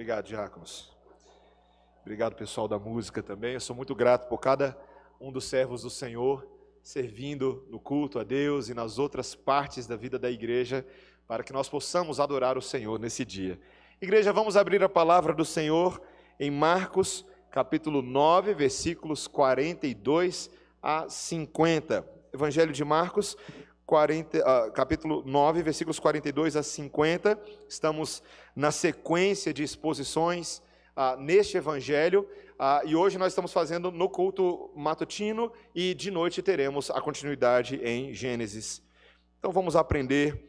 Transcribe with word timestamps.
Obrigado, 0.00 0.24
diáconos. 0.24 0.90
Obrigado, 2.00 2.34
pessoal 2.34 2.66
da 2.66 2.78
música 2.78 3.22
também. 3.22 3.52
Eu 3.52 3.60
sou 3.60 3.76
muito 3.76 3.94
grato 3.94 4.30
por 4.30 4.38
cada 4.38 4.74
um 5.20 5.30
dos 5.30 5.44
servos 5.44 5.82
do 5.82 5.90
Senhor 5.90 6.48
servindo 6.82 7.66
no 7.68 7.78
culto 7.78 8.18
a 8.18 8.24
Deus 8.24 8.70
e 8.70 8.74
nas 8.74 8.98
outras 8.98 9.34
partes 9.34 9.86
da 9.86 9.96
vida 9.96 10.18
da 10.18 10.30
igreja, 10.30 10.86
para 11.28 11.44
que 11.44 11.52
nós 11.52 11.68
possamos 11.68 12.18
adorar 12.18 12.56
o 12.56 12.62
Senhor 12.62 12.98
nesse 12.98 13.26
dia. 13.26 13.60
Igreja, 14.00 14.32
vamos 14.32 14.56
abrir 14.56 14.82
a 14.82 14.88
palavra 14.88 15.34
do 15.34 15.44
Senhor 15.44 16.00
em 16.38 16.50
Marcos, 16.50 17.26
capítulo 17.50 18.00
9, 18.00 18.54
versículos 18.54 19.26
42 19.26 20.48
a 20.82 21.10
50. 21.10 22.08
Evangelho 22.32 22.72
de 22.72 22.84
Marcos, 22.86 23.36
40, 23.90 24.38
uh, 24.38 24.70
capítulo 24.70 25.24
9, 25.26 25.64
versículos 25.64 25.98
42 25.98 26.54
a 26.54 26.62
50. 26.62 27.36
Estamos 27.68 28.22
na 28.54 28.70
sequência 28.70 29.52
de 29.52 29.64
exposições 29.64 30.62
uh, 30.96 31.20
neste 31.20 31.56
evangelho. 31.56 32.20
Uh, 32.52 32.86
e 32.86 32.94
hoje 32.94 33.18
nós 33.18 33.32
estamos 33.32 33.52
fazendo 33.52 33.90
no 33.90 34.08
culto 34.08 34.70
matutino 34.76 35.50
e 35.74 35.92
de 35.92 36.08
noite 36.08 36.40
teremos 36.40 36.88
a 36.88 37.00
continuidade 37.00 37.80
em 37.82 38.14
Gênesis. 38.14 38.80
Então 39.40 39.50
vamos 39.50 39.74
aprender 39.74 40.40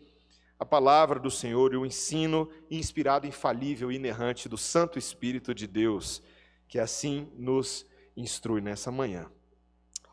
a 0.59 0.65
palavra 0.65 1.19
do 1.19 1.31
Senhor 1.31 1.73
e 1.73 1.77
o 1.77 1.83
ensino 1.83 2.47
inspirado, 2.69 3.25
infalível 3.25 3.91
e 3.91 3.95
inerrante 3.95 4.47
do 4.47 4.57
Santo 4.57 4.99
Espírito 4.99 5.55
de 5.55 5.65
Deus, 5.65 6.21
que 6.67 6.77
assim 6.77 7.27
nos 7.35 7.87
instrui 8.15 8.61
nessa 8.61 8.91
manhã. 8.91 9.31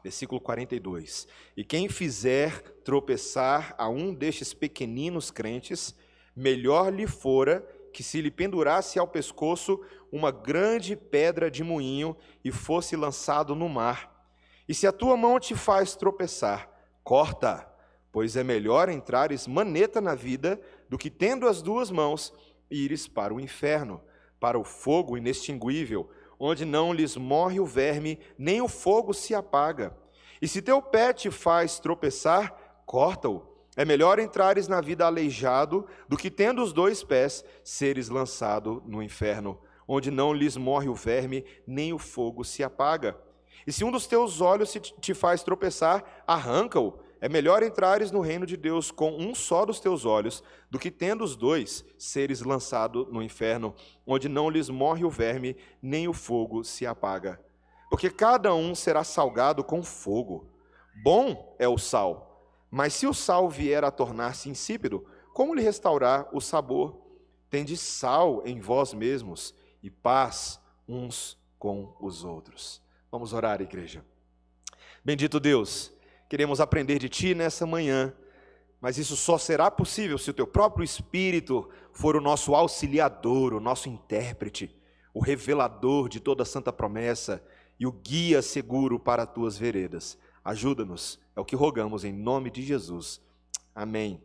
Versículo 0.02 0.41
42. 0.41 1.27
E 1.57 1.65
quem 1.65 1.88
fizer 1.88 2.61
tropeçar 2.84 3.75
a 3.77 3.88
um 3.88 4.15
destes 4.15 4.55
pequeninos 4.55 5.30
crentes, 5.30 5.95
melhor 6.34 6.93
lhe 6.93 7.07
fora 7.07 7.66
que 7.93 8.02
se 8.02 8.21
lhe 8.21 8.30
pendurasse 8.30 8.98
ao 8.98 9.09
pescoço 9.09 9.80
uma 10.12 10.30
grande 10.30 10.95
pedra 10.95 11.51
de 11.51 11.65
moinho 11.65 12.16
e 12.45 12.52
fosse 12.52 12.97
lançado 12.97 13.54
no 13.54 13.69
mar. 13.69 14.16
E 14.69 14.74
se 14.74 14.87
a 14.87 14.93
tua 14.93 15.16
mão 15.16 15.41
te 15.41 15.54
faz 15.54 15.96
tropeçar, 15.96 16.71
corta, 17.02 17.66
pois 18.13 18.37
é 18.37 18.45
melhor 18.45 18.88
entrares 18.88 19.46
maneta 19.46 20.01
na 20.01 20.15
vida 20.15 20.60
do 20.88 20.99
que 20.99 21.10
tendo 21.10 21.49
as 21.49 21.63
duas 21.63 21.91
mãos 21.91 22.32
ires 22.71 23.09
para 23.09 23.35
o 23.35 23.41
inferno, 23.41 24.01
para 24.38 24.59
o 24.59 24.65
fogo 24.65 25.16
inextinguível, 25.16 26.09
onde 26.39 26.65
não 26.65 26.93
lhes 26.93 27.17
morre 27.17 27.59
o 27.61 27.67
verme, 27.67 28.19
nem 28.39 28.61
o 28.61 28.69
fogo 28.69 29.13
se 29.13 29.35
apaga. 29.35 29.97
E 30.41 30.47
se 30.47 30.63
teu 30.63 30.81
pé 30.81 31.13
te 31.13 31.31
faz 31.31 31.79
tropeçar, 31.79 32.55
corta-o. 32.87 33.43
É 33.77 33.85
melhor 33.85 34.19
entrares 34.19 34.66
na 34.66 34.81
vida 34.81 35.07
aleijado 35.07 35.87
do 36.09 36.16
que, 36.16 36.31
tendo 36.31 36.63
os 36.63 36.73
dois 36.73 37.03
pés, 37.05 37.45
seres 37.63 38.09
lançado 38.09 38.83
no 38.87 39.03
inferno, 39.03 39.59
onde 39.87 40.11
não 40.11 40.33
lhes 40.33 40.57
morre 40.57 40.89
o 40.89 40.95
verme, 40.95 41.45
nem 41.66 41.93
o 41.93 41.99
fogo 41.99 42.45
se 42.45 42.63
apaga. 42.63 43.16
E 43.66 43.73
se 43.73 43.85
um 43.85 43.91
dos 43.91 44.07
teus 44.07 44.41
olhos 44.41 44.73
te 45.01 45.15
faz 45.15 45.43
tropeçar, 45.43 46.23
arranca-o. 46.27 46.99
É 47.21 47.29
melhor 47.29 47.63
entrares 47.63 48.13
no 48.13 48.21
reino 48.21 48.47
de 48.47 48.57
Deus 48.57 48.91
com 48.91 49.11
um 49.11 49.35
só 49.35 49.65
dos 49.65 49.80
teus 49.80 50.05
olhos, 50.05 50.43
do 50.71 50.79
que 50.79 50.91
tendo 50.91 51.25
os 51.25 51.35
dois, 51.35 51.85
seres 51.99 52.43
lançado 52.43 53.09
no 53.10 53.23
inferno, 53.23 53.75
onde 54.07 54.29
não 54.29 54.49
lhes 54.49 54.69
morre 54.69 55.05
o 55.05 55.10
verme, 55.10 55.57
nem 55.83 56.07
o 56.07 56.13
fogo 56.13 56.63
se 56.63 56.87
apaga. 56.87 57.41
Porque 57.91 58.09
cada 58.09 58.55
um 58.55 58.75
será 58.75 59.02
salgado 59.02 59.65
com 59.65 59.83
fogo. 59.83 60.49
Bom 61.02 61.57
é 61.59 61.66
o 61.66 61.79
sal, 61.79 62.55
mas 62.71 62.95
se 62.95 63.07
o 63.07 63.15
sal 63.15 63.49
vier 63.49 63.82
a 63.82 63.91
tornar-se 63.91 64.49
insípido, 64.49 65.05
como 65.32 65.55
lhe 65.55 65.62
restaurar 65.62 66.28
o 66.32 66.41
sabor? 66.41 67.00
Tende 67.50 67.77
sal 67.77 68.43
em 68.44 68.60
vós 68.60 68.93
mesmos 68.93 69.55
e 69.82 69.91
paz 69.91 70.60
uns 70.87 71.38
com 71.59 71.97
os 72.00 72.25
outros. 72.25 72.82
Vamos 73.10 73.32
orar, 73.32 73.60
igreja. 73.60 74.05
Bendito 75.05 75.41
Deus 75.41 75.93
queremos 76.28 76.60
aprender 76.60 76.98
de 76.98 77.08
Ti 77.08 77.34
nessa 77.34 77.64
manhã, 77.64 78.12
mas 78.80 78.98
isso 78.98 79.16
só 79.16 79.38
será 79.38 79.70
possível 79.70 80.19
se 80.19 80.30
o 80.30 80.34
Teu 80.34 80.47
próprio 80.47 80.84
Espírito 80.84 81.69
for 81.92 82.14
o 82.14 82.20
nosso 82.20 82.54
auxiliador, 82.54 83.54
o 83.54 83.60
nosso 83.60 83.88
intérprete, 83.88 84.76
o 85.12 85.20
revelador 85.20 86.08
de 86.08 86.20
toda 86.20 86.42
a 86.42 86.47
santa 86.47 86.72
promessa 86.72 87.42
e 87.80 87.86
o 87.86 87.92
guia 87.92 88.42
seguro 88.42 88.98
para 88.98 89.22
as 89.22 89.32
Tuas 89.32 89.58
veredas. 89.58 90.19
Ajuda-nos, 90.44 91.19
é 91.34 91.41
o 91.41 91.44
que 91.44 91.56
rogamos 91.56 92.04
em 92.04 92.12
nome 92.12 92.50
de 92.50 92.62
Jesus. 92.62 93.20
Amém. 93.74 94.22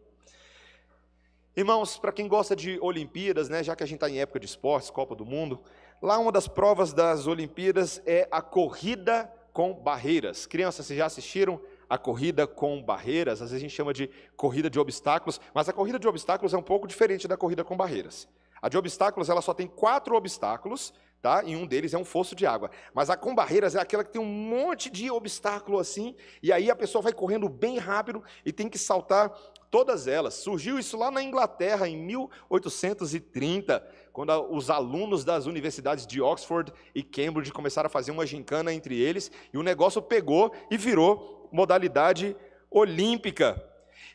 Irmãos, 1.55 1.97
para 1.97 2.11
quem 2.11 2.27
gosta 2.27 2.55
de 2.55 2.79
Olimpíadas, 2.81 3.47
né, 3.47 3.63
já 3.63 3.75
que 3.75 3.83
a 3.83 3.85
gente 3.85 3.97
está 3.97 4.09
em 4.09 4.19
época 4.19 4.39
de 4.39 4.45
esportes, 4.45 4.89
Copa 4.89 5.15
do 5.15 5.25
Mundo, 5.25 5.61
lá 6.01 6.17
uma 6.17 6.31
das 6.31 6.47
provas 6.47 6.93
das 6.93 7.27
Olimpíadas 7.27 8.01
é 8.05 8.27
a 8.31 8.41
corrida 8.41 9.31
com 9.51 9.73
barreiras. 9.73 10.47
Crianças, 10.47 10.87
vocês 10.87 10.97
já 10.97 11.05
assistiram? 11.05 11.61
A 11.93 11.97
corrida 11.99 12.47
com 12.47 12.81
barreiras, 12.81 13.33
às 13.39 13.51
vezes 13.51 13.57
a 13.57 13.59
gente 13.59 13.75
chama 13.75 13.93
de 13.93 14.09
corrida 14.35 14.67
de 14.67 14.79
obstáculos, 14.79 15.39
mas 15.53 15.69
a 15.69 15.73
corrida 15.73 15.99
de 15.99 16.07
obstáculos 16.07 16.51
é 16.51 16.57
um 16.57 16.63
pouco 16.63 16.87
diferente 16.87 17.27
da 17.27 17.37
corrida 17.37 17.63
com 17.63 17.77
barreiras. 17.77 18.27
A 18.59 18.67
de 18.67 18.75
obstáculos, 18.79 19.29
ela 19.29 19.43
só 19.43 19.53
tem 19.53 19.67
quatro 19.67 20.15
obstáculos, 20.15 20.91
tá? 21.21 21.43
E 21.43 21.55
um 21.55 21.67
deles 21.67 21.93
é 21.93 21.97
um 21.97 22.03
fosso 22.03 22.35
de 22.35 22.47
água. 22.47 22.71
Mas 22.95 23.11
a 23.11 23.15
com 23.15 23.35
barreiras 23.35 23.75
é 23.75 23.79
aquela 23.79 24.03
que 24.03 24.11
tem 24.11 24.19
um 24.19 24.25
monte 24.25 24.89
de 24.89 25.11
obstáculo 25.11 25.77
assim, 25.77 26.15
e 26.41 26.51
aí 26.51 26.71
a 26.71 26.75
pessoa 26.75 27.03
vai 27.03 27.13
correndo 27.13 27.47
bem 27.47 27.77
rápido 27.77 28.23
e 28.43 28.51
tem 28.51 28.67
que 28.67 28.79
saltar 28.79 29.31
todas 29.69 30.07
elas. 30.07 30.33
Surgiu 30.33 30.79
isso 30.79 30.97
lá 30.97 31.11
na 31.11 31.21
Inglaterra 31.21 31.87
em 31.87 31.95
1830, 31.95 33.87
quando 34.11 34.31
os 34.51 34.71
alunos 34.71 35.23
das 35.23 35.45
universidades 35.45 36.07
de 36.07 36.19
Oxford 36.19 36.73
e 36.95 37.03
Cambridge 37.03 37.51
começaram 37.51 37.85
a 37.85 37.89
fazer 37.89 38.09
uma 38.09 38.25
gincana 38.25 38.73
entre 38.73 38.99
eles, 38.99 39.31
e 39.53 39.59
o 39.59 39.63
negócio 39.63 40.01
pegou 40.01 40.51
e 40.71 40.77
virou 40.77 41.42
modalidade 41.53 42.35
olímpica. 42.69 43.63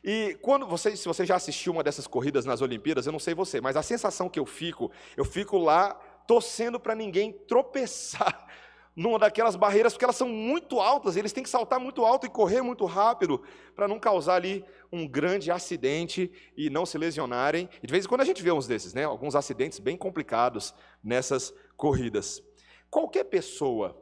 E 0.03 0.37
quando 0.43 0.67
você, 0.67 0.97
se 0.97 1.07
você 1.07 1.25
já 1.25 1.37
assistiu 1.37 1.73
uma 1.73 1.85
dessas 1.85 2.07
corridas 2.07 2.45
nas 2.45 2.61
Olimpíadas, 2.61 3.07
eu 3.07 3.13
não 3.13 3.19
sei 3.21 3.33
você, 3.33 3.61
mas 3.61 3.77
a 3.77 3.83
sensação 3.83 4.29
que 4.29 4.39
eu 4.39 4.45
fico, 4.45 4.91
eu 5.17 5.25
fico 5.25 5.57
lá 5.57 5.95
torcendo 6.27 6.79
para 6.79 6.95
ninguém 6.95 7.33
tropeçar 7.33 8.47
numa 8.95 9.19
daquelas 9.19 9.55
barreiras, 9.55 9.93
porque 9.93 10.05
elas 10.05 10.17
são 10.17 10.29
muito 10.29 10.81
altas, 10.81 11.17
eles 11.17 11.33
têm 11.33 11.45
que 11.45 11.49
saltar 11.49 11.79
muito 11.79 12.05
alto 12.05 12.27
e 12.27 12.29
correr 12.29 12.61
muito 12.63 12.85
rápido 12.85 13.41
para 13.77 13.87
não 13.87 14.01
causar 14.01 14.35
ali 14.35 14.65
um 14.91 15.07
grande 15.07 15.53
acidente 15.53 16.33
e 16.57 16.69
não 16.69 16.85
se 16.85 16.99
lesionarem. 16.99 17.69
E 17.81 17.87
de 17.87 17.93
vez 17.93 18.05
em 18.05 18.09
quando 18.09 18.23
a 18.23 18.25
gente 18.25 18.43
vê 18.43 18.51
uns 18.51 18.67
desses, 18.67 18.93
né? 18.93 19.05
Alguns 19.05 19.37
acidentes 19.37 19.79
bem 19.79 19.97
complicados 19.97 20.75
nessas 21.03 21.55
corridas. 21.77 22.43
Qualquer 22.91 23.25
pessoa 23.25 23.97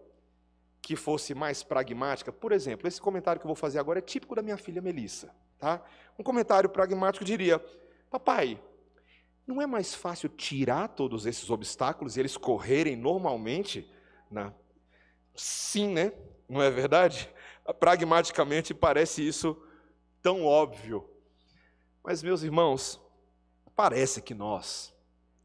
que 0.86 0.94
fosse 0.94 1.34
mais 1.34 1.64
pragmática, 1.64 2.30
por 2.30 2.52
exemplo, 2.52 2.86
esse 2.86 3.00
comentário 3.00 3.40
que 3.40 3.44
eu 3.44 3.48
vou 3.48 3.56
fazer 3.56 3.80
agora 3.80 3.98
é 3.98 4.02
típico 4.02 4.36
da 4.36 4.40
minha 4.40 4.56
filha 4.56 4.80
Melissa, 4.80 5.34
tá? 5.58 5.82
Um 6.16 6.22
comentário 6.22 6.70
pragmático 6.70 7.24
diria: 7.24 7.58
"Papai, 8.08 8.62
não 9.44 9.60
é 9.60 9.66
mais 9.66 9.96
fácil 9.96 10.28
tirar 10.28 10.86
todos 10.86 11.26
esses 11.26 11.50
obstáculos 11.50 12.16
e 12.16 12.20
eles 12.20 12.36
correrem 12.36 12.94
normalmente 12.94 13.90
na 14.30 14.54
Sim, 15.34 15.88
né? 15.88 16.12
Não 16.48 16.62
é 16.62 16.70
verdade? 16.70 17.28
Pragmaticamente 17.80 18.72
parece 18.72 19.26
isso 19.26 19.60
tão 20.22 20.44
óbvio. 20.44 21.10
Mas 22.00 22.22
meus 22.22 22.44
irmãos, 22.44 23.00
parece 23.74 24.22
que 24.22 24.34
nós 24.34 24.94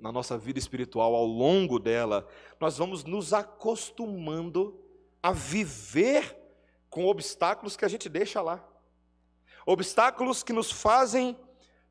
na 0.02 0.12
nossa 0.12 0.38
vida 0.38 0.58
espiritual, 0.58 1.14
ao 1.14 1.26
longo 1.26 1.78
dela, 1.78 2.28
nós 2.60 2.78
vamos 2.78 3.04
nos 3.04 3.34
acostumando 3.34 4.81
a 5.22 5.32
viver 5.32 6.38
com 6.90 7.06
obstáculos 7.06 7.78
que 7.78 7.86
a 7.86 7.88
gente 7.88 8.10
deixa 8.10 8.42
lá. 8.42 8.64
Obstáculos 9.66 10.44
que 10.44 10.54
nos 10.54 10.72
fazem 10.72 11.38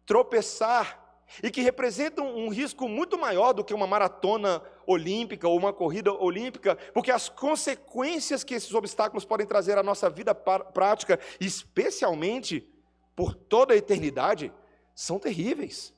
tropeçar 0.05 1.01
e 1.43 1.51
que 1.51 1.61
representam 1.61 2.37
um 2.37 2.49
risco 2.49 2.89
muito 2.89 3.17
maior 3.17 3.53
do 3.53 3.63
que 3.63 3.73
uma 3.73 3.87
maratona 3.87 4.61
olímpica 4.85 5.47
ou 5.49 5.57
uma 5.57 5.73
corrida 5.73 6.13
olímpica, 6.13 6.77
porque 6.93 7.13
as 7.13 7.29
consequências 7.29 8.43
que 8.43 8.55
esses 8.55 8.75
obstáculos 8.75 9.25
podem 9.25 9.47
trazer 9.47 9.79
à 9.79 9.83
nossa 9.83 10.11
vida 10.11 10.35
prática, 10.35 11.21
especialmente 11.41 12.69
por 13.15 13.35
toda 13.35 13.75
a 13.75 13.77
eternidade, 13.77 14.53
são 14.95 15.19
terríveis. 15.19 15.95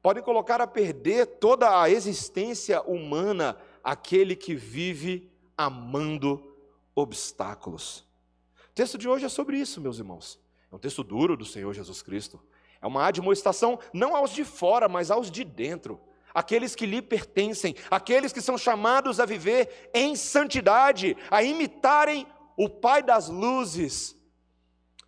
Podem 0.00 0.22
colocar 0.22 0.60
a 0.60 0.66
perder 0.66 1.26
toda 1.26 1.80
a 1.80 1.90
existência 1.90 2.80
humana 2.82 3.58
aquele 3.82 4.34
que 4.34 4.54
vive 4.54 5.30
amando 5.56 6.53
obstáculos. 6.94 8.06
O 8.70 8.74
texto 8.74 8.98
de 8.98 9.08
hoje 9.08 9.24
é 9.24 9.28
sobre 9.28 9.58
isso, 9.58 9.80
meus 9.80 9.98
irmãos. 9.98 10.40
É 10.70 10.74
um 10.74 10.78
texto 10.78 11.04
duro 11.04 11.36
do 11.36 11.44
Senhor 11.44 11.72
Jesus 11.72 12.02
Cristo. 12.02 12.42
É 12.80 12.86
uma 12.86 13.06
admoestação 13.06 13.78
não 13.92 14.14
aos 14.14 14.30
de 14.30 14.44
fora, 14.44 14.88
mas 14.88 15.10
aos 15.10 15.30
de 15.30 15.44
dentro. 15.44 16.00
Aqueles 16.34 16.74
que 16.74 16.84
lhe 16.84 17.00
pertencem, 17.00 17.76
aqueles 17.90 18.32
que 18.32 18.40
são 18.40 18.58
chamados 18.58 19.20
a 19.20 19.24
viver 19.24 19.90
em 19.94 20.16
santidade, 20.16 21.16
a 21.30 21.42
imitarem 21.42 22.26
o 22.56 22.68
Pai 22.68 23.02
das 23.02 23.28
luzes 23.28 24.16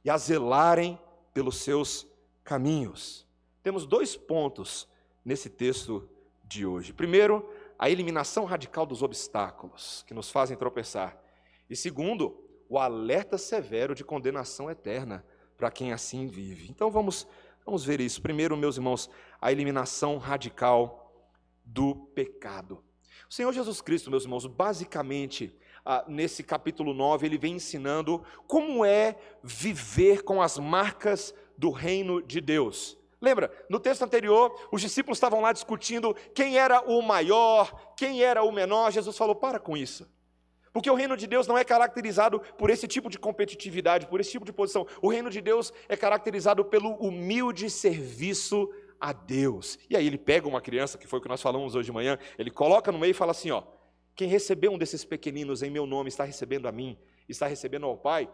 e 0.05 0.11
a 0.11 0.17
zelarem 0.17 0.99
pelos 1.35 1.59
seus 1.59 2.07
caminhos. 2.45 3.27
Temos 3.63 3.85
dois 3.85 4.17
pontos 4.17 4.89
nesse 5.25 5.51
texto 5.51 6.09
de 6.45 6.65
hoje. 6.65 6.93
Primeiro, 6.93 7.53
a 7.77 7.91
eliminação 7.91 8.45
radical 8.45 8.87
dos 8.87 9.03
obstáculos 9.03 10.05
que 10.07 10.15
nos 10.15 10.31
fazem 10.31 10.57
tropeçar. 10.57 11.21
E 11.69 11.77
segundo, 11.77 12.43
o 12.69 12.79
alerta 12.79 13.39
severo 13.39 13.95
de 13.95 14.05
condenação 14.05 14.71
eterna 14.71 15.25
para 15.57 15.71
quem 15.71 15.93
assim 15.93 16.27
vive. 16.27 16.69
Então 16.71 16.91
vamos, 16.91 17.27
vamos 17.65 17.85
ver 17.85 18.01
isso. 18.01 18.21
Primeiro, 18.23 18.57
meus 18.57 18.77
irmãos, 18.77 19.11
a 19.41 19.51
eliminação 19.51 20.19
radical 20.19 21.13
do 21.65 21.95
pecado. 22.15 22.83
O 23.29 23.35
Senhor 23.35 23.53
Jesus 23.53 23.81
Cristo, 23.81 24.11
meus 24.11 24.25
irmãos, 24.25 24.47
basicamente, 24.47 25.55
ah, 25.85 26.05
nesse 26.07 26.43
capítulo 26.43 26.95
9, 26.95 27.27
ele 27.27 27.39
vem 27.39 27.55
ensinando 27.55 28.23
como 28.47 28.85
é 28.85 29.17
viver 29.43 30.23
com 30.23 30.41
as 30.41 30.59
marcas 30.59 31.35
do 31.57 31.71
reino 31.71 32.23
de 32.23 32.41
Deus. 32.41 32.97
Lembra, 33.21 33.51
no 33.69 33.81
texto 33.81 34.03
anterior, 34.03 34.55
os 34.71 34.81
discípulos 34.81 35.17
estavam 35.17 35.41
lá 35.41 35.53
discutindo 35.53 36.15
quem 36.35 36.59
era 36.59 36.81
o 36.83 37.01
maior, 37.03 37.95
quem 37.97 38.23
era 38.23 38.43
o 38.43 38.53
menor. 38.53 38.93
Jesus 38.93 39.17
falou: 39.17 39.35
para 39.35 39.59
com 39.59 39.77
isso. 39.77 40.07
Porque 40.77 40.91
o 40.91 40.95
reino 40.95 41.17
de 41.17 41.27
Deus 41.27 41.47
não 41.47 41.57
é 41.57 41.65
caracterizado 41.65 42.39
por 42.59 42.69
esse 42.69 42.87
tipo 42.87 43.09
de 43.09 43.19
competitividade, 43.19 44.07
por 44.07 44.21
esse 44.21 44.31
tipo 44.31 44.45
de 44.45 44.53
posição. 44.53 44.87
O 45.01 45.09
reino 45.09 45.31
de 45.31 45.41
Deus 45.41 45.73
é 45.89 45.97
caracterizado 45.97 46.63
pelo 46.67 46.91
humilde 46.97 47.71
serviço 47.71 48.71
a 49.01 49.11
Deus. 49.11 49.79
E 49.89 49.97
aí 49.97 50.07
ele 50.07 50.19
pega 50.19 50.47
uma 50.47 50.61
criança, 50.61 50.99
que 50.99 51.07
foi 51.07 51.19
o 51.19 51.23
que 51.23 51.31
nós 51.31 51.41
falamos 51.41 51.75
hoje 51.75 51.87
de 51.87 51.93
manhã, 51.93 52.19
ele 52.39 52.51
coloca 52.51 52.93
no 52.93 52.99
meio 52.99 53.13
e 53.13 53.15
fala 53.15 53.31
assim: 53.31 53.51
ó, 53.51 53.63
quem 54.15 54.29
recebeu 54.29 54.71
um 54.71 54.77
desses 54.77 55.03
pequeninos 55.03 55.63
em 55.63 55.71
meu 55.71 55.87
nome 55.87 56.11
está 56.11 56.25
recebendo 56.25 56.69
a 56.69 56.73
mim, 56.73 56.99
está 57.27 57.47
recebendo 57.47 57.87
ao 57.87 57.97
Pai. 57.97 58.29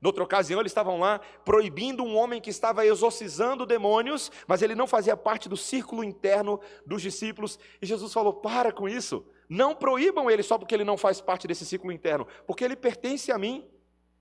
Noutra 0.00 0.24
ocasião, 0.24 0.60
eles 0.60 0.72
estavam 0.72 0.98
lá 0.98 1.20
proibindo 1.44 2.02
um 2.02 2.16
homem 2.16 2.40
que 2.40 2.48
estava 2.48 2.86
exorcizando 2.86 3.66
demônios, 3.66 4.32
mas 4.48 4.62
ele 4.62 4.74
não 4.74 4.86
fazia 4.86 5.14
parte 5.14 5.46
do 5.46 5.58
círculo 5.58 6.02
interno 6.02 6.58
dos 6.86 7.02
discípulos. 7.02 7.58
E 7.82 7.86
Jesus 7.86 8.14
falou: 8.14 8.32
Para 8.32 8.72
com 8.72 8.88
isso, 8.88 9.26
não 9.52 9.74
proíbam 9.74 10.30
ele 10.30 10.42
só 10.42 10.56
porque 10.56 10.74
ele 10.74 10.82
não 10.82 10.96
faz 10.96 11.20
parte 11.20 11.46
desse 11.46 11.66
círculo 11.66 11.92
interno, 11.92 12.26
porque 12.46 12.64
ele 12.64 12.74
pertence 12.74 13.30
a 13.30 13.36
mim. 13.36 13.68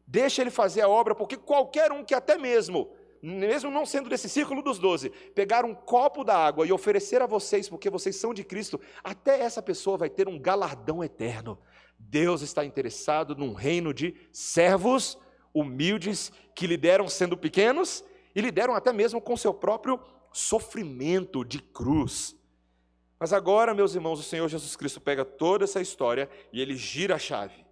Deixa 0.05 0.41
ele 0.41 0.51
fazer 0.51 0.81
a 0.81 0.89
obra, 0.89 1.15
porque 1.15 1.37
qualquer 1.37 1.89
um 1.89 2.03
que 2.03 2.13
até 2.13 2.37
mesmo, 2.37 2.91
mesmo 3.23 3.71
não 3.71 3.85
sendo 3.85 4.09
desse 4.09 4.27
círculo 4.27 4.61
dos 4.61 4.77
doze, 4.77 5.09
pegar 5.33 5.63
um 5.63 5.73
copo 5.73 6.25
da 6.25 6.35
água 6.35 6.67
e 6.67 6.73
oferecer 6.73 7.21
a 7.21 7.25
vocês, 7.25 7.69
porque 7.69 7.89
vocês 7.89 8.17
são 8.17 8.33
de 8.33 8.43
Cristo, 8.43 8.77
até 9.01 9.39
essa 9.39 9.61
pessoa 9.61 9.97
vai 9.97 10.09
ter 10.09 10.27
um 10.27 10.37
galardão 10.37 11.01
eterno. 11.01 11.57
Deus 11.97 12.41
está 12.41 12.65
interessado 12.65 13.33
num 13.33 13.53
reino 13.53 13.93
de 13.93 14.13
servos 14.33 15.17
humildes 15.53 16.29
que 16.53 16.67
lideram 16.67 17.07
sendo 17.07 17.37
pequenos 17.37 18.03
e 18.35 18.41
lideram 18.41 18.75
até 18.75 18.91
mesmo 18.91 19.21
com 19.21 19.37
seu 19.37 19.53
próprio 19.53 19.97
sofrimento 20.33 21.45
de 21.45 21.61
cruz. 21.61 22.35
Mas 23.21 23.33
agora, 23.33 23.71
meus 23.75 23.93
irmãos, 23.93 24.19
o 24.19 24.23
Senhor 24.23 24.47
Jesus 24.49 24.75
Cristo 24.75 24.99
pega 24.99 25.23
toda 25.23 25.63
essa 25.63 25.79
história 25.79 26.27
e 26.51 26.59
ele 26.59 26.75
gira 26.75 27.13
a 27.13 27.19
chave. 27.19 27.63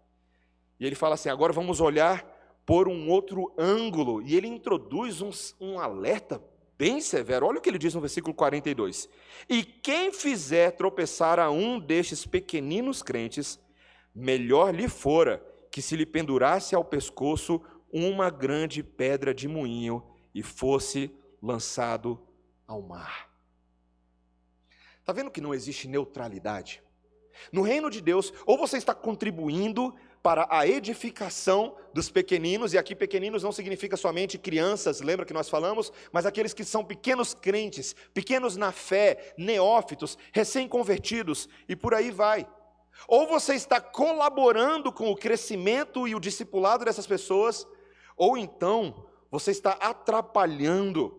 E 0.79 0.85
ele 0.85 0.93
fala 0.93 1.15
assim: 1.15 1.27
agora 1.27 1.51
vamos 1.51 1.81
olhar 1.81 2.23
por 2.67 2.87
um 2.87 3.09
outro 3.09 3.51
ângulo. 3.57 4.21
E 4.21 4.35
ele 4.35 4.45
introduz 4.45 5.23
um, 5.23 5.31
um 5.59 5.79
alerta 5.79 6.39
bem 6.77 7.01
severo. 7.01 7.47
Olha 7.47 7.57
o 7.57 7.61
que 7.61 7.67
ele 7.67 7.79
diz 7.79 7.95
no 7.95 7.99
versículo 7.99 8.31
42. 8.31 9.09
E 9.49 9.63
quem 9.63 10.13
fizer 10.13 10.69
tropeçar 10.73 11.39
a 11.39 11.49
um 11.49 11.79
destes 11.79 12.27
pequeninos 12.27 13.01
crentes, 13.01 13.59
melhor 14.13 14.71
lhe 14.71 14.87
fora 14.87 15.43
que 15.71 15.81
se 15.81 15.95
lhe 15.95 16.05
pendurasse 16.05 16.75
ao 16.75 16.85
pescoço 16.85 17.59
uma 17.91 18.29
grande 18.29 18.83
pedra 18.83 19.33
de 19.33 19.47
moinho 19.47 20.03
e 20.31 20.43
fosse 20.43 21.09
lançado 21.41 22.21
ao 22.67 22.83
mar. 22.83 23.28
Está 25.09 25.23
vendo 25.23 25.31
que 25.31 25.41
não 25.41 25.55
existe 25.55 25.87
neutralidade? 25.87 26.83
No 27.51 27.63
reino 27.63 27.89
de 27.89 27.99
Deus, 27.99 28.31
ou 28.45 28.59
você 28.59 28.77
está 28.77 28.93
contribuindo 28.93 29.91
para 30.21 30.47
a 30.51 30.67
edificação 30.67 31.75
dos 31.91 32.11
pequeninos, 32.11 32.73
e 32.73 32.77
aqui 32.77 32.95
pequeninos 32.95 33.41
não 33.41 33.51
significa 33.51 33.97
somente 33.97 34.37
crianças, 34.37 35.01
lembra 35.01 35.25
que 35.25 35.33
nós 35.33 35.49
falamos, 35.49 35.91
mas 36.11 36.27
aqueles 36.27 36.53
que 36.53 36.63
são 36.63 36.85
pequenos 36.85 37.33
crentes, 37.33 37.95
pequenos 38.13 38.55
na 38.55 38.71
fé, 38.71 39.33
neófitos, 39.35 40.15
recém-convertidos, 40.31 41.49
e 41.67 41.75
por 41.75 41.95
aí 41.95 42.11
vai. 42.11 42.47
Ou 43.07 43.25
você 43.25 43.55
está 43.55 43.81
colaborando 43.81 44.91
com 44.91 45.09
o 45.09 45.17
crescimento 45.17 46.07
e 46.07 46.13
o 46.13 46.19
discipulado 46.19 46.85
dessas 46.85 47.07
pessoas, 47.07 47.65
ou 48.15 48.37
então 48.37 49.07
você 49.31 49.49
está 49.49 49.71
atrapalhando. 49.71 51.18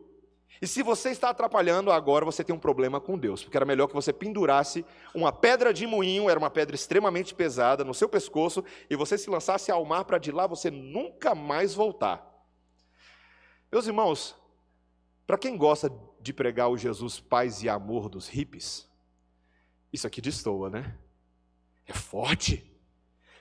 E 0.60 0.66
se 0.66 0.82
você 0.82 1.10
está 1.10 1.30
atrapalhando, 1.30 1.90
agora 1.90 2.24
você 2.24 2.44
tem 2.44 2.54
um 2.54 2.58
problema 2.58 3.00
com 3.00 3.18
Deus, 3.18 3.42
porque 3.42 3.56
era 3.56 3.66
melhor 3.66 3.88
que 3.88 3.94
você 3.94 4.12
pendurasse 4.12 4.84
uma 5.14 5.32
pedra 5.32 5.72
de 5.72 5.86
moinho, 5.86 6.28
era 6.28 6.38
uma 6.38 6.50
pedra 6.50 6.74
extremamente 6.74 7.34
pesada, 7.34 7.84
no 7.84 7.94
seu 7.94 8.08
pescoço, 8.08 8.64
e 8.88 8.96
você 8.96 9.16
se 9.16 9.28
lançasse 9.28 9.70
ao 9.70 9.84
mar 9.84 10.04
para 10.04 10.18
de 10.18 10.32
lá 10.32 10.46
você 10.46 10.70
nunca 10.70 11.34
mais 11.34 11.74
voltar. 11.74 12.26
Meus 13.70 13.86
irmãos, 13.86 14.34
para 15.26 15.38
quem 15.38 15.56
gosta 15.56 15.92
de 16.20 16.32
pregar 16.32 16.68
o 16.68 16.76
Jesus 16.76 17.20
paz 17.20 17.62
e 17.62 17.68
amor 17.68 18.08
dos 18.08 18.28
hippies, 18.28 18.88
isso 19.92 20.06
aqui 20.06 20.20
destoa, 20.20 20.68
né? 20.68 20.96
é 21.90 21.94
forte. 21.94 22.64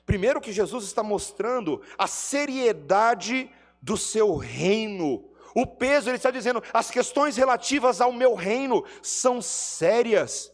Primeiro, 0.06 0.42
que 0.42 0.52
Jesus 0.52 0.86
está 0.86 1.04
mostrando 1.04 1.82
a 1.98 2.08
seriedade 2.08 3.50
do 3.82 3.96
seu 3.96 4.36
reino. 4.36 5.29
O 5.56 5.66
peso, 5.66 6.10
ele 6.10 6.18
está 6.18 6.32
dizendo, 6.32 6.64
as 6.74 6.90
questões 6.92 7.38
relativas 7.38 8.02
ao 8.02 8.12
meu 8.12 8.36
reino 8.36 8.84
são 9.02 9.42
sérias. 9.42 10.52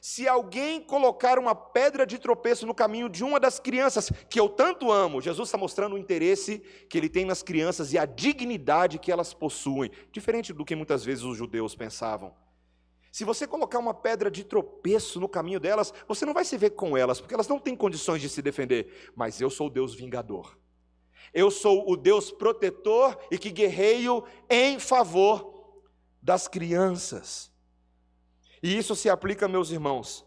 Se 0.00 0.28
alguém 0.28 0.82
colocar 0.82 1.38
uma 1.38 1.54
pedra 1.54 2.06
de 2.06 2.18
tropeço 2.18 2.66
no 2.66 2.74
caminho 2.74 3.08
de 3.08 3.24
uma 3.24 3.40
das 3.40 3.58
crianças 3.58 4.12
que 4.28 4.38
eu 4.38 4.50
tanto 4.50 4.92
amo, 4.92 5.20
Jesus 5.20 5.48
está 5.48 5.56
mostrando 5.56 5.94
o 5.94 5.98
interesse 5.98 6.58
que 6.90 6.98
ele 6.98 7.08
tem 7.08 7.24
nas 7.24 7.42
crianças 7.42 7.92
e 7.94 7.98
a 7.98 8.04
dignidade 8.04 8.98
que 8.98 9.10
elas 9.10 9.32
possuem, 9.32 9.90
diferente 10.12 10.52
do 10.52 10.62
que 10.62 10.76
muitas 10.76 11.02
vezes 11.02 11.24
os 11.24 11.38
judeus 11.38 11.74
pensavam. 11.74 12.34
Se 13.10 13.24
você 13.24 13.46
colocar 13.46 13.78
uma 13.78 13.94
pedra 13.94 14.30
de 14.30 14.44
tropeço 14.44 15.20
no 15.20 15.28
caminho 15.28 15.60
delas, 15.60 15.94
você 16.06 16.26
não 16.26 16.34
vai 16.34 16.44
se 16.44 16.58
ver 16.58 16.70
com 16.70 16.98
elas, 16.98 17.18
porque 17.18 17.32
elas 17.32 17.48
não 17.48 17.58
têm 17.58 17.74
condições 17.74 18.20
de 18.20 18.28
se 18.28 18.42
defender. 18.42 19.12
Mas 19.16 19.40
eu 19.40 19.48
sou 19.48 19.70
Deus 19.70 19.94
vingador. 19.94 20.58
Eu 21.32 21.50
sou 21.50 21.90
o 21.90 21.96
Deus 21.96 22.30
protetor 22.30 23.18
e 23.30 23.38
que 23.38 23.50
guerreio 23.50 24.24
em 24.48 24.78
favor 24.78 25.82
das 26.20 26.48
crianças. 26.48 27.52
E 28.62 28.76
isso 28.76 28.96
se 28.96 29.10
aplica, 29.10 29.46
meus 29.46 29.70
irmãos, 29.70 30.24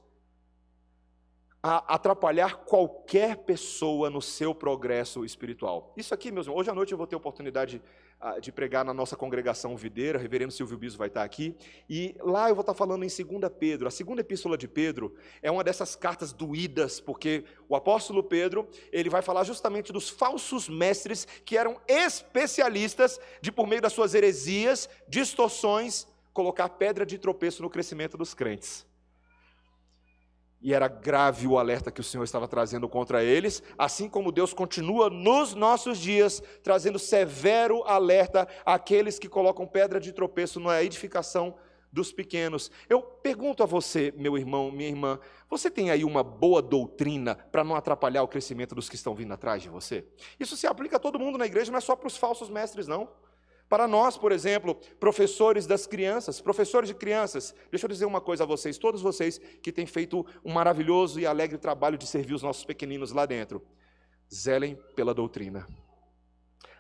a 1.62 1.96
atrapalhar 1.96 2.58
qualquer 2.58 3.38
pessoa 3.38 4.10
no 4.10 4.22
seu 4.22 4.54
progresso 4.54 5.26
espiritual. 5.26 5.94
Isso 5.98 6.14
aqui, 6.14 6.32
meus 6.32 6.46
irmãos, 6.46 6.62
hoje 6.62 6.70
à 6.70 6.74
noite 6.74 6.92
eu 6.92 6.98
vou 6.98 7.08
ter 7.08 7.16
oportunidade 7.16 7.82
de 8.42 8.52
pregar 8.52 8.84
na 8.84 8.94
nossa 8.94 9.16
congregação 9.16 9.78
videira, 9.78 10.18
o 10.18 10.22
reverendo 10.22 10.52
Silvio 10.52 10.78
Biso 10.78 10.98
vai 10.98 11.08
estar 11.08 11.24
aqui, 11.24 11.56
e 11.88 12.16
lá 12.20 12.50
eu 12.50 12.56
vou 12.56 12.62
estar 12.62 12.74
falando 12.74 13.04
em 13.04 13.08
2 13.08 13.52
Pedro. 13.60 13.88
A 13.88 13.92
segunda 13.92 14.22
epístola 14.22 14.58
de 14.58 14.68
Pedro 14.68 15.14
é 15.42 15.52
uma 15.52 15.64
dessas 15.64 15.96
cartas 15.96 16.34
doídas, 16.34 17.00
porque 17.00 17.44
o 17.70 17.76
apóstolo 17.76 18.24
Pedro, 18.24 18.68
ele 18.92 19.10
vai 19.10 19.22
falar 19.22 19.44
justamente 19.44 19.94
dos 19.94 20.10
falsos 20.10 20.68
mestres 20.68 21.28
que 21.46 21.58
eram 21.58 21.80
especialistas 21.88 23.20
de, 23.40 23.52
por 23.52 23.68
meio 23.68 23.82
das 23.82 23.94
suas 23.94 24.16
heresias, 24.16 24.90
distorções, 25.08 26.08
colocar 26.34 26.70
pedra 26.70 27.06
de 27.06 27.18
tropeço 27.18 27.62
no 27.62 27.70
crescimento 27.70 28.18
dos 28.18 28.34
crentes. 28.34 28.87
E 30.62 30.74
era 30.74 30.88
grave 30.88 31.46
o 31.48 31.60
alerta 31.60 31.92
que 31.92 32.02
o 32.02 32.04
Senhor 32.04 32.24
estava 32.24 32.48
trazendo 32.48 32.90
contra 32.90 33.24
eles, 33.24 33.62
assim 33.78 34.10
como 34.10 34.32
Deus 34.32 34.54
continua 34.54 35.10
nos 35.10 35.54
nossos 35.54 36.00
dias 36.00 36.42
trazendo 36.64 36.98
severo 36.98 37.84
alerta 37.84 38.48
àqueles 38.66 39.20
que 39.20 39.30
colocam 39.30 39.68
pedra 39.68 40.00
de 40.00 40.12
tropeço 40.12 40.60
na 40.60 40.82
edificação 40.82 41.56
dos 41.92 42.12
pequenos. 42.12 42.72
Eu 42.90 43.02
pergunto 43.02 43.64
a 43.64 43.66
você, 43.66 44.14
meu 44.18 44.38
irmão, 44.38 44.72
minha 44.72 44.90
irmã, 44.90 45.20
você 45.50 45.70
tem 45.70 45.90
aí 45.90 46.04
uma 46.04 46.24
boa 46.24 46.62
doutrina 46.62 47.36
para 47.36 47.64
não 47.64 47.76
atrapalhar 47.76 48.24
o 48.24 48.28
crescimento 48.28 48.76
dos 48.76 48.90
que 48.90 48.96
estão 48.96 49.16
vindo 49.16 49.34
atrás 49.34 49.62
de 49.62 49.70
você? 49.70 50.06
Isso 50.40 50.58
se 50.58 50.68
aplica 50.68 50.98
a 50.98 51.00
todo 51.00 51.20
mundo 51.20 51.38
na 51.38 51.46
igreja, 51.46 51.72
não 51.72 51.78
é 51.78 51.82
só 51.82 51.96
para 51.96 52.08
os 52.08 52.18
falsos 52.18 52.50
mestres, 52.50 52.88
não. 52.88 53.10
Para 53.70 53.88
nós, 53.88 54.18
por 54.18 54.32
exemplo, 54.32 54.76
professores 55.00 55.68
das 55.68 55.86
crianças, 55.86 56.40
professores 56.40 56.88
de 56.88 56.96
crianças, 56.96 57.54
deixa 57.70 57.86
eu 57.86 57.90
dizer 57.90 58.06
uma 58.06 58.22
coisa 58.22 58.44
a 58.44 58.48
vocês, 58.48 58.78
todos 58.78 59.02
vocês 59.02 59.40
que 59.62 59.74
têm 59.74 59.86
feito 59.86 60.26
um 60.44 60.54
maravilhoso 60.54 61.20
e 61.20 61.26
alegre 61.26 61.58
trabalho 61.58 61.98
de 61.98 62.08
servir 62.08 62.34
os 62.34 62.42
nossos 62.42 62.64
pequeninos 62.64 63.12
lá 63.12 63.26
dentro, 63.26 63.62
zelem 64.34 64.78
pela 64.96 65.14
doutrina. 65.14 65.68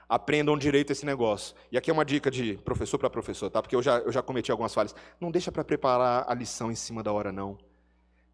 Aprendam 0.07 0.57
direito 0.57 0.91
esse 0.91 1.05
negócio. 1.05 1.53
E 1.69 1.77
aqui 1.77 1.91
é 1.91 1.93
uma 1.93 2.05
dica 2.05 2.31
de 2.31 2.53
professor 2.59 2.97
para 2.97 3.09
professor, 3.09 3.49
tá? 3.49 3.61
Porque 3.61 3.75
eu 3.75 3.81
já, 3.81 3.97
eu 3.97 4.11
já 4.11 4.21
cometi 4.21 4.49
algumas 4.49 4.73
falhas. 4.73 4.95
Não 5.19 5.29
deixa 5.29 5.51
para 5.51 5.65
preparar 5.65 6.23
a 6.25 6.33
lição 6.33 6.71
em 6.71 6.75
cima 6.75 7.03
da 7.03 7.11
hora, 7.11 7.33
não. 7.33 7.57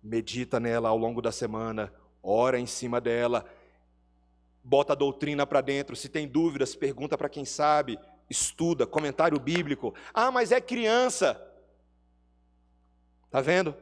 Medita 0.03 0.59
nela 0.59 0.89
ao 0.89 0.97
longo 0.97 1.19
da 1.19 1.31
semana, 1.31 1.91
ora 2.21 2.59
em 2.59 2.67
cima 2.67 3.01
dela, 3.01 3.43
bota 4.63 4.93
a 4.93 4.95
doutrina 4.95 5.47
para 5.47 5.61
dentro. 5.61 5.95
Se 5.95 6.07
tem 6.07 6.27
dúvidas, 6.27 6.75
pergunta 6.75 7.17
para 7.17 7.29
quem 7.29 7.43
sabe 7.43 7.97
estuda, 8.29 8.85
comentário 8.87 9.39
bíblico. 9.39 9.93
Ah, 10.13 10.31
mas 10.31 10.51
é 10.51 10.59
criança. 10.61 11.41
Está 13.25 13.41
vendo? 13.41 13.75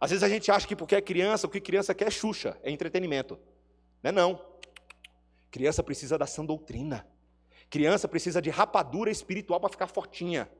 Às 0.00 0.10
vezes 0.10 0.22
a 0.24 0.28
gente 0.28 0.50
acha 0.50 0.66
que 0.66 0.74
porque 0.74 0.96
é 0.96 1.00
criança, 1.00 1.46
o 1.46 1.50
que 1.50 1.60
criança 1.60 1.94
quer 1.94 2.08
é 2.08 2.10
Xuxa, 2.10 2.58
é 2.62 2.70
entretenimento. 2.70 3.38
Não 4.02 4.08
é 4.08 4.12
não. 4.12 4.44
Criança 5.50 5.82
precisa 5.82 6.18
da 6.18 6.26
sã 6.26 6.44
doutrina. 6.44 7.06
Criança 7.70 8.08
precisa 8.08 8.42
de 8.42 8.50
rapadura 8.50 9.10
espiritual 9.10 9.60
para 9.60 9.70
ficar 9.70 9.86
fortinha. 9.86 10.50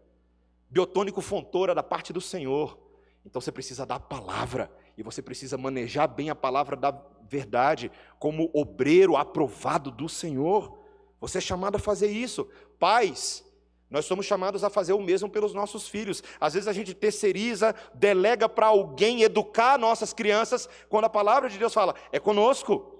Biotônico 0.70 1.20
fontora 1.20 1.74
da 1.74 1.82
parte 1.82 2.12
do 2.12 2.20
Senhor. 2.20 2.78
Então 3.24 3.40
você 3.40 3.52
precisa 3.52 3.84
da 3.84 3.98
palavra 3.98 4.70
e 4.96 5.02
você 5.02 5.20
precisa 5.20 5.58
manejar 5.58 6.06
bem 6.06 6.30
a 6.30 6.34
palavra 6.34 6.76
da 6.76 6.90
verdade 7.28 7.90
como 8.18 8.50
obreiro 8.52 9.16
aprovado 9.16 9.90
do 9.90 10.08
Senhor. 10.08 10.78
Você 11.22 11.38
é 11.38 11.40
chamado 11.40 11.76
a 11.76 11.78
fazer 11.78 12.08
isso. 12.08 12.48
Pais, 12.80 13.44
nós 13.88 14.04
somos 14.06 14.26
chamados 14.26 14.64
a 14.64 14.68
fazer 14.68 14.92
o 14.92 15.00
mesmo 15.00 15.30
pelos 15.30 15.54
nossos 15.54 15.88
filhos. 15.88 16.20
Às 16.40 16.54
vezes 16.54 16.66
a 16.66 16.72
gente 16.72 16.92
terceiriza, 16.92 17.76
delega 17.94 18.48
para 18.48 18.66
alguém 18.66 19.22
educar 19.22 19.78
nossas 19.78 20.12
crianças, 20.12 20.68
quando 20.88 21.04
a 21.04 21.08
palavra 21.08 21.48
de 21.48 21.56
Deus 21.56 21.72
fala, 21.72 21.94
é 22.10 22.18
conosco. 22.18 22.98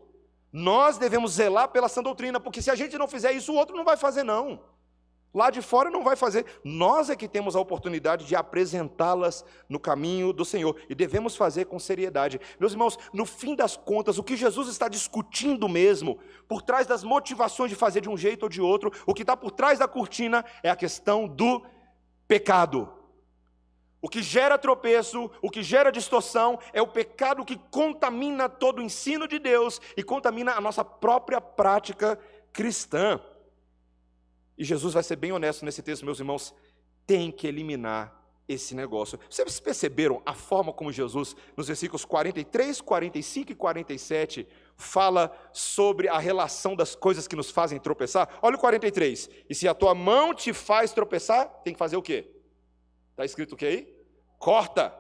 Nós 0.53 0.99
devemos 0.99 1.33
zelar 1.33 1.71
pela 1.71 1.89
sã 1.89 2.01
doutrina, 2.01 2.39
porque 2.39 2.63
se 2.63 2.71
a 2.71 2.77
gente 2.77 2.97
não 2.97 3.09
fizer 3.09 3.33
isso, 3.33 3.53
o 3.53 3.57
outro 3.57 3.77
não 3.77 3.85
vai 3.85 3.97
fazer, 3.97 4.23
não. 4.23 4.61
Lá 5.35 5.51
de 5.51 5.63
fora 5.63 5.91
não 5.91 6.05
vai 6.05 6.15
fazer. 6.15 6.45
Nós 6.63 7.09
é 7.09 7.17
que 7.17 7.27
temos 7.27 7.57
a 7.57 7.61
oportunidade 7.61 8.27
de 8.27 8.37
apresentá-las 8.37 9.45
no 9.67 9.81
caminho 9.81 10.33
do 10.33 10.45
Senhor. 10.45 10.77
E 10.91 10.95
devemos 10.95 11.35
fazer 11.35 11.65
com 11.65 11.79
seriedade. 11.79 12.39
Meus 12.61 12.73
irmãos, 12.73 12.99
no 13.13 13.25
fim 13.25 13.55
das 13.55 13.75
contas, 13.75 14.19
o 14.19 14.23
que 14.23 14.37
Jesus 14.37 14.69
está 14.69 14.89
discutindo 14.89 15.69
mesmo, 15.69 16.19
por 16.47 16.61
trás 16.61 16.87
das 16.87 17.03
motivações 17.03 17.71
de 17.71 17.77
fazer 17.77 18.03
de 18.03 18.11
um 18.11 18.17
jeito 18.17 18.43
ou 18.43 18.49
de 18.49 18.61
outro, 18.61 18.93
o 19.07 19.15
que 19.15 19.23
está 19.23 19.35
por 19.35 19.51
trás 19.51 19.79
da 19.79 19.89
cortina 19.89 20.45
é 20.63 20.69
a 20.69 20.77
questão 20.77 21.27
do 21.27 21.63
pecado. 22.29 22.93
O 24.03 24.09
que 24.09 24.21
gera 24.21 24.59
tropeço, 24.59 25.31
o 25.41 25.49
que 25.49 25.63
gera 25.63 25.93
distorção, 25.93 26.59
é 26.73 26.83
o 26.83 26.89
pecado 26.89 27.45
que 27.45 27.57
contamina 27.71 28.49
todo 28.49 28.81
o 28.81 28.83
ensino 28.83 29.29
de 29.29 29.39
Deus 29.39 29.81
e 29.97 30.03
contamina 30.03 30.53
a 30.53 30.61
nossa 30.61 30.85
própria 30.85 31.41
prática 31.41 32.19
cristã. 32.53 33.21
E 34.57 34.65
Jesus 34.65 34.95
vai 34.95 35.03
ser 35.03 35.17
bem 35.17 35.33
honesto 35.33 35.65
nesse 35.65 35.83
texto, 35.83 36.05
meus 36.05 36.19
irmãos, 36.19 36.55
tem 37.07 37.31
que 37.31 37.47
eliminar 37.47 38.23
esse 38.49 38.75
negócio. 38.75 39.19
Vocês 39.31 39.61
perceberam 39.61 40.21
a 40.27 40.35
forma 40.35 40.73
como 40.73 40.93
Jesus, 40.93 41.35
nos 41.57 41.69
versículos 41.69 42.05
43, 42.05 42.81
45 42.81 43.53
e 43.53 43.55
47, 43.55 44.49
fala 44.77 45.33
sobre 45.53 46.09
a 46.09 46.19
relação 46.19 46.75
das 46.75 46.95
coisas 46.95 47.27
que 47.29 47.37
nos 47.37 47.51
fazem 47.51 47.79
tropeçar? 47.79 48.39
Olha 48.43 48.57
o 48.57 48.61
43. 48.61 49.31
E 49.49 49.55
se 49.55 49.69
a 49.69 49.75
tua 49.75 49.95
mão 49.95 50.35
te 50.35 50.53
faz 50.53 50.93
tropeçar, 50.93 51.49
tem 51.65 51.73
que 51.73 51.79
fazer 51.79 51.97
o 51.97 52.03
quê? 52.03 52.31
Está 53.11 53.25
escrito 53.25 53.53
o 53.53 53.57
que 53.57 53.67
aí? 53.67 54.05
Corta. 54.39 54.95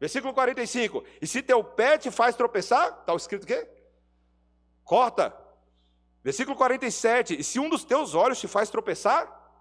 Versículo 0.00 0.32
45. 0.32 1.04
E 1.20 1.26
se 1.26 1.42
teu 1.42 1.62
pé 1.62 1.98
te 1.98 2.10
faz 2.10 2.36
tropeçar, 2.36 2.98
está 3.00 3.14
escrito 3.14 3.44
o 3.44 3.46
quê? 3.46 3.68
Corta. 4.84 5.34
Versículo 6.22 6.56
47. 6.56 7.40
E 7.40 7.44
se 7.44 7.58
um 7.58 7.68
dos 7.68 7.84
teus 7.84 8.14
olhos 8.14 8.40
te 8.40 8.48
faz 8.48 8.70
tropeçar, 8.70 9.52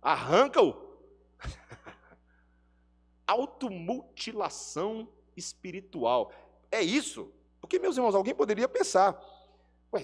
arranca-o. 0.00 0.98
Automutilação 3.26 5.08
espiritual. 5.36 6.32
É 6.70 6.80
isso. 6.80 7.32
Porque, 7.60 7.78
meus 7.78 7.96
irmãos, 7.96 8.14
alguém 8.14 8.34
poderia 8.34 8.68
pensar, 8.68 9.20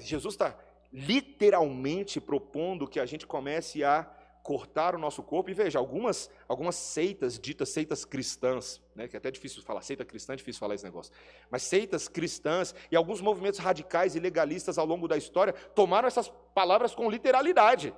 Jesus 0.00 0.34
está 0.34 0.56
literalmente 0.92 2.20
propondo 2.20 2.88
que 2.88 3.00
a 3.00 3.06
gente 3.06 3.26
comece 3.26 3.82
a 3.84 4.10
cortar 4.46 4.94
o 4.94 4.98
nosso 4.98 5.24
corpo. 5.24 5.50
E 5.50 5.54
veja, 5.54 5.76
algumas, 5.76 6.30
algumas 6.46 6.76
seitas, 6.76 7.36
ditas 7.36 7.68
seitas 7.70 8.04
cristãs, 8.04 8.80
né, 8.94 9.08
que 9.08 9.16
é 9.16 9.18
até 9.18 9.28
difícil 9.28 9.60
falar, 9.60 9.82
seita 9.82 10.04
cristã 10.04 10.34
é 10.34 10.36
difícil 10.36 10.60
falar 10.60 10.76
esse 10.76 10.84
negócio, 10.84 11.12
mas 11.50 11.64
seitas 11.64 12.06
cristãs 12.06 12.72
e 12.88 12.94
alguns 12.94 13.20
movimentos 13.20 13.58
radicais 13.58 14.14
e 14.14 14.20
legalistas 14.20 14.78
ao 14.78 14.86
longo 14.86 15.08
da 15.08 15.16
história 15.16 15.52
tomaram 15.52 16.06
essas 16.06 16.28
palavras 16.54 16.94
com 16.94 17.10
literalidade. 17.10 17.92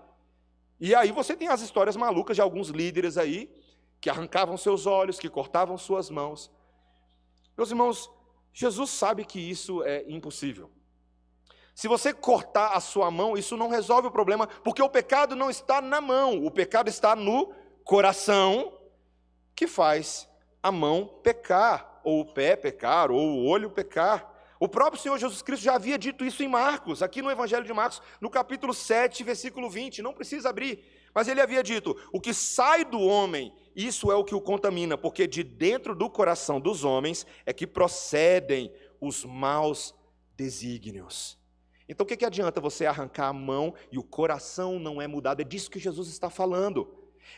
E 0.80 0.94
aí 0.94 1.12
você 1.12 1.36
tem 1.36 1.48
as 1.48 1.60
histórias 1.60 1.96
malucas 1.96 2.34
de 2.34 2.40
alguns 2.40 2.70
líderes 2.70 3.18
aí 3.18 3.54
que 4.00 4.08
arrancavam 4.08 4.56
seus 4.56 4.86
olhos, 4.86 5.18
que 5.18 5.28
cortavam 5.28 5.76
suas 5.76 6.08
mãos. 6.08 6.50
Meus 7.58 7.68
irmãos, 7.68 8.10
Jesus 8.54 8.88
sabe 8.88 9.22
que 9.22 9.38
isso 9.38 9.82
é 9.82 10.02
impossível. 10.08 10.70
Se 11.78 11.86
você 11.86 12.12
cortar 12.12 12.72
a 12.72 12.80
sua 12.80 13.08
mão, 13.08 13.36
isso 13.36 13.56
não 13.56 13.68
resolve 13.68 14.08
o 14.08 14.10
problema, 14.10 14.48
porque 14.64 14.82
o 14.82 14.88
pecado 14.88 15.36
não 15.36 15.48
está 15.48 15.80
na 15.80 16.00
mão, 16.00 16.44
o 16.44 16.50
pecado 16.50 16.88
está 16.88 17.14
no 17.14 17.54
coração, 17.84 18.76
que 19.54 19.68
faz 19.68 20.28
a 20.60 20.72
mão 20.72 21.06
pecar, 21.22 22.00
ou 22.02 22.22
o 22.22 22.34
pé 22.34 22.56
pecar, 22.56 23.12
ou 23.12 23.20
o 23.20 23.46
olho 23.46 23.70
pecar. 23.70 24.28
O 24.58 24.66
próprio 24.66 25.00
Senhor 25.00 25.16
Jesus 25.18 25.40
Cristo 25.40 25.62
já 25.62 25.76
havia 25.76 25.96
dito 25.96 26.24
isso 26.24 26.42
em 26.42 26.48
Marcos, 26.48 27.00
aqui 27.00 27.22
no 27.22 27.30
Evangelho 27.30 27.64
de 27.64 27.72
Marcos, 27.72 28.02
no 28.20 28.28
capítulo 28.28 28.74
7, 28.74 29.22
versículo 29.22 29.70
20, 29.70 30.02
não 30.02 30.12
precisa 30.12 30.48
abrir, 30.48 30.84
mas 31.14 31.28
ele 31.28 31.40
havia 31.40 31.62
dito: 31.62 31.96
o 32.12 32.20
que 32.20 32.34
sai 32.34 32.84
do 32.84 32.98
homem, 33.00 33.54
isso 33.76 34.10
é 34.10 34.16
o 34.16 34.24
que 34.24 34.34
o 34.34 34.40
contamina, 34.40 34.98
porque 34.98 35.28
de 35.28 35.44
dentro 35.44 35.94
do 35.94 36.10
coração 36.10 36.58
dos 36.58 36.82
homens 36.82 37.24
é 37.46 37.52
que 37.52 37.68
procedem 37.68 38.74
os 39.00 39.24
maus 39.24 39.94
desígnios. 40.36 41.37
Então 41.88 42.04
o 42.04 42.06
que, 42.06 42.16
que 42.16 42.24
adianta 42.24 42.60
você 42.60 42.84
arrancar 42.84 43.28
a 43.28 43.32
mão 43.32 43.74
e 43.90 43.98
o 43.98 44.02
coração 44.02 44.78
não 44.78 45.00
é 45.00 45.06
mudado? 45.06 45.40
É 45.40 45.44
disso 45.44 45.70
que 45.70 45.78
Jesus 45.78 46.08
está 46.08 46.28
falando. 46.28 46.88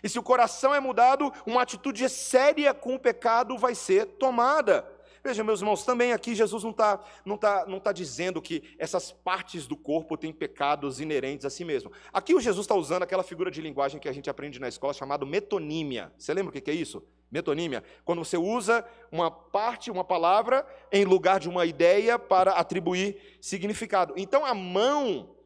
E 0.03 0.09
se 0.09 0.19
o 0.19 0.23
coração 0.23 0.75
é 0.75 0.81
mudado, 0.81 1.33
uma 1.47 1.63
atitude 1.63 2.09
séria 2.09 2.75
com 2.75 2.95
o 2.95 2.99
pecado 2.99 3.57
vai 3.57 3.75
ser 3.75 4.07
tomada. 4.07 4.85
Veja, 5.23 5.45
meus 5.45 5.61
irmãos, 5.61 5.85
também 5.85 6.13
aqui 6.13 6.35
Jesus 6.35 6.63
não 6.63 6.71
está 6.71 6.99
não 7.25 7.37
tá, 7.37 7.65
não 7.67 7.79
tá 7.79 7.93
dizendo 7.93 8.41
que 8.41 8.75
essas 8.79 9.13
partes 9.13 9.67
do 9.67 9.77
corpo 9.77 10.17
têm 10.17 10.33
pecados 10.33 11.01
inerentes 11.01 11.45
a 11.45 11.51
si 11.51 11.65
mesmo. 11.65 11.93
Aqui 12.13 12.35
o 12.35 12.41
Jesus 12.41 12.65
está 12.65 12.75
usando 12.75 13.03
aquela 13.03 13.23
figura 13.23 13.51
de 13.51 13.61
linguagem 13.61 14.01
que 14.01 14.09
a 14.09 14.13
gente 14.13 14.31
aprende 14.31 14.59
na 14.59 14.69
escola 14.69 14.95
chamada 14.95 15.27
metonímia. 15.27 16.13
Você 16.17 16.33
lembra 16.33 16.51
o 16.51 16.61
que 16.61 16.71
é 16.71 16.75
isso? 16.75 17.03
Metonímia. 17.31 17.85
Quando 18.05 18.25
você 18.25 18.37
usa 18.37 18.85
uma 19.13 19.31
parte, 19.31 19.91
uma 19.91 20.03
palavra, 20.03 20.67
em 20.91 21.05
lugar 21.05 21.39
de 21.39 21.49
uma 21.49 21.65
ideia 21.65 22.19
para 22.19 22.53
atribuir 22.53 23.39
significado. 23.41 24.15
Então 24.17 24.45
a 24.45 24.55
mão 24.55 25.37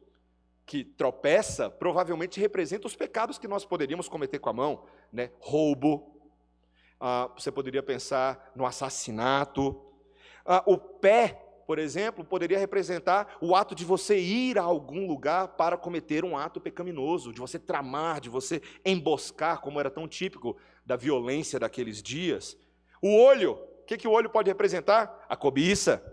que 0.65 0.83
tropeça 0.83 1.69
provavelmente 1.69 2.39
representa 2.39 2.87
os 2.87 2.95
pecados 2.95 3.37
que 3.37 3.47
nós 3.47 3.65
poderíamos 3.65 4.09
cometer 4.09 4.39
com 4.39 4.49
a 4.49 4.53
mão, 4.53 4.83
né? 5.13 5.29
Roubo, 5.39 6.14
ah, 6.99 7.29
você 7.37 7.51
poderia 7.51 7.83
pensar 7.83 8.51
no 8.55 8.65
assassinato. 8.65 9.81
Ah, 10.45 10.63
o 10.65 10.77
pé, 10.77 11.41
por 11.67 11.79
exemplo, 11.79 12.23
poderia 12.23 12.57
representar 12.57 13.37
o 13.41 13.55
ato 13.55 13.73
de 13.73 13.83
você 13.83 14.19
ir 14.19 14.57
a 14.57 14.63
algum 14.63 15.07
lugar 15.07 15.49
para 15.49 15.77
cometer 15.77 16.23
um 16.23 16.37
ato 16.37 16.61
pecaminoso, 16.61 17.33
de 17.33 17.39
você 17.39 17.57
tramar, 17.59 18.21
de 18.21 18.29
você 18.29 18.61
emboscar, 18.85 19.61
como 19.61 19.79
era 19.79 19.89
tão 19.89 20.07
típico 20.07 20.55
da 20.85 20.95
violência 20.95 21.59
daqueles 21.59 22.01
dias. 22.01 22.57
O 23.01 23.17
olho, 23.17 23.53
o 23.53 23.85
que, 23.85 23.97
que 23.97 24.07
o 24.07 24.11
olho 24.11 24.29
pode 24.29 24.49
representar? 24.49 25.25
A 25.27 25.35
cobiça, 25.35 26.03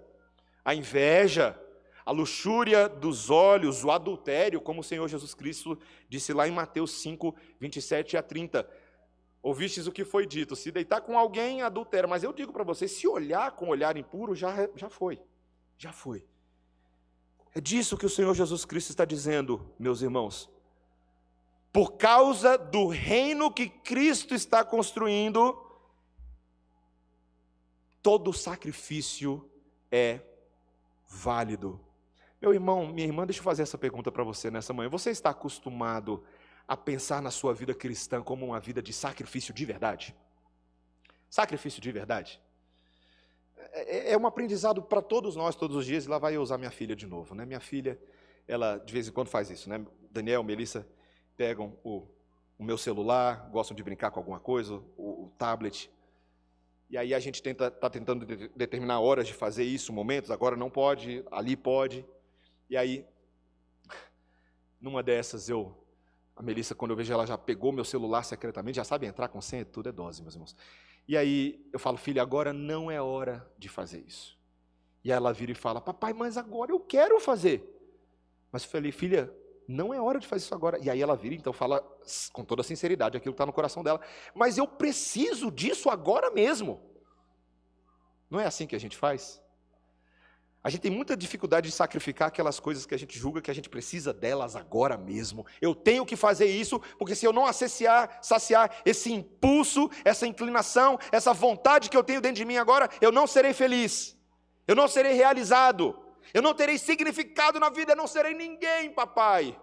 a 0.64 0.74
inveja, 0.74 1.58
a 2.04 2.10
luxúria 2.10 2.88
dos 2.88 3.30
olhos, 3.30 3.84
o 3.84 3.90
adultério, 3.90 4.60
como 4.60 4.80
o 4.80 4.84
Senhor 4.84 5.08
Jesus 5.08 5.34
Cristo 5.34 5.78
disse 6.08 6.32
lá 6.32 6.48
em 6.48 6.50
Mateus 6.50 6.90
5, 7.00 7.34
27 7.60 8.16
a 8.16 8.22
30. 8.22 8.68
Ouvistes 9.42 9.86
o 9.86 9.92
que 9.92 10.04
foi 10.04 10.24
dito: 10.26 10.54
se 10.54 10.70
deitar 10.70 11.00
com 11.00 11.18
alguém, 11.18 11.62
adultera. 11.62 12.06
Mas 12.06 12.22
eu 12.22 12.32
digo 12.32 12.52
para 12.52 12.62
vocês: 12.62 12.92
se 12.92 13.08
olhar 13.08 13.50
com 13.52 13.68
olhar 13.68 13.96
impuro, 13.96 14.34
já, 14.34 14.68
já 14.76 14.88
foi. 14.88 15.20
Já 15.76 15.92
foi. 15.92 16.24
É 17.54 17.60
disso 17.60 17.98
que 17.98 18.06
o 18.06 18.10
Senhor 18.10 18.32
Jesus 18.34 18.64
Cristo 18.64 18.90
está 18.90 19.04
dizendo, 19.04 19.68
meus 19.78 20.00
irmãos. 20.00 20.48
Por 21.72 21.92
causa 21.96 22.56
do 22.56 22.86
reino 22.86 23.52
que 23.52 23.68
Cristo 23.68 24.34
está 24.34 24.62
construindo, 24.62 25.58
todo 28.02 28.32
sacrifício 28.32 29.50
é 29.90 30.20
válido. 31.08 31.80
Meu 32.40 32.52
irmão, 32.52 32.88
minha 32.88 33.06
irmã, 33.06 33.24
deixa 33.24 33.40
eu 33.40 33.44
fazer 33.44 33.62
essa 33.62 33.78
pergunta 33.78 34.10
para 34.10 34.24
você 34.24 34.50
nessa 34.50 34.72
manhã. 34.72 34.88
Você 34.88 35.10
está 35.10 35.30
acostumado 35.30 36.14
a 36.14 36.24
pensar 36.76 37.20
na 37.20 37.30
sua 37.30 37.54
vida 37.54 37.74
cristã 37.74 38.22
como 38.22 38.46
uma 38.46 38.60
vida 38.60 38.82
de 38.82 38.92
sacrifício 38.92 39.52
de 39.52 39.64
verdade? 39.64 40.14
Sacrifício 41.28 41.80
de 41.80 41.90
verdade? 41.90 42.40
É, 43.72 44.10
é, 44.10 44.12
é 44.12 44.18
um 44.18 44.26
aprendizado 44.26 44.82
para 44.82 45.00
todos 45.00 45.36
nós, 45.36 45.56
todos 45.56 45.76
os 45.76 45.86
dias, 45.86 46.04
e 46.04 46.08
lá 46.08 46.18
vai 46.18 46.36
eu 46.36 46.42
usar 46.42 46.58
minha 46.58 46.70
filha 46.70 46.94
de 46.94 47.06
novo. 47.06 47.34
Né? 47.34 47.44
Minha 47.44 47.60
filha, 47.60 47.98
ela 48.46 48.78
de 48.78 48.92
vez 48.92 49.08
em 49.08 49.12
quando 49.12 49.28
faz 49.28 49.50
isso. 49.50 49.68
Né? 49.68 49.84
Daniel, 50.10 50.42
Melissa 50.42 50.86
pegam 51.36 51.78
o, 51.82 52.06
o 52.58 52.64
meu 52.64 52.76
celular, 52.76 53.48
gostam 53.50 53.74
de 53.74 53.82
brincar 53.82 54.10
com 54.10 54.20
alguma 54.20 54.38
coisa, 54.38 54.74
o, 54.96 55.24
o 55.24 55.32
tablet. 55.38 55.90
E 56.90 56.98
aí 56.98 57.14
a 57.14 57.18
gente 57.18 57.36
está 57.36 57.48
tenta, 57.48 57.70
tá 57.70 57.88
tentando 57.88 58.26
de, 58.26 58.48
determinar 58.48 59.00
horas 59.00 59.26
de 59.26 59.32
fazer 59.32 59.64
isso, 59.64 59.92
momentos, 59.92 60.30
agora 60.30 60.56
não 60.56 60.68
pode, 60.68 61.24
ali 61.30 61.56
pode. 61.56 62.04
E 62.68 62.76
aí, 62.76 63.06
numa 64.78 65.02
dessas, 65.02 65.48
eu 65.48 65.81
a 66.34 66.42
Melissa, 66.42 66.74
quando 66.74 66.92
eu 66.92 66.96
vejo 66.96 67.12
ela 67.12 67.26
já 67.26 67.36
pegou 67.36 67.72
meu 67.72 67.84
celular 67.84 68.22
secretamente, 68.22 68.76
já 68.76 68.84
sabe 68.84 69.06
entrar 69.06 69.28
com 69.28 69.40
senha, 69.40 69.64
tudo 69.64 69.88
é 69.88 69.92
dose, 69.92 70.22
meus 70.22 70.34
irmãos. 70.34 70.56
E 71.06 71.16
aí 71.16 71.68
eu 71.72 71.78
falo, 71.78 71.96
filha, 71.96 72.22
agora 72.22 72.52
não 72.52 72.90
é 72.90 73.00
hora 73.00 73.46
de 73.58 73.68
fazer 73.68 74.04
isso. 74.06 74.38
E 75.04 75.10
ela 75.10 75.32
vira 75.32 75.52
e 75.52 75.54
fala, 75.54 75.80
papai, 75.80 76.12
mas 76.12 76.36
agora 76.36 76.70
eu 76.70 76.80
quero 76.80 77.18
fazer. 77.20 77.68
Mas 78.50 78.64
eu 78.64 78.70
falei, 78.70 78.92
filha, 78.92 79.32
não 79.66 79.92
é 79.92 80.00
hora 80.00 80.18
de 80.18 80.26
fazer 80.26 80.44
isso 80.44 80.54
agora. 80.54 80.78
E 80.78 80.88
aí 80.88 81.02
ela 81.02 81.16
vira, 81.16 81.34
então 81.34 81.52
fala 81.52 81.80
com 82.32 82.44
toda 82.44 82.62
sinceridade 82.62 83.16
aquilo 83.16 83.32
que 83.32 83.36
está 83.36 83.46
no 83.46 83.52
coração 83.52 83.82
dela. 83.82 84.00
Mas 84.34 84.58
eu 84.58 84.66
preciso 84.66 85.50
disso 85.50 85.90
agora 85.90 86.30
mesmo. 86.30 86.80
Não 88.30 88.40
é 88.40 88.46
assim 88.46 88.66
que 88.66 88.76
a 88.76 88.80
gente 88.80 88.96
faz? 88.96 89.41
A 90.64 90.70
gente 90.70 90.82
tem 90.82 90.90
muita 90.92 91.16
dificuldade 91.16 91.68
de 91.68 91.74
sacrificar 91.74 92.28
aquelas 92.28 92.60
coisas 92.60 92.86
que 92.86 92.94
a 92.94 92.98
gente 92.98 93.18
julga 93.18 93.42
que 93.42 93.50
a 93.50 93.54
gente 93.54 93.68
precisa 93.68 94.12
delas 94.12 94.54
agora 94.54 94.96
mesmo. 94.96 95.44
Eu 95.60 95.74
tenho 95.74 96.06
que 96.06 96.14
fazer 96.14 96.46
isso, 96.46 96.78
porque 96.98 97.16
se 97.16 97.26
eu 97.26 97.32
não 97.32 97.46
acessiar, 97.46 98.18
saciar 98.22 98.80
esse 98.84 99.12
impulso, 99.12 99.90
essa 100.04 100.24
inclinação, 100.24 100.98
essa 101.10 101.32
vontade 101.32 101.90
que 101.90 101.96
eu 101.96 102.04
tenho 102.04 102.20
dentro 102.20 102.36
de 102.36 102.44
mim 102.44 102.58
agora, 102.58 102.88
eu 103.00 103.10
não 103.10 103.26
serei 103.26 103.52
feliz. 103.52 104.16
Eu 104.66 104.76
não 104.76 104.86
serei 104.86 105.14
realizado. 105.14 105.98
Eu 106.32 106.40
não 106.40 106.54
terei 106.54 106.78
significado 106.78 107.58
na 107.58 107.68
vida, 107.68 107.92
eu 107.92 107.96
não 107.96 108.06
serei 108.06 108.32
ninguém, 108.32 108.92
papai. 108.92 109.58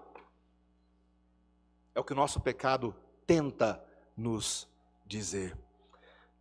É 1.96 2.00
o 2.00 2.04
que 2.04 2.12
o 2.12 2.16
nosso 2.16 2.42
pecado 2.42 2.94
tenta 3.26 3.82
nos 4.18 4.68
dizer. 5.06 5.58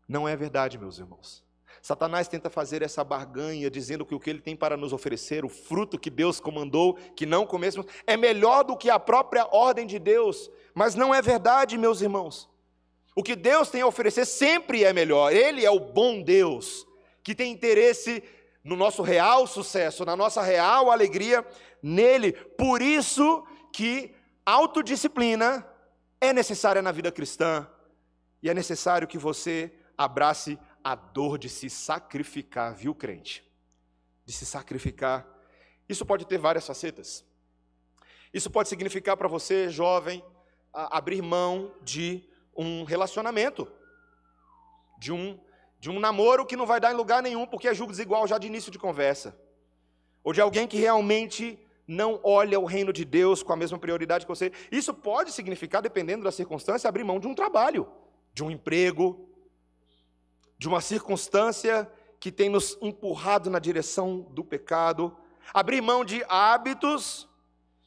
Não 0.09 0.29
é 0.29 0.35
verdade, 0.35 0.77
meus 0.77 0.99
irmãos. 0.99 1.48
Satanás 1.83 2.29
tenta 2.29 2.51
fazer 2.51 2.83
essa 2.83 3.05
barganha, 3.05 3.71
dizendo 3.71 4.05
que 4.05 4.15
o 4.15 4.21
que 4.21 4.31
ele 4.31 4.41
tem 4.41 4.57
para 4.57 4.77
nos 4.77 4.93
oferecer, 4.93 5.45
o 5.45 5.49
fruto 5.49 5.99
que 5.99 6.11
Deus 6.11 6.41
comandou, 6.41 6.95
que 7.15 7.27
não 7.27 7.47
comêssemos, 7.47 7.87
é 8.07 8.17
melhor 8.17 8.65
do 8.65 8.77
que 8.77 8.91
a 8.91 8.99
própria 8.99 9.47
ordem 9.51 9.87
de 9.87 9.99
Deus. 9.99 10.51
Mas 10.75 10.95
não 10.95 11.15
é 11.15 11.23
verdade, 11.23 11.79
meus 11.79 12.01
irmãos. 12.01 12.49
O 13.15 13.23
que 13.23 13.35
Deus 13.35 13.69
tem 13.69 13.83
a 13.83 13.87
oferecer 13.87 14.25
sempre 14.25 14.85
é 14.85 14.93
melhor. 14.93 15.33
Ele 15.33 15.65
é 15.65 15.71
o 15.71 15.81
bom 15.81 16.23
Deus, 16.23 16.87
que 17.23 17.35
tem 17.35 17.53
interesse 17.53 18.23
no 18.63 18.77
nosso 18.77 19.03
real 19.03 19.47
sucesso, 19.47 20.05
na 20.05 20.17
nossa 20.17 20.43
real 20.43 20.91
alegria 20.91 21.45
nele. 21.83 22.33
Por 22.33 22.83
isso 22.83 23.45
que 23.73 24.15
autodisciplina 24.45 25.67
é 26.21 26.33
necessária 26.33 26.83
na 26.83 26.93
vida 26.93 27.11
cristã 27.11 27.67
e 28.43 28.49
é 28.49 28.55
necessário 28.55 29.09
que 29.09 29.19
você 29.19 29.73
abrace 29.97 30.59
a 30.89 30.95
dor 30.95 31.37
de 31.37 31.51
se 31.51 31.69
sacrificar, 31.69 32.75
viu, 32.75 32.95
crente? 32.95 33.47
De 34.25 34.33
se 34.33 34.47
sacrificar. 34.47 35.27
Isso 35.87 36.07
pode 36.07 36.27
ter 36.27 36.39
várias 36.39 36.67
facetas. 36.67 37.23
Isso 38.33 38.51
pode 38.51 38.71
significar 38.71 39.15
para 39.15 39.29
você, 39.29 39.69
jovem, 39.69 40.25
abrir 40.73 41.21
mão 41.21 41.75
de 41.83 42.27
um 42.57 42.85
relacionamento, 42.85 43.71
de 44.99 45.13
um 45.13 45.39
de 45.79 45.91
um 45.91 46.01
namoro 46.01 46.47
que 46.47 46.57
não 46.57 46.67
vai 46.67 46.81
dar 46.81 46.91
em 46.91 46.97
lugar 46.97 47.23
nenhum 47.23 47.47
porque 47.47 47.69
é 47.69 47.75
julgo 47.75 47.93
desigual 47.93 48.27
já 48.27 48.39
de 48.39 48.47
início 48.47 48.73
de 48.73 48.79
conversa, 48.79 49.39
ou 50.25 50.33
de 50.33 50.41
alguém 50.41 50.67
que 50.67 50.79
realmente 50.79 51.59
não 51.87 52.19
olha 52.25 52.59
o 52.59 52.65
reino 52.65 52.95
de 52.95 53.05
Deus 53.05 53.43
com 53.43 53.53
a 53.53 53.57
mesma 53.57 53.79
prioridade 53.79 54.25
que 54.25 54.29
você. 54.29 54.51
Isso 54.73 54.95
pode 54.95 55.33
significar, 55.33 55.83
dependendo 55.83 56.25
da 56.25 56.33
circunstância, 56.33 56.89
abrir 56.89 57.05
mão 57.05 57.21
de 57.21 57.29
um 57.29 57.35
trabalho, 57.35 57.87
de 58.33 58.43
um 58.43 58.51
emprego, 58.51 59.28
de 60.59 60.67
uma 60.69 60.81
circunstância 60.81 61.91
que 62.19 62.33
tem 62.33 62.49
nos 62.49 62.77
empurrado 62.83 63.49
na 63.49 63.59
direção 63.59 64.27
do 64.31 64.45
pecado, 64.45 65.17
abrir 65.55 65.81
mão 65.81 66.05
de 66.05 66.25
hábitos 66.29 67.29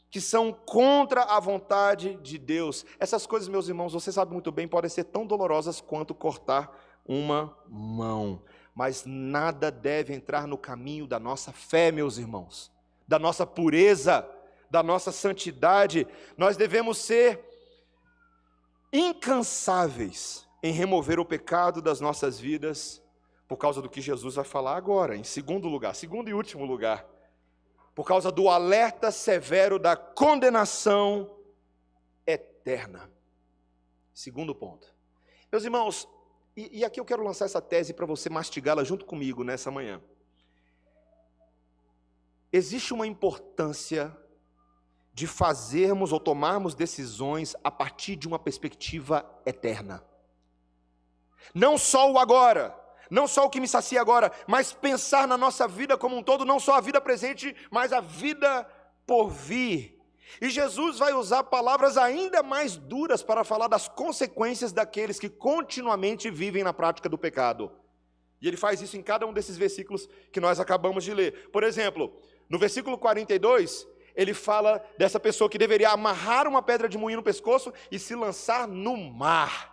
que 0.09 0.19
são 0.21 0.51
contra 0.51 1.23
a 1.23 1.39
vontade 1.39 2.15
de 2.15 2.37
Deus. 2.37 2.85
Essas 2.99 3.25
coisas, 3.25 3.47
meus 3.47 3.67
irmãos, 3.67 3.93
você 3.93 4.11
sabe 4.11 4.33
muito 4.33 4.51
bem, 4.51 4.67
podem 4.67 4.89
ser 4.89 5.05
tão 5.05 5.25
dolorosas 5.25 5.79
quanto 5.79 6.13
cortar 6.13 6.77
uma 7.05 7.57
mão. 7.67 8.41
Mas 8.73 9.03
nada 9.05 9.69
deve 9.69 10.13
entrar 10.13 10.47
no 10.47 10.57
caminho 10.57 11.07
da 11.07 11.19
nossa 11.19 11.51
fé, 11.51 11.91
meus 11.91 12.17
irmãos, 12.17 12.71
da 13.07 13.19
nossa 13.19 13.45
pureza, 13.45 14.27
da 14.69 14.81
nossa 14.81 15.11
santidade. 15.11 16.07
Nós 16.37 16.55
devemos 16.55 16.97
ser 16.97 17.39
incansáveis 18.91 20.47
em 20.63 20.71
remover 20.71 21.19
o 21.19 21.25
pecado 21.25 21.81
das 21.81 21.99
nossas 21.99 22.39
vidas, 22.39 23.01
por 23.47 23.57
causa 23.57 23.81
do 23.81 23.89
que 23.89 23.99
Jesus 23.99 24.35
vai 24.35 24.45
falar 24.45 24.77
agora, 24.77 25.15
em 25.15 25.23
segundo 25.23 25.67
lugar, 25.67 25.95
segundo 25.95 26.29
e 26.29 26.33
último 26.33 26.65
lugar, 26.65 27.05
por 27.93 28.05
causa 28.05 28.31
do 28.31 28.47
alerta 28.47 29.11
severo 29.11 29.77
da 29.77 29.95
condenação 29.95 31.37
eterna. 32.25 33.11
Segundo 34.13 34.55
ponto. 34.55 34.93
Meus 35.51 35.63
irmãos, 35.63 36.07
e, 36.55 36.79
e 36.79 36.85
aqui 36.85 36.99
eu 36.99 37.05
quero 37.05 37.23
lançar 37.23 37.45
essa 37.45 37.61
tese 37.61 37.93
para 37.93 38.05
você 38.05 38.29
mastigá-la 38.29 38.83
junto 38.83 39.05
comigo 39.05 39.43
nessa 39.43 39.71
manhã. 39.71 40.01
Existe 42.53 42.93
uma 42.93 43.07
importância 43.07 44.15
de 45.13 45.27
fazermos 45.27 46.11
ou 46.13 46.19
tomarmos 46.19 46.73
decisões 46.73 47.55
a 47.63 47.71
partir 47.71 48.15
de 48.15 48.27
uma 48.27 48.39
perspectiva 48.39 49.25
eterna. 49.45 50.03
Não 51.53 51.77
só 51.77 52.11
o 52.11 52.17
agora, 52.17 52.75
não 53.09 53.27
só 53.27 53.45
o 53.45 53.49
que 53.49 53.59
me 53.59 53.67
sacia 53.67 53.99
agora, 53.99 54.31
mas 54.47 54.71
pensar 54.71 55.27
na 55.27 55.37
nossa 55.37 55.67
vida 55.67 55.97
como 55.97 56.17
um 56.17 56.23
todo, 56.23 56.45
não 56.45 56.59
só 56.59 56.75
a 56.75 56.81
vida 56.81 57.01
presente, 57.01 57.55
mas 57.69 57.91
a 57.91 57.99
vida 57.99 58.65
por 59.05 59.29
vir. 59.29 59.99
E 60.39 60.49
Jesus 60.49 60.99
vai 60.99 61.11
usar 61.13 61.43
palavras 61.43 61.97
ainda 61.97 62.41
mais 62.41 62.77
duras 62.77 63.21
para 63.21 63.43
falar 63.43 63.67
das 63.67 63.89
consequências 63.89 64.71
daqueles 64.71 65.19
que 65.19 65.27
continuamente 65.27 66.29
vivem 66.29 66.63
na 66.63 66.71
prática 66.71 67.09
do 67.09 67.17
pecado. 67.17 67.71
E 68.41 68.47
ele 68.47 68.57
faz 68.57 68.81
isso 68.81 68.95
em 68.95 69.03
cada 69.03 69.27
um 69.27 69.33
desses 69.33 69.57
versículos 69.57 70.07
que 70.31 70.39
nós 70.39 70.59
acabamos 70.59 71.03
de 71.03 71.13
ler. 71.13 71.49
Por 71.51 71.63
exemplo, 71.63 72.11
no 72.49 72.57
versículo 72.57 72.97
42, 72.97 73.87
ele 74.15 74.33
fala 74.33 74.83
dessa 74.97 75.19
pessoa 75.19 75.49
que 75.49 75.57
deveria 75.57 75.89
amarrar 75.89 76.47
uma 76.47 76.61
pedra 76.61 76.89
de 76.89 76.97
moinho 76.97 77.17
no 77.17 77.23
pescoço 77.23 77.73
e 77.91 77.99
se 77.99 78.15
lançar 78.15 78.67
no 78.67 78.95
mar. 78.95 79.70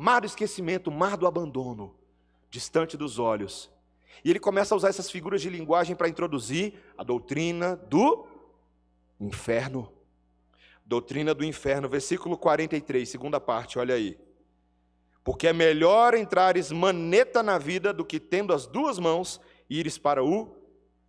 Mar 0.00 0.20
do 0.20 0.26
esquecimento, 0.26 0.90
mar 0.90 1.14
do 1.14 1.26
abandono, 1.26 1.94
distante 2.48 2.96
dos 2.96 3.18
olhos. 3.18 3.70
E 4.24 4.30
ele 4.30 4.40
começa 4.40 4.74
a 4.74 4.76
usar 4.78 4.88
essas 4.88 5.10
figuras 5.10 5.42
de 5.42 5.50
linguagem 5.50 5.94
para 5.94 6.08
introduzir 6.08 6.72
a 6.96 7.04
doutrina 7.04 7.76
do 7.76 8.26
Inferno. 9.20 9.92
Doutrina 10.86 11.34
do 11.34 11.44
inferno, 11.44 11.86
versículo 11.86 12.38
43, 12.38 13.06
segunda 13.06 13.38
parte, 13.38 13.78
olha 13.78 13.94
aí. 13.94 14.18
Porque 15.22 15.46
é 15.46 15.52
melhor 15.52 16.14
entrares 16.14 16.72
maneta 16.72 17.42
na 17.42 17.58
vida 17.58 17.92
do 17.92 18.02
que 18.02 18.18
tendo 18.18 18.54
as 18.54 18.66
duas 18.66 18.98
mãos 18.98 19.38
ires 19.68 19.98
para 19.98 20.24
o 20.24 20.56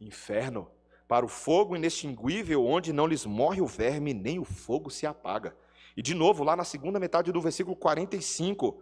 inferno, 0.01 0.69
para 1.07 1.25
o 1.25 1.29
fogo 1.29 1.77
inextinguível, 1.77 2.65
onde 2.65 2.91
não 2.91 3.07
lhes 3.07 3.25
morre 3.25 3.61
o 3.61 3.67
verme, 3.67 4.13
nem 4.13 4.37
o 4.37 4.43
fogo 4.43 4.89
se 4.89 5.05
apaga. 5.07 5.55
E 5.95 6.01
de 6.01 6.13
novo, 6.13 6.43
lá 6.43 6.55
na 6.55 6.63
segunda 6.63 6.99
metade 6.99 7.31
do 7.31 7.41
versículo 7.41 7.75
45, 7.75 8.81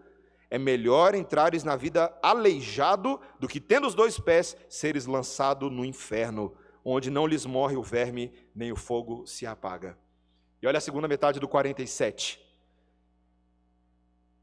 é 0.49 0.57
melhor 0.57 1.13
entrares 1.13 1.63
na 1.63 1.75
vida 1.75 2.15
aleijado 2.21 3.19
do 3.39 3.47
que 3.47 3.59
tendo 3.59 3.87
os 3.87 3.93
dois 3.93 4.19
pés 4.19 4.57
seres 4.67 5.05
lançado 5.05 5.69
no 5.69 5.85
inferno, 5.85 6.53
onde 6.83 7.09
não 7.11 7.27
lhes 7.27 7.45
morre 7.45 7.75
o 7.75 7.83
verme, 7.83 8.33
nem 8.55 8.71
o 8.71 8.75
fogo 8.75 9.25
se 9.27 9.45
apaga. 9.45 9.97
E 10.61 10.67
olha 10.67 10.77
a 10.77 10.81
segunda 10.81 11.07
metade 11.07 11.39
do 11.39 11.47
47. 11.47 12.39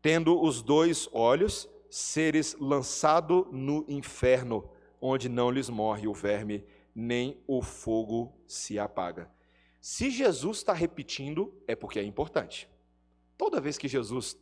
Tendo 0.00 0.40
os 0.40 0.62
dois 0.62 1.08
olhos, 1.12 1.68
seres 1.90 2.56
lançado 2.60 3.48
no 3.50 3.84
inferno, 3.88 4.70
onde 5.00 5.28
não 5.28 5.50
lhes 5.50 5.68
morre 5.68 6.06
o 6.06 6.14
verme, 6.14 6.64
nem 6.94 7.42
o 7.46 7.60
fogo 7.60 8.32
se 8.46 8.78
apaga. 8.78 9.28
Se 9.88 10.10
Jesus 10.10 10.56
está 10.56 10.72
repetindo, 10.72 11.54
é 11.64 11.76
porque 11.76 12.00
é 12.00 12.02
importante. 12.02 12.68
Toda 13.38 13.60
vez 13.60 13.78
que 13.78 13.86
Jesus 13.86 14.36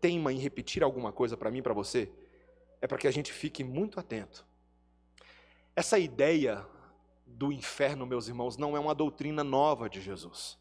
teima 0.00 0.32
em 0.32 0.38
repetir 0.38 0.84
alguma 0.84 1.10
coisa 1.10 1.36
para 1.36 1.50
mim, 1.50 1.60
para 1.60 1.74
você, 1.74 2.08
é 2.80 2.86
para 2.86 2.96
que 2.96 3.08
a 3.08 3.10
gente 3.10 3.32
fique 3.32 3.64
muito 3.64 3.98
atento. 3.98 4.46
Essa 5.74 5.98
ideia 5.98 6.64
do 7.26 7.50
inferno, 7.50 8.06
meus 8.06 8.28
irmãos, 8.28 8.56
não 8.56 8.76
é 8.76 8.78
uma 8.78 8.94
doutrina 8.94 9.42
nova 9.42 9.90
de 9.90 10.00
Jesus. 10.00 10.56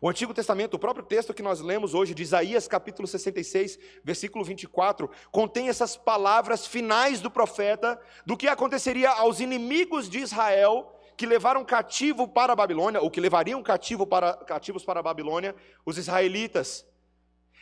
O 0.00 0.08
Antigo 0.08 0.32
Testamento, 0.32 0.72
o 0.72 0.78
próprio 0.78 1.04
texto 1.04 1.34
que 1.34 1.42
nós 1.42 1.60
lemos 1.60 1.92
hoje, 1.92 2.14
de 2.14 2.22
Isaías 2.22 2.66
capítulo 2.66 3.06
66, 3.06 3.78
versículo 4.02 4.46
24, 4.46 5.10
contém 5.30 5.68
essas 5.68 5.94
palavras 5.94 6.66
finais 6.66 7.20
do 7.20 7.30
profeta 7.30 8.00
do 8.24 8.34
que 8.34 8.48
aconteceria 8.48 9.10
aos 9.10 9.40
inimigos 9.40 10.08
de 10.08 10.20
Israel 10.20 10.97
que 11.18 11.26
levaram 11.26 11.64
cativo 11.64 12.28
para 12.28 12.52
a 12.52 12.56
Babilônia, 12.56 13.00
ou 13.00 13.10
que 13.10 13.20
levariam 13.20 13.60
cativo 13.60 14.06
para, 14.06 14.34
cativos 14.34 14.84
para 14.84 15.00
a 15.00 15.02
Babilônia, 15.02 15.52
os 15.84 15.98
israelitas, 15.98 16.86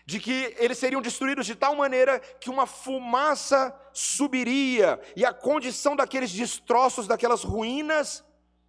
de 0.05 0.21
que 0.21 0.55
eles 0.59 0.77
seriam 0.77 1.01
destruídos 1.01 1.47
de 1.47 1.55
tal 1.55 1.75
maneira 1.75 2.21
que 2.21 2.51
uma 2.51 2.67
fumaça 2.67 3.75
subiria, 3.95 5.01
e 5.17 5.25
a 5.25 5.33
condição 5.33 5.97
daqueles 5.97 6.31
destroços, 6.31 7.07
daquelas 7.07 7.43
ruínas, 7.43 8.23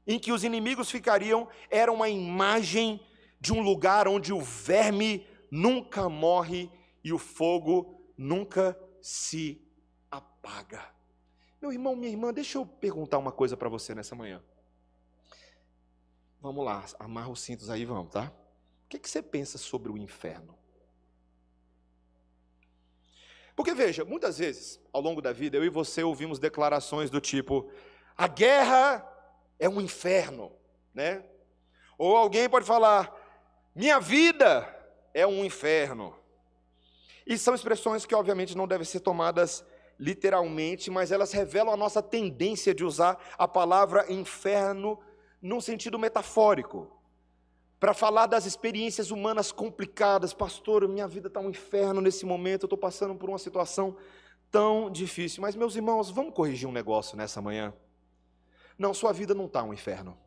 em 0.08 0.17
que 0.17 0.32
os 0.32 0.45
inimigos 0.45 0.89
ficariam 0.89 1.50
era 1.69 1.91
uma 1.91 2.08
imagem 2.08 3.06
de 3.41 3.52
um 3.52 3.60
lugar 3.62 4.08
onde 4.08 4.32
o 4.32 4.39
verme 4.39 5.28
nunca 5.52 6.08
morre 6.08 6.71
e 7.04 7.12
o 7.12 7.17
fogo 7.17 8.02
nunca 8.17 8.80
se 9.02 9.62
apaga. 10.10 10.82
Meu 11.62 11.73
irmão, 11.73 11.93
minha 11.93 12.10
irmã, 12.10 12.34
deixa 12.34 12.58
eu 12.58 12.65
perguntar 12.65 13.17
uma 13.17 13.34
coisa 13.34 13.58
para 13.58 13.67
você 13.67 13.93
nessa 13.93 14.15
manhã. 14.15 14.41
Vamos 16.39 16.63
lá, 16.63 16.86
amarra 17.00 17.30
os 17.30 17.41
cintos 17.41 17.69
aí, 17.69 17.84
vamos, 17.84 18.12
tá? 18.12 18.32
O 18.86 18.89
que, 18.89 19.00
que 19.00 19.10
você 19.10 19.21
pensa 19.21 19.58
sobre 19.58 19.91
o 19.91 19.97
inferno? 19.97 20.58
Porque 23.56 23.73
veja, 23.73 24.06
muitas 24.06 24.38
vezes, 24.38 24.80
ao 24.93 25.02
longo 25.02 25.19
da 25.19 25.34
vida, 25.34 25.58
eu 25.58 25.65
e 25.65 25.69
você 25.69 26.04
ouvimos 26.04 26.38
declarações 26.38 27.10
do 27.10 27.19
tipo: 27.19 27.69
a 28.15 28.28
guerra 28.28 29.04
é 29.58 29.67
um 29.67 29.82
inferno, 29.82 30.52
né? 30.93 31.26
Ou 31.97 32.15
alguém 32.15 32.47
pode 32.47 32.67
falar: 32.67 33.12
minha 33.73 34.00
vida 34.00 34.73
é 35.12 35.26
um 35.26 35.43
inferno. 35.43 36.15
E 37.26 37.36
são 37.36 37.56
expressões 37.56 38.06
que, 38.06 38.13
obviamente, 38.13 38.56
não 38.56 38.67
devem 38.67 38.86
ser 38.86 39.00
tomadas 39.00 39.65
literalmente, 40.00 40.91
mas 40.91 41.12
elas 41.12 41.32
revelam 41.32 41.73
a 41.73 41.78
nossa 41.78 42.02
tendência 42.02 42.73
de 42.76 42.86
usar 42.86 43.19
a 43.38 43.47
palavra 43.47 44.06
inferno 44.13 45.00
num 45.41 45.62
sentido 45.62 46.00
metafórico 46.00 46.97
para 47.80 47.93
falar 47.93 48.26
das 48.26 48.45
experiências 48.45 49.12
humanas 49.12 49.52
complicadas. 49.52 50.34
Pastor, 50.34 50.88
minha 50.88 51.08
vida 51.08 51.28
está 51.28 51.39
um 51.39 51.50
inferno 51.50 52.02
nesse 52.02 52.26
momento, 52.26 52.63
eu 52.63 52.67
estou 52.67 52.78
passando 52.78 53.15
por 53.15 53.30
uma 53.30 53.38
situação 53.38 53.95
tão 54.50 54.89
difícil. 54.89 55.41
Mas, 55.41 55.56
meus 55.56 55.76
irmãos, 55.76 56.10
vamos 56.10 56.34
corrigir 56.34 56.67
um 56.67 56.71
negócio 56.71 57.15
nessa 57.15 57.41
manhã? 57.41 57.73
Não, 58.78 58.93
sua 58.93 59.12
vida 59.12 59.34
não 59.34 59.45
está 59.45 59.63
um 59.63 59.73
inferno. 59.73 60.17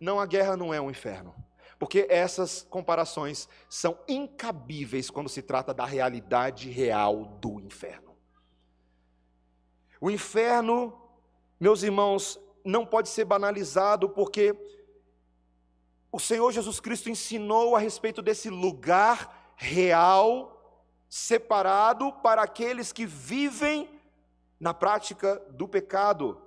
Não, 0.00 0.18
a 0.20 0.26
guerra 0.26 0.56
não 0.56 0.72
é 0.72 0.80
um 0.80 0.90
inferno. 0.90 1.34
Porque 1.78 2.06
essas 2.08 2.62
comparações 2.62 3.48
são 3.68 3.98
incabíveis 4.08 5.10
quando 5.10 5.28
se 5.28 5.42
trata 5.42 5.74
da 5.74 5.84
realidade 5.84 6.70
real 6.70 7.24
do 7.40 7.60
inferno. 7.60 8.14
O 10.00 10.10
inferno, 10.10 10.98
meus 11.58 11.82
irmãos, 11.82 12.38
não 12.64 12.86
pode 12.86 13.08
ser 13.08 13.24
banalizado 13.24 14.08
porque 14.08 14.56
o 16.10 16.18
Senhor 16.18 16.50
Jesus 16.52 16.80
Cristo 16.80 17.10
ensinou 17.10 17.76
a 17.76 17.78
respeito 17.78 18.22
desse 18.22 18.48
lugar 18.48 19.52
real, 19.56 20.80
separado 21.08 22.12
para 22.22 22.42
aqueles 22.42 22.92
que 22.92 23.04
vivem 23.04 23.90
na 24.58 24.72
prática 24.72 25.36
do 25.50 25.68
pecado. 25.68 26.40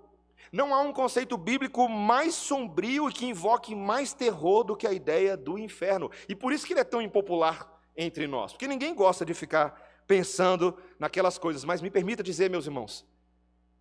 Não 0.52 0.74
há 0.74 0.82
um 0.82 0.94
conceito 0.94 1.38
bíblico 1.38 1.88
mais 1.90 2.34
sombrio 2.34 3.10
e 3.10 3.14
que 3.14 3.26
invoque 3.26 3.76
mais 3.76 4.14
terror 4.14 4.64
do 4.64 4.76
que 4.76 4.88
a 4.88 4.94
ideia 4.94 5.36
do 5.36 5.58
inferno. 5.58 6.10
E 6.28 6.36
por 6.36 6.54
isso 6.54 6.66
que 6.66 6.74
ele 6.74 6.80
é 6.80 6.86
tão 6.86 7.02
impopular 7.02 7.70
entre 7.96 8.26
nós, 8.28 8.54
porque 8.54 8.68
ninguém 8.68 8.96
gosta 8.96 9.26
de 9.26 9.34
ficar 9.34 9.72
pensando 10.08 10.78
naquelas 10.98 11.38
coisas. 11.38 11.66
Mas 11.66 11.82
me 11.82 11.92
permita 11.92 12.24
dizer, 12.24 12.50
meus 12.50 12.66
irmãos, 12.66 13.06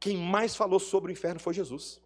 quem 0.00 0.16
mais 0.16 0.56
falou 0.56 0.80
sobre 0.80 1.12
o 1.12 1.14
inferno 1.14 1.38
foi 1.38 1.54
Jesus. 1.54 2.00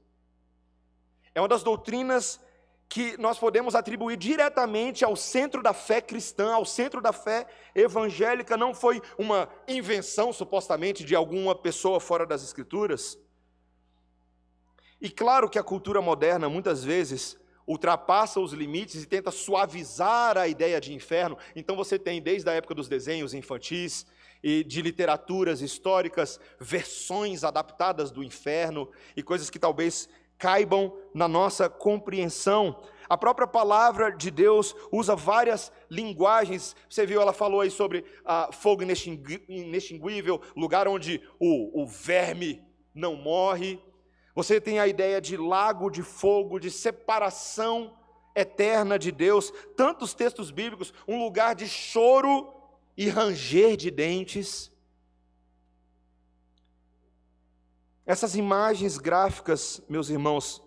É 1.35 1.41
uma 1.41 1.49
das 1.49 1.63
doutrinas 1.63 2.41
que 2.89 3.17
nós 3.19 3.39
podemos 3.39 3.77
atribuir 3.77 4.17
diretamente 4.17 5.05
ao 5.05 5.15
centro 5.15 5.63
da 5.63 5.73
fé 5.73 6.01
cristã, 6.01 6.53
ao 6.53 6.65
centro 6.65 7.01
da 7.01 7.13
fé 7.13 7.47
evangélica, 7.73 8.57
não 8.57 8.75
foi 8.75 9.01
uma 9.17 9.49
invenção 9.69 10.33
supostamente 10.33 11.05
de 11.05 11.15
alguma 11.15 11.55
pessoa 11.55 12.01
fora 12.01 12.27
das 12.27 12.43
Escrituras. 12.43 13.17
E 15.01 15.09
claro 15.09 15.49
que 15.49 15.59
a 15.59 15.63
cultura 15.63 16.03
moderna 16.03 16.49
muitas 16.49 16.83
vezes 16.83 17.39
ultrapassa 17.65 18.41
os 18.41 18.53
limites 18.53 19.05
e 19.05 19.07
tenta 19.07 19.31
suavizar 19.31 20.37
a 20.37 20.49
ideia 20.49 20.81
de 20.81 20.93
inferno. 20.93 21.39
Então 21.55 21.77
você 21.77 21.97
tem 21.97 22.21
desde 22.21 22.51
a 22.51 22.55
época 22.55 22.75
dos 22.75 22.89
desenhos 22.89 23.33
infantis 23.33 24.05
e 24.43 24.65
de 24.65 24.83
literaturas 24.83 25.63
históricas 25.63 26.41
versões 26.59 27.45
adaptadas 27.45 28.11
do 28.11 28.25
inferno 28.25 28.91
e 29.17 29.23
coisas 29.23 29.49
que 29.49 29.59
talvez 29.59 30.09
caibam 30.41 30.93
na 31.15 31.29
nossa 31.29 31.69
compreensão. 31.69 32.83
A 33.09 33.17
própria 33.17 33.47
palavra 33.47 34.11
de 34.11 34.31
Deus 34.31 34.75
usa 34.91 35.15
várias 35.15 35.71
linguagens. 35.91 36.75
Você 36.89 37.05
viu, 37.05 37.21
ela 37.21 37.33
falou 37.33 37.61
aí 37.61 37.71
sobre 37.71 38.05
ah, 38.25 38.49
fogo 38.53 38.83
inextinguível, 38.83 40.41
lugar 40.57 40.89
onde 40.89 41.23
o, 41.39 41.83
o 41.83 41.87
verme 41.87 42.65
não 42.95 43.15
morre. 43.15 43.79
Você 44.35 44.61
tem 44.61 44.81
a 44.81 44.89
ideia 44.89 45.21
de 45.21 45.37
lago 45.37 45.91
de 45.91 46.03
fogo, 46.03 46.59
de 46.59 46.71
separação 46.71 47.97
eterna 48.35 48.99
de 48.99 49.13
Deus. 49.13 49.53
Tantos 49.77 50.15
textos 50.15 50.51
bíblicos, 50.51 50.95
um 51.07 51.23
lugar 51.23 51.55
de 51.55 51.69
choro 51.69 52.51
e 52.97 53.09
ranger 53.09 53.77
de 53.77 53.91
dentes. 53.91 54.73
Essas 58.11 58.35
imagens 58.35 58.99
gráficas, 58.99 59.81
meus 59.89 60.11
irmãos, 60.11 60.61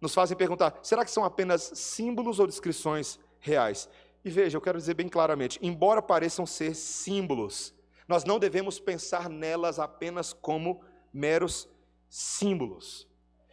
nos 0.00 0.12
fazem 0.12 0.36
perguntar: 0.36 0.76
será 0.82 1.04
que 1.04 1.12
são 1.12 1.22
apenas 1.24 1.70
símbolos 1.76 2.40
ou 2.40 2.46
descrições 2.48 3.20
reais? 3.38 3.88
E 4.24 4.28
veja, 4.28 4.56
eu 4.56 4.60
quero 4.60 4.78
dizer 4.78 4.94
bem 4.94 5.08
claramente: 5.08 5.60
embora 5.62 6.02
pareçam 6.02 6.44
ser 6.44 6.74
símbolos, 6.74 7.72
nós 8.08 8.24
não 8.24 8.40
devemos 8.40 8.80
pensar 8.80 9.28
nelas 9.28 9.78
apenas 9.78 10.32
como 10.32 10.80
meros 11.12 11.68
símbolos. 12.08 13.06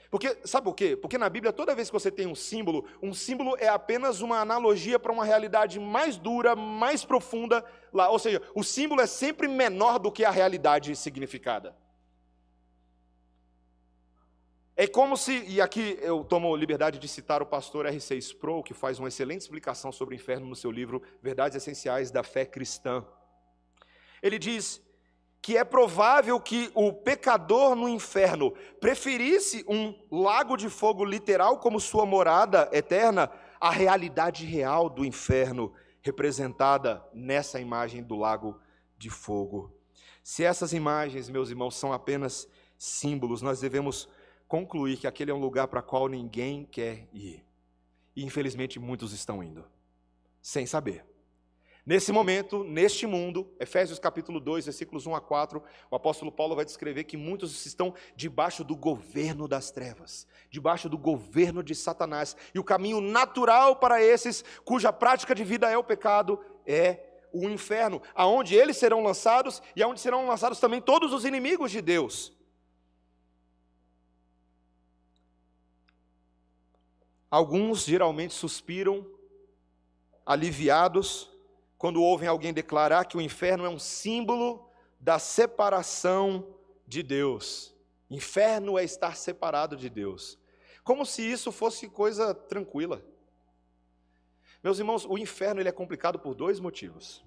Porque, 0.10 0.36
sabe 0.44 0.68
o 0.68 0.74
quê? 0.74 0.98
Porque 0.98 1.20
na 1.20 1.30
Bíblia, 1.30 1.54
toda 1.54 1.76
vez 1.76 1.90
que 1.90 1.94
você 1.94 2.10
tem 2.10 2.26
um 2.26 2.34
símbolo, 2.34 2.84
um 3.00 3.14
símbolo 3.14 3.56
é 3.60 3.68
apenas 3.68 4.22
uma 4.22 4.40
analogia 4.40 4.98
para 4.98 5.12
uma 5.12 5.24
realidade 5.24 5.80
mais 5.80 6.18
dura, 6.18 6.56
mais 6.56 7.06
profunda 7.06 7.64
lá. 7.94 8.10
Ou 8.10 8.18
seja, 8.18 8.42
o 8.56 8.64
símbolo 8.64 9.02
é 9.02 9.06
sempre 9.06 9.48
menor 9.48 10.00
do 10.00 10.12
que 10.12 10.26
a 10.26 10.32
realidade 10.32 10.96
significada. 10.96 11.76
É 14.78 14.86
como 14.88 15.16
se, 15.16 15.42
e 15.48 15.62
aqui 15.62 15.98
eu 16.02 16.22
tomo 16.26 16.54
liberdade 16.54 17.00
de 17.00 17.08
citar 17.08 17.42
o 17.42 17.46
pastor 17.46 17.86
R.C. 17.86 18.18
Sproul, 18.18 18.62
que 18.62 18.74
faz 18.74 19.00
uma 19.00 19.08
excelente 19.08 19.40
explicação 19.40 19.90
sobre 19.90 20.14
o 20.14 20.18
inferno 20.18 20.46
no 20.46 20.56
seu 20.56 20.70
livro 20.70 21.02
Verdades 21.22 21.56
Essenciais 21.56 22.12
da 22.12 22.24
Fé 22.24 22.46
Cristã. 22.46 23.06
Ele 24.22 24.38
diz 24.38 24.82
que 25.42 25.56
é 25.56 25.64
provável 25.64 26.38
que 26.42 26.70
o 26.76 26.92
pecador 26.92 27.74
no 27.74 27.88
inferno 27.88 28.54
preferisse 28.82 29.64
um 29.66 29.98
lago 30.12 30.58
de 30.58 30.70
fogo 30.70 31.06
literal 31.06 31.58
como 31.60 31.80
sua 31.80 32.06
morada 32.06 32.70
eterna 32.74 33.32
à 33.62 33.70
realidade 33.70 34.44
real 34.44 34.90
do 34.90 35.06
inferno, 35.06 35.72
representada 36.02 37.02
nessa 37.14 37.62
imagem 37.62 38.04
do 38.04 38.18
lago 38.18 38.60
de 38.98 39.10
fogo. 39.10 39.74
Se 40.22 40.44
essas 40.44 40.74
imagens, 40.74 41.30
meus 41.30 41.50
irmãos, 41.50 41.78
são 41.78 41.94
apenas 41.94 42.46
símbolos, 42.78 43.42
nós 43.42 43.62
devemos 43.62 44.10
concluir 44.48 44.98
que 44.98 45.08
aquele 45.08 45.32
é 45.32 45.34
um 45.34 45.40
lugar 45.40 45.68
para 45.68 45.82
qual 45.82 46.08
ninguém 46.08 46.66
quer 46.66 47.08
ir. 47.14 47.44
E 48.16 48.24
infelizmente 48.24 48.80
muitos 48.80 49.14
estão 49.14 49.44
indo, 49.44 49.66
sem 50.42 50.66
saber. 50.66 51.06
Nesse 51.86 52.12
momento, 52.12 52.64
neste 52.64 53.06
mundo, 53.06 53.48
Efésios 53.60 54.00
capítulo 54.00 54.40
2, 54.40 54.66
versículos 54.66 55.06
1 55.06 55.14
a 55.14 55.22
4, 55.22 55.62
o 55.92 55.96
apóstolo 55.96 56.32
Paulo 56.32 56.56
vai 56.56 56.66
descrever 56.66 57.04
que 57.04 57.16
muitos 57.16 57.64
estão 57.64 57.94
debaixo 58.16 58.64
do 58.64 58.76
governo 58.76 59.48
das 59.48 59.70
trevas, 59.70 60.26
debaixo 60.50 60.90
do 60.90 60.98
governo 60.98 61.62
de 61.62 61.76
Satanás. 61.76 62.36
E 62.56 62.60
o 62.60 62.64
caminho 62.64 63.00
natural 63.00 63.76
para 63.76 64.04
esses 64.04 64.44
cuja 64.64 64.92
prática 64.92 65.36
de 65.36 65.44
vida 65.44 65.70
é 65.70 65.78
o 65.78 65.84
pecado 65.84 66.40
é 66.66 67.02
o 67.32 67.48
inferno, 67.50 68.02
aonde 68.16 68.56
eles 68.56 68.78
serão 68.78 69.04
lançados 69.04 69.62
e 69.76 69.84
aonde 69.84 70.00
serão 70.00 70.26
lançados 70.26 70.60
também 70.60 70.82
todos 70.82 71.14
os 71.14 71.24
inimigos 71.24 71.70
de 71.70 71.82
Deus. 71.82 72.35
Alguns 77.36 77.84
geralmente 77.84 78.34
suspiram, 78.34 79.06
aliviados, 80.26 81.30
quando 81.78 82.02
ouvem 82.02 82.30
alguém 82.30 82.54
declarar 82.54 83.04
que 83.04 83.18
o 83.18 83.22
inferno 83.22 83.66
é 83.66 83.70
um 83.70 83.78
símbolo 83.78 84.66
da 85.02 85.20
separação 85.20 86.56
de 86.88 87.04
Deus. 87.04 87.76
Inferno 88.10 88.80
é 88.80 88.86
estar 88.86 89.18
separado 89.18 89.76
de 89.76 89.90
Deus. 89.90 90.40
Como 90.82 91.06
se 91.06 91.30
isso 91.30 91.52
fosse 91.52 91.90
coisa 91.90 92.34
tranquila. 92.34 93.04
Meus 94.64 94.80
irmãos, 94.80 95.04
o 95.04 95.18
inferno 95.18 95.60
ele 95.60 95.68
é 95.68 95.74
complicado 95.74 96.18
por 96.18 96.36
dois 96.36 96.58
motivos. 96.62 97.22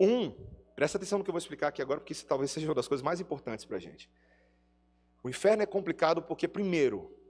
Um, 0.00 0.32
presta 0.74 0.98
atenção 0.98 1.20
no 1.20 1.24
que 1.24 1.30
eu 1.30 1.34
vou 1.34 1.38
explicar 1.38 1.68
aqui 1.68 1.80
agora, 1.80 2.00
porque 2.00 2.12
isso 2.12 2.26
talvez 2.26 2.50
seja 2.50 2.66
uma 2.66 2.74
das 2.74 2.88
coisas 2.88 3.04
mais 3.04 3.20
importantes 3.20 3.64
para 3.64 3.76
a 3.76 3.80
gente. 3.80 4.10
O 5.22 5.28
inferno 5.28 5.62
é 5.62 5.66
complicado 5.66 6.20
porque, 6.20 6.48
primeiro, 6.48 7.22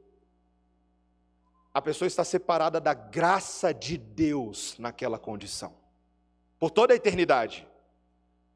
a 1.75 1.83
pessoa 1.83 2.07
está 2.07 2.23
separada 2.23 2.81
da 2.81 2.95
graça 2.95 3.75
de 3.75 3.99
Deus 3.99 4.77
naquela 4.79 5.19
condição, 5.19 5.75
por 6.57 6.71
toda 6.71 6.95
a 6.95 6.97
eternidade, 6.97 7.67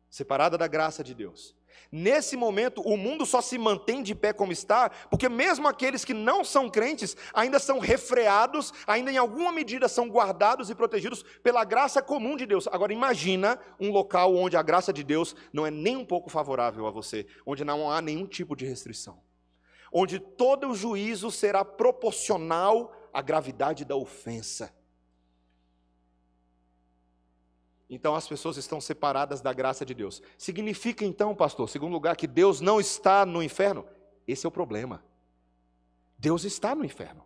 separada 0.08 0.56
da 0.56 0.68
graça 0.68 1.02
de 1.02 1.14
Deus. 1.14 1.58
Nesse 1.90 2.36
momento, 2.36 2.82
o 2.82 2.96
mundo 2.96 3.24
só 3.24 3.40
se 3.40 3.56
mantém 3.56 4.02
de 4.02 4.14
pé 4.14 4.32
como 4.32 4.52
está, 4.52 4.90
porque 5.10 5.28
mesmo 5.28 5.66
aqueles 5.66 6.04
que 6.04 6.12
não 6.12 6.44
são 6.44 6.68
crentes 6.68 7.16
ainda 7.32 7.58
são 7.58 7.78
refreados, 7.78 8.72
ainda 8.86 9.10
em 9.10 9.16
alguma 9.16 9.50
medida 9.50 9.88
são 9.88 10.08
guardados 10.08 10.70
e 10.70 10.74
protegidos 10.74 11.22
pela 11.42 11.64
graça 11.64 12.02
comum 12.02 12.36
de 12.36 12.46
Deus. 12.46 12.68
Agora 12.68 12.92
imagina 12.92 13.58
um 13.80 13.90
local 13.90 14.36
onde 14.36 14.56
a 14.56 14.62
graça 14.62 14.92
de 14.92 15.02
Deus 15.02 15.34
não 15.52 15.66
é 15.66 15.70
nem 15.70 15.96
um 15.96 16.04
pouco 16.04 16.28
favorável 16.28 16.86
a 16.86 16.90
você, 16.90 17.26
onde 17.46 17.64
não 17.64 17.90
há 17.90 18.02
nenhum 18.02 18.26
tipo 18.26 18.54
de 18.54 18.66
restrição. 18.66 19.20
Onde 19.90 20.18
todo 20.18 20.68
o 20.68 20.74
juízo 20.74 21.30
será 21.30 21.64
proporcional 21.64 22.97
à 23.12 23.22
gravidade 23.22 23.84
da 23.84 23.96
ofensa. 23.96 24.72
Então 27.90 28.14
as 28.14 28.28
pessoas 28.28 28.56
estão 28.56 28.80
separadas 28.80 29.40
da 29.40 29.52
graça 29.52 29.84
de 29.84 29.94
Deus. 29.94 30.22
Significa 30.36 31.04
então, 31.04 31.34
pastor, 31.34 31.68
segundo 31.68 31.92
lugar, 31.92 32.16
que 32.16 32.26
Deus 32.26 32.60
não 32.60 32.78
está 32.78 33.24
no 33.24 33.42
inferno? 33.42 33.86
Esse 34.26 34.44
é 34.44 34.48
o 34.48 34.52
problema. 34.52 35.02
Deus 36.18 36.44
está 36.44 36.74
no 36.74 36.84
inferno. 36.84 37.24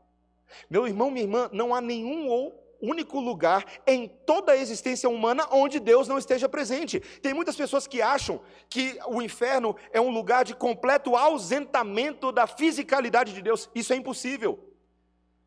Meu 0.71 0.87
irmão, 0.87 1.11
minha 1.11 1.25
irmã, 1.25 1.49
não 1.53 1.75
há 1.75 1.81
nenhum 1.81 2.29
ou 2.29 2.63
único 2.81 3.21
lugar 3.21 3.65
em 3.87 4.09
toda 4.09 4.53
a 4.53 4.57
existência 4.57 5.09
humana 5.09 5.47
onde 5.53 5.79
Deus 5.79 6.09
não 6.09 6.19
esteja 6.19 6.49
presente. 6.49 7.01
Tem 7.01 7.33
muitas 7.33 7.57
pessoas 7.57 7.87
que 7.87 8.03
acham 8.03 8.41
que 8.69 8.99
o 9.07 9.23
inferno 9.23 9.77
é 9.93 10.01
um 10.01 10.11
lugar 10.11 10.45
de 10.45 10.55
completo 10.55 11.17
ausentamento 11.17 12.33
da 12.33 12.47
fisicalidade 12.47 13.33
de 13.33 13.41
Deus. 13.41 13.71
Isso 13.75 13.93
é 13.93 13.97
impossível. 13.97 14.72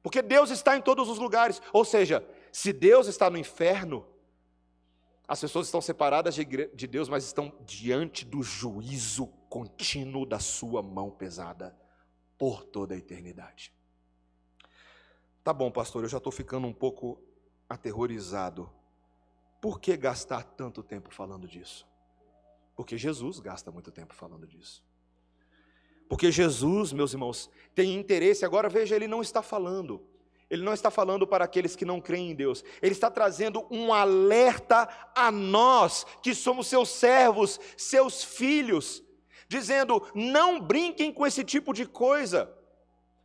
Porque 0.06 0.22
Deus 0.22 0.52
está 0.52 0.78
em 0.78 0.82
todos 0.84 1.10
os 1.10 1.18
lugares. 1.18 1.60
Ou 1.74 1.84
seja, 1.84 2.24
se 2.52 2.72
Deus 2.72 3.08
está 3.08 3.28
no 3.28 3.40
inferno, 3.40 4.06
as 5.28 5.42
pessoas 5.42 5.66
estão 5.66 5.82
separadas 5.82 6.36
de 6.36 6.86
Deus, 6.88 7.10
mas 7.10 7.26
estão 7.26 7.52
diante 7.62 8.24
do 8.24 8.44
juízo 8.44 9.26
contínuo 9.50 10.24
da 10.24 10.38
sua 10.38 10.84
mão 10.84 11.10
pesada 11.10 11.76
por 12.38 12.64
toda 12.64 12.94
a 12.94 12.98
eternidade. 13.00 13.74
Tá 15.44 15.52
bom, 15.52 15.72
pastor, 15.72 16.04
eu 16.04 16.10
já 16.10 16.18
estou 16.20 16.32
ficando 16.32 16.68
um 16.68 16.74
pouco 16.74 17.20
aterrorizado. 17.68 18.72
Por 19.60 19.80
que 19.80 19.98
gastar 19.98 20.44
tanto 20.44 20.84
tempo 20.84 21.12
falando 21.12 21.48
disso? 21.48 21.84
Porque 22.76 22.96
Jesus 22.96 23.40
gasta 23.40 23.72
muito 23.72 23.92
tempo 23.92 24.14
falando 24.14 24.46
disso. 24.46 24.85
Porque 26.08 26.32
Jesus, 26.32 26.94
meus 26.94 27.14
irmãos, 27.14 27.50
tem 27.74 27.96
interesse, 27.96 28.46
agora 28.46 28.70
veja, 28.70 28.96
ele 28.96 29.08
não 29.08 29.22
está 29.22 29.42
falando 29.42 30.02
ele 30.50 30.64
não 30.64 30.74
está 30.74 30.92
falando 30.92 31.26
para 31.26 31.44
aqueles 31.44 31.76
que 31.76 31.86
não 31.86 32.00
creem 32.00 32.32
em 32.32 32.36
Deus. 32.36 32.64
Ele 32.82 32.94
está 32.94 33.10
trazendo 33.10 33.66
um 33.72 33.94
alerta 33.94 34.88
a 35.16 35.32
nós, 35.32 36.06
que 36.22 36.36
somos 36.36 36.68
seus 36.68 36.90
servos, 36.90 37.60
seus 37.76 38.24
filhos, 38.24 39.04
dizendo: 39.48 40.06
não 40.14 40.60
brinquem 40.60 41.12
com 41.12 41.26
esse 41.26 41.44
tipo 41.44 41.74
de 41.74 41.86
coisa. 41.86 42.52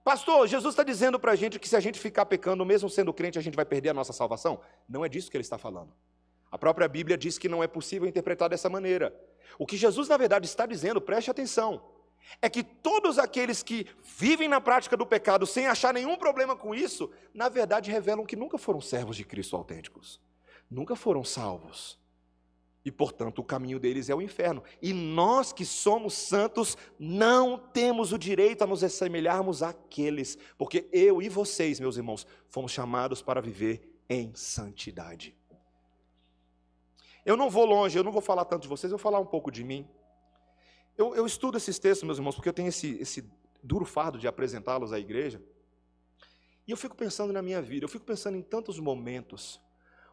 Pastor, 0.02 0.48
Jesus 0.48 0.72
está 0.72 0.82
dizendo 0.82 1.20
para 1.20 1.32
a 1.32 1.36
gente 1.36 1.58
que 1.58 1.68
se 1.68 1.76
a 1.76 1.80
gente 1.80 2.00
ficar 2.00 2.24
pecando, 2.24 2.64
mesmo 2.64 2.88
sendo 2.88 3.12
crente, 3.12 3.38
a 3.38 3.42
gente 3.42 3.54
vai 3.54 3.66
perder 3.66 3.90
a 3.90 3.94
nossa 3.94 4.14
salvação? 4.14 4.60
Não 4.88 5.04
é 5.04 5.08
disso 5.08 5.30
que 5.30 5.36
ele 5.36 5.42
está 5.42 5.58
falando. 5.58 5.92
A 6.50 6.56
própria 6.56 6.88
Bíblia 6.88 7.18
diz 7.18 7.38
que 7.38 7.48
não 7.48 7.62
é 7.62 7.66
possível 7.68 8.08
interpretar 8.08 8.48
dessa 8.48 8.68
maneira. 8.68 9.14
O 9.58 9.66
que 9.66 9.76
Jesus, 9.76 10.08
na 10.08 10.16
verdade, 10.16 10.46
está 10.46 10.64
dizendo, 10.64 11.00
preste 11.00 11.30
atenção, 11.30 11.82
é 12.40 12.48
que 12.48 12.62
todos 12.62 13.18
aqueles 13.18 13.62
que 13.62 13.86
vivem 14.02 14.48
na 14.48 14.60
prática 14.60 14.96
do 14.96 15.06
pecado 15.06 15.46
sem 15.46 15.66
achar 15.66 15.92
nenhum 15.92 16.16
problema 16.16 16.56
com 16.56 16.74
isso, 16.74 17.10
na 17.34 17.48
verdade 17.48 17.90
revelam 17.90 18.24
que 18.24 18.36
nunca 18.36 18.58
foram 18.58 18.80
servos 18.80 19.16
de 19.16 19.24
Cristo 19.24 19.56
autênticos, 19.56 20.20
nunca 20.70 20.94
foram 20.94 21.24
salvos. 21.24 21.98
E, 22.82 22.90
portanto, 22.90 23.40
o 23.40 23.44
caminho 23.44 23.78
deles 23.78 24.08
é 24.08 24.14
o 24.14 24.22
inferno. 24.22 24.62
E 24.80 24.92
nós 24.94 25.52
que 25.52 25.66
somos 25.66 26.14
santos 26.14 26.78
não 26.98 27.58
temos 27.58 28.10
o 28.12 28.18
direito 28.18 28.62
a 28.62 28.66
nos 28.66 28.82
assemelharmos 28.82 29.62
àqueles, 29.62 30.38
porque 30.56 30.88
eu 30.90 31.20
e 31.20 31.28
vocês, 31.28 31.78
meus 31.78 31.98
irmãos, 31.98 32.26
fomos 32.48 32.72
chamados 32.72 33.20
para 33.20 33.42
viver 33.42 34.02
em 34.08 34.34
santidade. 34.34 35.36
Eu 37.24 37.36
não 37.36 37.50
vou 37.50 37.66
longe, 37.66 37.98
eu 37.98 38.04
não 38.04 38.12
vou 38.12 38.22
falar 38.22 38.46
tanto 38.46 38.62
de 38.62 38.68
vocês, 38.68 38.90
eu 38.90 38.96
vou 38.96 39.02
falar 39.02 39.20
um 39.20 39.26
pouco 39.26 39.50
de 39.50 39.62
mim. 39.62 39.86
Eu, 41.00 41.14
eu 41.14 41.24
estudo 41.24 41.56
esses 41.56 41.78
textos, 41.78 42.04
meus 42.04 42.18
irmãos, 42.18 42.34
porque 42.34 42.50
eu 42.50 42.52
tenho 42.52 42.68
esse, 42.68 42.98
esse 43.00 43.24
duro 43.62 43.86
fardo 43.86 44.18
de 44.18 44.28
apresentá-los 44.28 44.92
à 44.92 44.98
igreja. 44.98 45.40
E 46.68 46.70
eu 46.70 46.76
fico 46.76 46.94
pensando 46.94 47.32
na 47.32 47.40
minha 47.40 47.62
vida, 47.62 47.86
eu 47.86 47.88
fico 47.88 48.04
pensando 48.04 48.36
em 48.36 48.42
tantos 48.42 48.78
momentos 48.78 49.58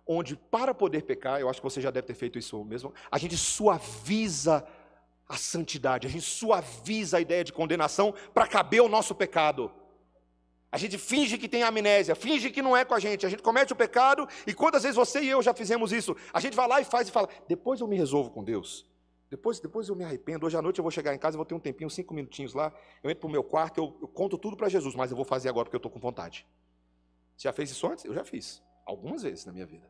onde, 0.06 0.38
para 0.38 0.74
poder 0.74 1.04
pecar, 1.04 1.42
eu 1.42 1.50
acho 1.50 1.60
que 1.60 1.70
você 1.70 1.82
já 1.82 1.92
deve 1.92 2.08
ter 2.08 2.14
feito 2.14 2.40
isso 2.40 2.64
mesmo, 2.64 2.94
a 3.12 3.18
gente 3.18 3.36
suaviza 3.36 4.66
a 5.28 5.36
santidade, 5.36 6.08
a 6.08 6.10
gente 6.10 6.24
suaviza 6.24 7.18
a 7.18 7.22
ideia 7.22 7.44
de 7.44 7.52
condenação 7.52 8.14
para 8.34 8.48
caber 8.48 8.82
o 8.82 8.88
nosso 8.88 9.14
pecado. 9.14 9.70
A 10.72 10.78
gente 10.78 10.98
finge 10.98 11.38
que 11.38 11.50
tem 11.50 11.64
amnésia, 11.64 12.16
finge 12.16 12.50
que 12.50 12.62
não 12.62 12.78
é 12.78 12.86
com 12.86 12.94
a 12.94 13.00
gente. 13.00 13.26
A 13.26 13.30
gente 13.30 13.44
comete 13.44 13.74
o 13.74 13.76
pecado 13.76 14.26
e 14.46 14.54
quantas 14.54 14.84
vezes 14.84 14.96
você 14.96 15.20
e 15.22 15.28
eu 15.28 15.42
já 15.42 15.54
fizemos 15.54 15.92
isso? 15.92 16.16
A 16.32 16.40
gente 16.40 16.56
vai 16.56 16.68
lá 16.68 16.80
e 16.80 16.86
faz 16.86 17.10
e 17.10 17.12
fala: 17.12 17.28
depois 17.46 17.82
eu 17.82 17.88
me 17.90 17.98
resolvo 17.98 18.30
com 18.30 18.42
Deus. 18.42 18.86
Depois, 19.30 19.60
depois 19.60 19.90
eu 19.90 19.96
me 19.96 20.04
arrependo. 20.04 20.46
Hoje 20.46 20.58
à 20.58 20.62
noite 20.62 20.80
eu 20.80 20.84
vou 20.84 20.92
chegar 20.92 21.14
em 21.14 21.20
casa, 21.20 21.36
vou 21.36 21.46
ter 21.46 21.54
um 21.54 21.60
tempinho, 21.60 21.90
cinco 21.90 22.14
minutinhos 22.14 22.54
lá. 22.54 22.74
Eu 23.04 23.10
entro 23.10 23.22
para 23.22 23.28
o 23.28 23.32
meu 23.32 23.44
quarto, 23.44 23.78
eu, 23.80 23.98
eu 24.02 24.08
conto 24.08 24.38
tudo 24.38 24.56
para 24.56 24.70
Jesus, 24.70 24.96
mas 24.96 25.12
eu 25.12 25.18
vou 25.18 25.26
fazer 25.26 25.50
agora 25.50 25.66
porque 25.66 25.76
eu 25.76 25.80
estou 25.80 25.92
com 25.92 26.00
vontade. 26.00 26.48
Você 27.36 27.48
já 27.48 27.54
fez 27.54 27.70
isso 27.70 27.86
antes? 27.86 28.06
Eu 28.06 28.14
já 28.14 28.24
fiz. 28.24 28.64
Algumas 28.86 29.24
vezes 29.24 29.46
na 29.46 29.52
minha 29.52 29.66
vida. 29.66 29.90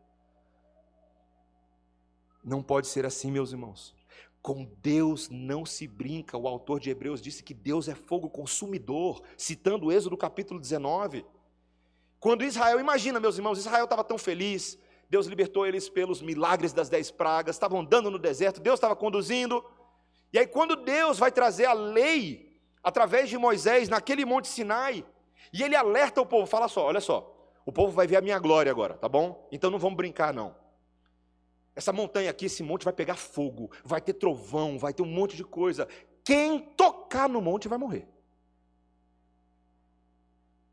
Não 2.43 2.63
pode 2.63 2.87
ser 2.87 3.05
assim, 3.05 3.31
meus 3.31 3.51
irmãos. 3.51 3.95
Com 4.41 4.65
Deus 4.81 5.29
não 5.29 5.65
se 5.65 5.87
brinca. 5.87 6.37
O 6.37 6.47
autor 6.47 6.79
de 6.79 6.89
Hebreus 6.89 7.21
disse 7.21 7.43
que 7.43 7.53
Deus 7.53 7.87
é 7.87 7.93
fogo 7.93 8.29
consumidor, 8.29 9.21
citando 9.37 9.87
o 9.87 9.91
Êxodo 9.91 10.17
capítulo 10.17 10.59
19. 10.59 11.25
Quando 12.19 12.43
Israel, 12.43 12.79
imagina, 12.79 13.19
meus 13.19 13.37
irmãos, 13.37 13.59
Israel 13.59 13.83
estava 13.83 14.03
tão 14.03 14.17
feliz, 14.17 14.79
Deus 15.09 15.25
libertou 15.25 15.65
eles 15.65 15.87
pelos 15.87 16.21
milagres 16.21 16.73
das 16.73 16.89
dez 16.89 17.09
pragas, 17.09 17.55
estavam 17.55 17.79
andando 17.79 18.11
no 18.11 18.19
deserto, 18.19 18.59
Deus 18.59 18.75
estava 18.75 18.95
conduzindo. 18.95 19.63
E 20.33 20.39
aí, 20.39 20.45
quando 20.45 20.75
Deus 20.75 21.17
vai 21.17 21.31
trazer 21.31 21.65
a 21.65 21.73
lei, 21.73 22.59
através 22.83 23.29
de 23.29 23.37
Moisés, 23.37 23.87
naquele 23.87 24.25
monte 24.25 24.47
Sinai, 24.47 25.05
e 25.53 25.63
ele 25.63 25.75
alerta 25.75 26.21
o 26.21 26.25
povo, 26.25 26.45
fala 26.45 26.67
só, 26.67 26.85
olha 26.85 26.99
só, 26.99 27.33
o 27.65 27.71
povo 27.71 27.91
vai 27.91 28.07
ver 28.07 28.17
a 28.17 28.21
minha 28.21 28.37
glória 28.39 28.71
agora, 28.71 28.95
tá 28.95 29.07
bom? 29.07 29.47
Então 29.51 29.71
não 29.71 29.79
vamos 29.79 29.97
brincar, 29.97 30.33
não. 30.33 30.55
Essa 31.75 31.93
montanha 31.93 32.29
aqui, 32.31 32.47
esse 32.47 32.63
monte 32.63 32.83
vai 32.83 32.93
pegar 32.93 33.15
fogo, 33.15 33.71
vai 33.83 34.01
ter 34.01 34.13
trovão, 34.13 34.79
vai 34.79 34.93
ter 34.93 35.03
um 35.03 35.07
monte 35.07 35.37
de 35.37 35.43
coisa. 35.43 35.87
Quem 36.23 36.59
tocar 36.59 37.29
no 37.29 37.39
monte 37.39 37.67
vai 37.67 37.77
morrer. 37.77 38.07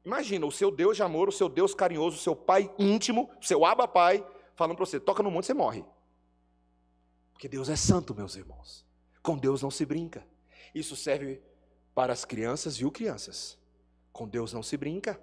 Imagina, 0.05 0.45
o 0.45 0.53
seu 0.53 0.71
Deus 0.71 0.97
de 0.97 1.03
amor, 1.03 1.29
o 1.29 1.33
seu 1.33 1.49
Deus 1.49 1.75
carinhoso, 1.75 2.17
o 2.17 2.21
seu 2.21 2.37
pai 2.37 2.71
íntimo, 2.79 3.31
o 3.41 3.45
seu 3.45 3.65
aba 3.65 3.89
pai, 3.89 4.25
falando 4.55 4.77
para 4.77 4.87
você: 4.87 5.01
toca 5.01 5.23
no 5.23 5.31
monte, 5.31 5.47
você 5.47 5.55
morre. 5.55 5.85
Porque 7.33 7.49
Deus 7.49 7.69
é 7.69 7.77
santo, 7.77 8.15
meus 8.15 8.37
irmãos. 8.37 8.87
Com 9.23 9.37
Deus 9.37 9.63
não 9.63 9.71
se 9.71 9.85
brinca. 9.87 10.27
Isso 10.75 10.95
serve 10.95 11.43
para 11.95 12.13
as 12.13 12.25
crianças, 12.25 12.77
viu, 12.77 12.91
crianças? 12.91 13.59
Com 14.13 14.29
Deus 14.29 14.53
não 14.53 14.63
se 14.63 14.77
brinca. 14.77 15.21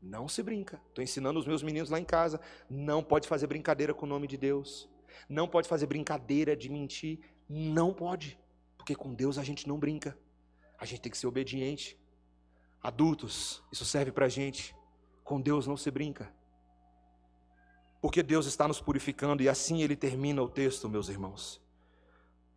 Não 0.00 0.28
se 0.28 0.42
brinca. 0.42 0.80
Estou 0.88 1.02
ensinando 1.02 1.40
os 1.40 1.46
meus 1.46 1.62
meninos 1.62 1.90
lá 1.90 1.98
em 1.98 2.04
casa. 2.04 2.40
Não 2.68 3.02
pode 3.02 3.26
fazer 3.26 3.46
brincadeira 3.46 3.92
com 3.94 4.06
o 4.06 4.08
nome 4.08 4.26
de 4.26 4.36
Deus. 4.36 4.88
Não 5.28 5.48
pode 5.48 5.68
fazer 5.68 5.86
brincadeira 5.86 6.56
de 6.56 6.68
mentir. 6.68 7.20
Não 7.48 7.92
pode. 7.92 8.38
Porque 8.76 8.94
com 8.94 9.12
Deus 9.14 9.38
a 9.38 9.42
gente 9.42 9.66
não 9.66 9.78
brinca. 9.78 10.16
A 10.78 10.84
gente 10.84 11.00
tem 11.00 11.10
que 11.10 11.18
ser 11.18 11.26
obediente. 11.26 11.98
Adultos, 12.82 13.62
isso 13.72 13.84
serve 13.84 14.12
para 14.12 14.26
a 14.26 14.28
gente. 14.28 14.74
Com 15.24 15.40
Deus 15.40 15.66
não 15.66 15.76
se 15.76 15.90
brinca. 15.90 16.32
Porque 18.00 18.22
Deus 18.22 18.46
está 18.46 18.68
nos 18.68 18.80
purificando 18.80 19.42
e 19.42 19.48
assim 19.48 19.82
ele 19.82 19.96
termina 19.96 20.42
o 20.42 20.48
texto, 20.48 20.88
meus 20.88 21.08
irmãos. 21.08 21.60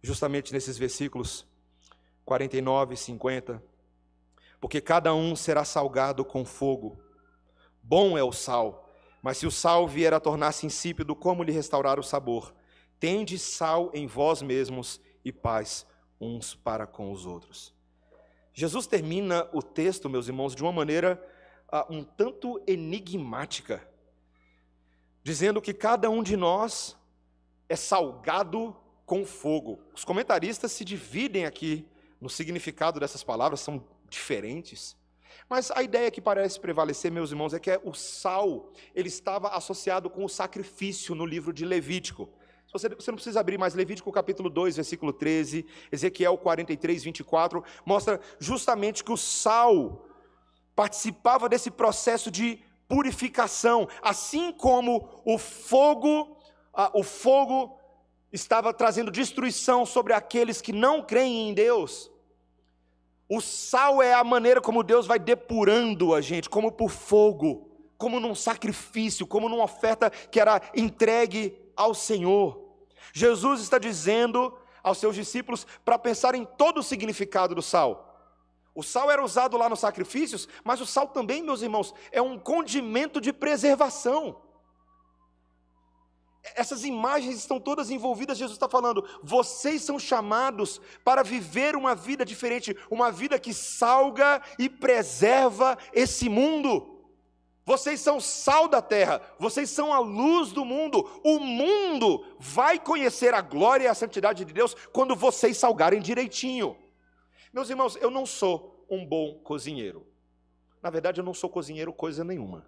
Justamente 0.02 0.54
nesses 0.54 0.78
versículos 0.78 1.48
49 2.26 2.94
e 2.94 2.98
50. 2.98 3.64
Porque 4.60 4.80
cada 4.80 5.14
um 5.14 5.36
será 5.36 5.66
salgado 5.66 6.24
com 6.24 6.46
fogo. 6.46 7.00
Bom 7.82 8.18
é 8.18 8.24
o 8.24 8.32
sal, 8.32 8.90
mas 9.22 9.38
se 9.38 9.48
o 9.48 9.52
sal 9.52 9.88
vier 9.88 10.14
a 10.14 10.20
tornar-se 10.20 10.66
insípido, 10.66 11.16
como 11.16 11.44
lhe 11.44 11.52
restaurar 11.52 12.00
o 12.00 12.04
sabor? 12.04 12.54
Tende 13.00 13.40
sal 13.40 13.90
em 13.94 14.06
vós 14.06 14.44
mesmos 14.44 15.02
e 15.26 15.32
paz 15.32 15.86
uns 16.20 16.54
para 16.54 16.86
com 16.86 17.12
os 17.12 17.26
outros. 17.26 17.74
Jesus 18.54 18.88
termina 18.88 19.50
o 19.54 19.62
texto, 19.62 20.10
meus 20.10 20.28
irmãos, 20.28 20.56
de 20.56 20.62
uma 20.62 20.72
maneira 20.72 21.22
uh, 21.72 21.94
um 21.94 22.04
tanto 22.04 22.62
enigmática, 22.68 23.88
dizendo 25.24 25.62
que 25.62 25.74
cada 25.74 26.10
um 26.10 26.22
de 26.22 26.36
nós 26.36 26.98
é 27.70 27.76
salgado 27.76 28.76
com 29.06 29.26
fogo. 29.26 29.82
Os 29.94 30.04
comentaristas 30.04 30.72
se 30.72 30.84
dividem 30.84 31.46
aqui 31.46 31.88
no 32.20 32.30
significado 32.30 33.00
dessas 33.00 33.24
palavras, 33.24 33.62
são 33.62 33.84
diferentes. 34.10 34.96
Mas 35.50 35.72
a 35.72 35.82
ideia 35.82 36.12
que 36.12 36.22
parece 36.22 36.60
prevalecer, 36.60 37.12
meus 37.12 37.32
irmãos, 37.32 37.54
é 37.54 37.60
que 37.60 37.80
o 37.84 37.94
sal 37.94 38.72
ele 38.94 39.08
estava 39.08 39.50
associado 39.50 40.10
com 40.10 40.24
o 40.24 40.30
sacrifício 40.30 41.16
no 41.16 41.26
livro 41.26 41.52
de 41.52 41.66
Levítico. 41.66 42.30
Você, 42.74 42.88
não 42.88 43.16
precisa 43.16 43.42
abrir 43.42 43.58
mais 43.58 43.74
Levítico 43.74 44.10
capítulo 44.14 44.50
2, 44.50 44.78
versículo 44.78 45.12
13, 45.12 45.66
Ezequiel 45.92 46.38
43, 46.38 47.04
24, 47.04 47.62
mostra 47.86 48.20
justamente 48.40 49.04
que 49.04 49.12
o 49.12 49.18
sal 49.18 50.08
participava 50.74 51.50
desse 51.50 51.70
processo 51.70 52.32
de 52.32 52.60
purificação, 52.88 53.90
assim 54.02 54.54
como 54.54 55.10
o 55.26 55.38
fogo, 55.38 56.38
ah, 56.74 56.90
o 56.94 57.04
fogo 57.04 57.78
estava 58.32 58.74
trazendo 58.74 59.12
destruição 59.12 59.86
sobre 59.86 60.14
aqueles 60.14 60.62
que 60.62 60.72
não 60.72 61.02
creem 61.02 61.50
em 61.50 61.54
Deus. 61.54 62.10
O 63.28 63.42
sal 63.42 64.02
é 64.02 64.14
a 64.14 64.24
maneira 64.24 64.62
como 64.62 64.82
Deus 64.82 65.06
vai 65.06 65.20
depurando 65.20 66.16
a 66.16 66.22
gente, 66.22 66.50
como 66.50 66.72
por 66.72 66.90
fogo, 66.90 67.70
como 67.98 68.18
num 68.18 68.36
sacrifício, 68.36 69.28
como 69.28 69.50
numa 69.50 69.66
oferta 69.66 70.10
que 70.10 70.40
era 70.40 70.62
entregue 70.74 71.58
ao 71.76 71.94
Senhor. 71.94 72.61
Jesus 73.14 73.62
está 73.62 73.78
dizendo 73.78 74.58
aos 74.84 74.98
seus 74.98 75.16
discípulos 75.16 75.66
para 75.86 76.00
pensar 76.00 76.36
em 76.36 76.46
todo 76.46 76.80
o 76.80 76.84
significado 76.84 77.54
do 77.56 77.62
sal. 77.62 78.08
O 78.74 78.82
sal 78.82 79.12
era 79.12 79.24
usado 79.24 79.58
lá 79.58 79.68
nos 79.68 79.80
sacrifícios, 79.80 80.48
mas 80.64 80.80
o 80.80 80.86
sal 80.86 81.08
também, 81.08 81.44
meus 81.44 81.62
irmãos, 81.62 81.94
é 82.12 82.22
um 82.22 82.40
condimento 82.40 83.20
de 83.20 83.34
preservação. 83.34 84.42
Essas 86.56 86.84
imagens 86.84 87.38
estão 87.38 87.60
todas 87.60 87.92
envolvidas, 87.92 88.38
Jesus 88.38 88.56
está 88.56 88.68
falando, 88.68 89.08
vocês 89.22 89.84
são 89.84 90.00
chamados 90.00 90.82
para 91.04 91.22
viver 91.22 91.76
uma 91.76 91.94
vida 91.94 92.26
diferente, 92.26 92.76
uma 92.90 93.12
vida 93.12 93.38
que 93.38 93.54
salga 93.54 94.42
e 94.58 94.68
preserva 94.68 95.78
esse 95.94 96.28
mundo. 96.28 97.01
Vocês 97.64 98.00
são 98.00 98.20
sal 98.20 98.68
da 98.68 98.82
terra, 98.82 99.22
vocês 99.38 99.70
são 99.70 99.94
a 99.94 100.00
luz 100.00 100.52
do 100.52 100.66
mundo. 100.66 101.08
O 101.24 101.40
mundo 101.40 102.26
vai 102.40 102.80
conhecer 102.80 103.34
a 103.34 103.42
glória 103.42 103.86
e 103.86 103.88
a 103.88 103.94
santidade 103.94 104.44
de 104.44 104.52
Deus 104.52 104.76
quando 104.92 105.16
vocês 105.16 105.58
salgarem 105.58 106.02
direitinho. 106.02 106.76
Meus 107.54 107.70
irmãos, 107.70 107.96
eu 107.98 108.10
não 108.10 108.26
sou 108.26 108.86
um 108.90 109.06
bom 109.06 109.36
cozinheiro. 109.44 110.08
Na 110.82 110.90
verdade, 110.90 111.22
eu 111.22 111.24
não 111.24 111.34
sou 111.34 111.50
cozinheiro 111.50 111.94
coisa 111.94 112.24
nenhuma. 112.24 112.66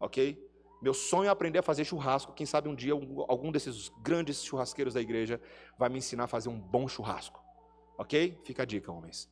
Ok? 0.00 0.42
Meu 0.80 0.94
sonho 0.94 1.28
é 1.28 1.30
aprender 1.30 1.58
a 1.58 1.62
fazer 1.62 1.84
churrasco. 1.84 2.32
Quem 2.32 2.46
sabe 2.46 2.68
um 2.68 2.74
dia 2.74 2.92
algum 2.92 3.50
desses 3.50 3.90
grandes 4.02 4.42
churrasqueiros 4.42 4.94
da 4.94 5.00
igreja 5.00 5.40
vai 5.78 5.88
me 5.88 5.98
ensinar 5.98 6.24
a 6.24 6.28
fazer 6.28 6.48
um 6.48 6.58
bom 6.58 6.88
churrasco. 6.88 7.42
Ok? 7.98 8.40
Fica 8.44 8.62
a 8.62 8.66
dica, 8.66 8.90
homens. 8.90 9.28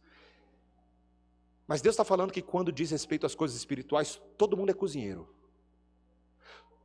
Mas 1.66 1.81
Deus 1.81 1.94
está 1.94 2.05
falando 2.05 2.33
que 2.33 2.42
quando 2.42 2.70
diz 2.70 2.90
respeito 2.90 3.27
às 3.27 3.35
coisas 3.35 3.57
espirituais, 3.57 4.20
todo 4.37 4.57
mundo 4.57 4.70
é 4.70 4.74
cozinheiro. 4.74 5.29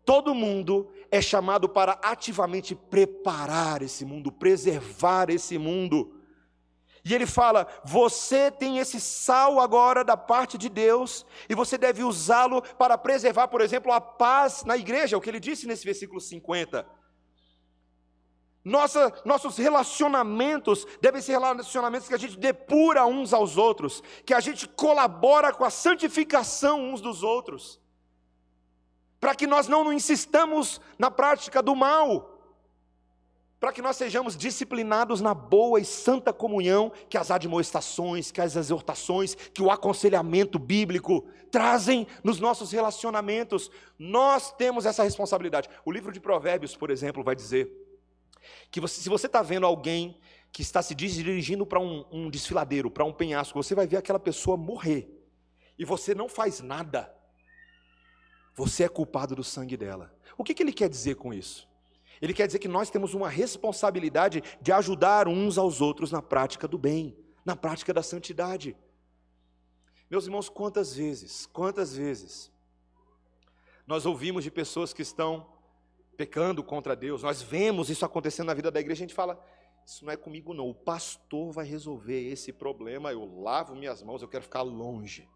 Todo 0.05 0.33
mundo 0.33 0.91
é 1.11 1.21
chamado 1.21 1.69
para 1.69 1.99
ativamente 2.01 2.73
preparar 2.73 3.81
esse 3.81 4.05
mundo, 4.05 4.31
preservar 4.31 5.29
esse 5.29 5.57
mundo. 5.57 6.15
E 7.03 7.13
ele 7.13 7.25
fala: 7.25 7.67
você 7.83 8.49
tem 8.49 8.79
esse 8.79 8.99
sal 8.99 9.59
agora 9.59 10.03
da 10.03 10.17
parte 10.17 10.57
de 10.57 10.69
Deus, 10.69 11.25
e 11.47 11.55
você 11.55 11.77
deve 11.77 12.03
usá-lo 12.03 12.61
para 12.61 12.97
preservar, 12.97 13.47
por 13.49 13.61
exemplo, 13.61 13.91
a 13.91 14.01
paz 14.01 14.63
na 14.63 14.77
igreja, 14.77 15.15
é 15.15 15.17
o 15.17 15.21
que 15.21 15.29
ele 15.29 15.39
disse 15.39 15.67
nesse 15.67 15.85
versículo 15.85 16.19
50. 16.19 16.98
Nossa, 18.69 19.11
nossos 19.25 19.57
relacionamentos 19.57 20.85
devem 21.01 21.19
ser 21.23 21.31
relacionamentos 21.31 22.07
que 22.07 22.13
a 22.13 22.19
gente 22.19 22.37
depura 22.37 23.03
uns 23.03 23.33
aos 23.33 23.57
outros, 23.57 24.03
que 24.23 24.33
a 24.33 24.39
gente 24.39 24.67
colabora 24.67 25.51
com 25.51 25.65
a 25.65 25.71
santificação 25.71 26.79
uns 26.79 27.01
dos 27.01 27.23
outros, 27.23 27.79
para 29.19 29.33
que 29.33 29.47
nós 29.47 29.67
não 29.67 29.91
insistamos 29.91 30.79
na 30.99 31.09
prática 31.09 31.63
do 31.63 31.75
mal, 31.75 32.37
para 33.59 33.73
que 33.73 33.81
nós 33.81 33.97
sejamos 33.97 34.37
disciplinados 34.37 35.19
na 35.19 35.33
boa 35.33 35.79
e 35.79 35.83
santa 35.83 36.31
comunhão 36.31 36.91
que 37.09 37.17
as 37.17 37.31
admoestações, 37.31 38.31
que 38.31 38.39
as 38.39 38.55
exortações, 38.55 39.33
que 39.33 39.63
o 39.63 39.71
aconselhamento 39.71 40.59
bíblico 40.59 41.27
trazem 41.49 42.05
nos 42.23 42.39
nossos 42.39 42.71
relacionamentos. 42.71 43.71
Nós 43.97 44.51
temos 44.51 44.85
essa 44.85 45.03
responsabilidade. 45.03 45.67
O 45.83 45.91
livro 45.91 46.11
de 46.11 46.19
Provérbios, 46.19 46.77
por 46.77 46.91
exemplo, 46.91 47.23
vai 47.23 47.35
dizer 47.35 47.88
que 48.71 48.79
você, 48.79 49.01
se 49.01 49.09
você 49.09 49.27
está 49.27 49.41
vendo 49.41 49.65
alguém 49.65 50.19
que 50.51 50.61
está 50.61 50.81
se 50.81 50.95
dirigindo 50.95 51.65
para 51.65 51.79
um, 51.79 52.05
um 52.11 52.29
desfiladeiro, 52.29 52.89
para 52.89 53.05
um 53.05 53.13
penhasco, 53.13 53.61
você 53.61 53.75
vai 53.75 53.87
ver 53.87 53.97
aquela 53.97 54.19
pessoa 54.19 54.57
morrer, 54.57 55.07
e 55.77 55.85
você 55.85 56.13
não 56.13 56.27
faz 56.27 56.59
nada, 56.59 57.13
você 58.55 58.83
é 58.83 58.89
culpado 58.89 59.35
do 59.35 59.43
sangue 59.43 59.77
dela. 59.77 60.13
O 60.37 60.43
que, 60.43 60.53
que 60.53 60.63
ele 60.63 60.73
quer 60.73 60.89
dizer 60.89 61.15
com 61.15 61.33
isso? 61.33 61.69
Ele 62.21 62.33
quer 62.33 62.47
dizer 62.47 62.59
que 62.59 62.67
nós 62.67 62.89
temos 62.89 63.13
uma 63.13 63.29
responsabilidade 63.29 64.43
de 64.61 64.71
ajudar 64.71 65.27
uns 65.27 65.57
aos 65.57 65.79
outros 65.79 66.11
na 66.11 66.21
prática 66.21 66.67
do 66.67 66.77
bem, 66.77 67.17
na 67.45 67.55
prática 67.55 67.93
da 67.93 68.03
santidade. 68.03 68.75
Meus 70.09 70.25
irmãos, 70.25 70.49
quantas 70.49 70.93
vezes, 70.93 71.45
quantas 71.45 71.95
vezes 71.95 72.51
nós 73.87 74.05
ouvimos 74.05 74.43
de 74.43 74.51
pessoas 74.51 74.91
que 74.91 75.01
estão 75.01 75.47
pecando 76.19 76.61
contra 76.61 76.97
Deus, 76.97 77.23
nós 77.23 77.41
vemos 77.41 77.89
isso 77.89 78.03
acontecendo 78.03 78.47
na 78.47 78.53
vida 78.53 78.69
da 78.69 78.81
igreja, 78.81 79.05
a 79.05 79.07
gente 79.07 79.15
fala, 79.15 79.41
isso 79.85 80.03
não 80.03 80.11
é 80.11 80.17
comigo 80.17 80.53
não, 80.53 80.67
o 80.67 80.75
pastor 80.75 81.53
vai 81.53 81.65
resolver 81.65 82.29
esse 82.29 82.51
problema, 82.51 83.09
eu 83.09 83.41
lavo 83.41 83.73
minhas 83.73 84.03
mãos, 84.03 84.21
eu 84.21 84.27
quero 84.27 84.43
ficar 84.43 84.61
longe. 84.61 85.29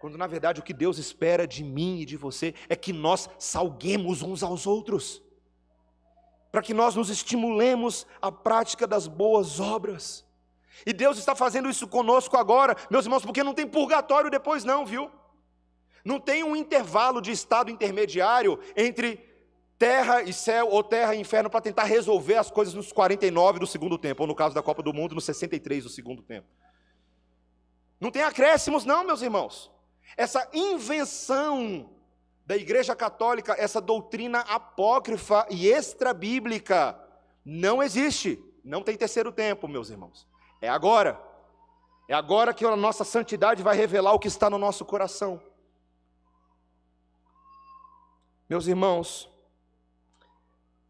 Quando 0.00 0.18
na 0.18 0.26
verdade 0.26 0.58
o 0.58 0.64
que 0.64 0.74
Deus 0.74 0.98
espera 0.98 1.46
de 1.46 1.62
mim 1.62 2.00
e 2.00 2.04
de 2.04 2.16
você 2.16 2.56
é 2.68 2.74
que 2.74 2.92
nós 2.92 3.30
salguemos 3.38 4.20
uns 4.20 4.42
aos 4.42 4.66
outros, 4.66 5.22
para 6.50 6.60
que 6.60 6.74
nós 6.74 6.96
nos 6.96 7.08
estimulemos 7.08 8.04
à 8.20 8.32
prática 8.32 8.84
das 8.84 9.06
boas 9.06 9.60
obras. 9.60 10.26
E 10.84 10.92
Deus 10.92 11.18
está 11.18 11.36
fazendo 11.36 11.70
isso 11.70 11.86
conosco 11.86 12.36
agora, 12.36 12.76
meus 12.90 13.04
irmãos, 13.04 13.24
porque 13.24 13.44
não 13.44 13.54
tem 13.54 13.64
purgatório 13.64 14.28
depois, 14.28 14.64
não, 14.64 14.84
viu? 14.84 15.08
Não 16.04 16.18
tem 16.18 16.42
um 16.42 16.56
intervalo 16.56 17.20
de 17.20 17.30
estado 17.30 17.70
intermediário 17.70 18.58
entre 18.76 19.25
terra 19.78 20.22
e 20.22 20.32
céu 20.32 20.68
ou 20.70 20.82
terra 20.82 21.14
e 21.14 21.20
inferno 21.20 21.50
para 21.50 21.60
tentar 21.60 21.84
resolver 21.84 22.36
as 22.36 22.50
coisas 22.50 22.74
nos 22.74 22.92
49 22.92 23.58
do 23.58 23.66
segundo 23.66 23.98
tempo, 23.98 24.22
ou 24.22 24.26
no 24.26 24.34
caso 24.34 24.54
da 24.54 24.62
Copa 24.62 24.82
do 24.82 24.92
Mundo, 24.92 25.14
nos 25.14 25.24
63 25.24 25.84
do 25.84 25.90
segundo 25.90 26.22
tempo. 26.22 26.46
Não 28.00 28.10
tem 28.10 28.22
acréscimos, 28.22 28.84
não, 28.84 29.04
meus 29.04 29.22
irmãos. 29.22 29.70
Essa 30.16 30.48
invenção 30.52 31.90
da 32.44 32.56
Igreja 32.56 32.94
Católica, 32.94 33.54
essa 33.58 33.80
doutrina 33.80 34.40
apócrifa 34.40 35.46
e 35.50 35.68
extra-bíblica, 35.68 36.98
não 37.44 37.82
existe. 37.82 38.42
Não 38.64 38.82
tem 38.82 38.96
terceiro 38.96 39.32
tempo, 39.32 39.68
meus 39.68 39.90
irmãos. 39.90 40.26
É 40.60 40.68
agora. 40.68 41.20
É 42.08 42.14
agora 42.14 42.54
que 42.54 42.64
a 42.64 42.76
nossa 42.76 43.04
santidade 43.04 43.62
vai 43.62 43.76
revelar 43.76 44.12
o 44.12 44.18
que 44.18 44.28
está 44.28 44.48
no 44.48 44.58
nosso 44.58 44.84
coração. 44.84 45.40
Meus 48.48 48.68
irmãos, 48.68 49.28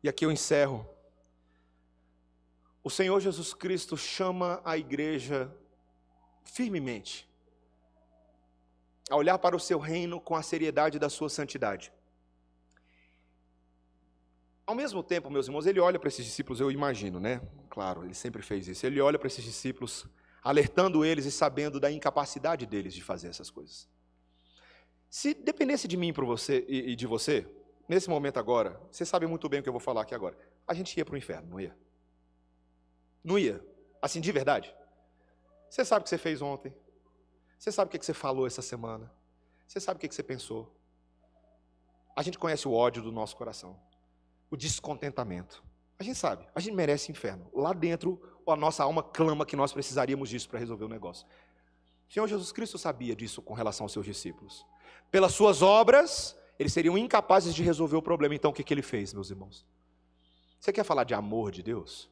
e 0.06 0.08
aqui 0.08 0.24
eu 0.24 0.30
encerro. 0.30 0.88
O 2.82 2.88
Senhor 2.88 3.18
Jesus 3.18 3.52
Cristo 3.52 3.96
chama 3.96 4.62
a 4.64 4.78
igreja 4.78 5.52
firmemente 6.44 7.28
a 9.10 9.16
olhar 9.16 9.36
para 9.36 9.56
o 9.56 9.58
seu 9.58 9.80
reino 9.80 10.20
com 10.20 10.36
a 10.36 10.42
seriedade 10.42 10.96
da 11.00 11.08
sua 11.08 11.28
santidade. 11.28 11.92
Ao 14.64 14.76
mesmo 14.76 15.02
tempo, 15.02 15.28
meus 15.28 15.48
irmãos, 15.48 15.66
ele 15.66 15.80
olha 15.80 15.98
para 15.98 16.06
esses 16.06 16.24
discípulos, 16.24 16.60
eu 16.60 16.70
imagino, 16.70 17.18
né? 17.18 17.40
Claro, 17.68 18.04
ele 18.04 18.14
sempre 18.14 18.42
fez 18.42 18.68
isso. 18.68 18.86
Ele 18.86 19.00
olha 19.00 19.18
para 19.18 19.26
esses 19.26 19.44
discípulos, 19.44 20.06
alertando 20.40 21.04
eles 21.04 21.24
e 21.24 21.32
sabendo 21.32 21.80
da 21.80 21.90
incapacidade 21.90 22.64
deles 22.64 22.94
de 22.94 23.02
fazer 23.02 23.26
essas 23.26 23.50
coisas. 23.50 23.88
Se 25.10 25.34
dependesse 25.34 25.88
de 25.88 25.96
mim 25.96 26.12
para 26.12 26.24
você 26.24 26.64
e 26.68 26.94
de 26.94 27.06
você, 27.08 27.44
nesse 27.88 28.09
momento 28.09 28.38
agora, 28.38 28.81
você 28.90 29.05
sabe 29.05 29.27
muito 29.27 29.49
bem 29.49 29.61
o 29.61 29.62
que 29.62 29.68
eu 29.68 29.72
vou 29.72 29.81
falar 29.81 30.03
aqui 30.03 30.14
agora. 30.14 30.37
A 30.66 30.75
gente 30.75 30.96
ia 30.96 31.05
para 31.05 31.14
o 31.14 31.18
inferno, 31.18 31.49
não 31.51 31.61
ia? 31.61 31.77
Não 33.22 33.38
ia? 33.38 33.64
Assim, 34.01 34.20
de 34.20 34.31
verdade? 34.33 34.75
Você 35.68 35.85
sabe 35.85 36.01
o 36.01 36.05
que 36.05 36.11
você 36.11 36.18
fez 36.18 36.40
ontem. 36.40 36.75
Você 37.59 37.72
sabe 37.72 37.88
o 37.88 37.99
que 37.99 38.05
você 38.05 38.14
falou 38.14 38.46
essa 38.46 38.62
semana. 38.62 39.12
Você 39.66 39.81
sabe 39.81 39.99
o 39.99 40.01
que 40.01 40.14
você 40.14 40.22
pensou. 40.22 40.72
A 42.14 42.22
gente 42.22 42.38
conhece 42.38 42.68
o 42.68 42.72
ódio 42.72 43.03
do 43.03 43.11
nosso 43.11 43.37
coração. 43.37 43.79
O 44.51 44.57
descontentamento. 44.57 45.62
A 45.99 46.03
gente 46.03 46.16
sabe. 46.16 46.47
A 46.55 46.61
gente 46.61 46.74
merece 46.74 47.11
inferno. 47.11 47.51
Lá 47.53 47.72
dentro, 47.72 48.20
a 48.47 48.57
nossa 48.57 48.84
alma 48.84 49.03
clama 49.03 49.45
que 49.45 49.57
nós 49.57 49.72
precisaríamos 49.72 50.28
disso 50.28 50.49
para 50.49 50.59
resolver 50.59 50.84
o 50.84 50.89
negócio. 50.89 51.26
O 52.09 52.12
Senhor 52.12 52.26
Jesus 52.28 52.53
Cristo 52.53 52.78
sabia 52.78 53.16
disso 53.16 53.43
com 53.43 53.55
relação 53.55 53.84
aos 53.84 53.93
seus 53.93 54.07
discípulos. 54.07 54.64
Pelas 55.11 55.32
suas 55.32 55.62
obras, 55.62 56.39
eles 56.59 56.72
seriam 56.72 56.96
incapazes 56.96 57.54
de 57.54 57.62
resolver 57.62 57.96
o 57.96 58.02
problema. 58.02 58.34
Então, 58.34 58.50
o 58.50 58.54
que, 58.54 58.64
que 58.64 58.72
ele 58.72 58.82
fez, 58.82 59.12
meus 59.12 59.30
irmãos? 59.30 59.66
Você 60.59 60.72
quer 60.72 60.84
falar 60.84 61.04
de 61.04 61.14
amor 61.14 61.50
de 61.50 61.62
Deus? 61.62 62.11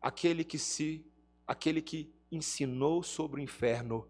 Aquele 0.00 0.44
que 0.44 0.58
se, 0.58 1.04
aquele 1.46 1.80
que 1.80 2.12
ensinou 2.30 3.02
sobre 3.02 3.40
o 3.40 3.44
inferno, 3.44 4.08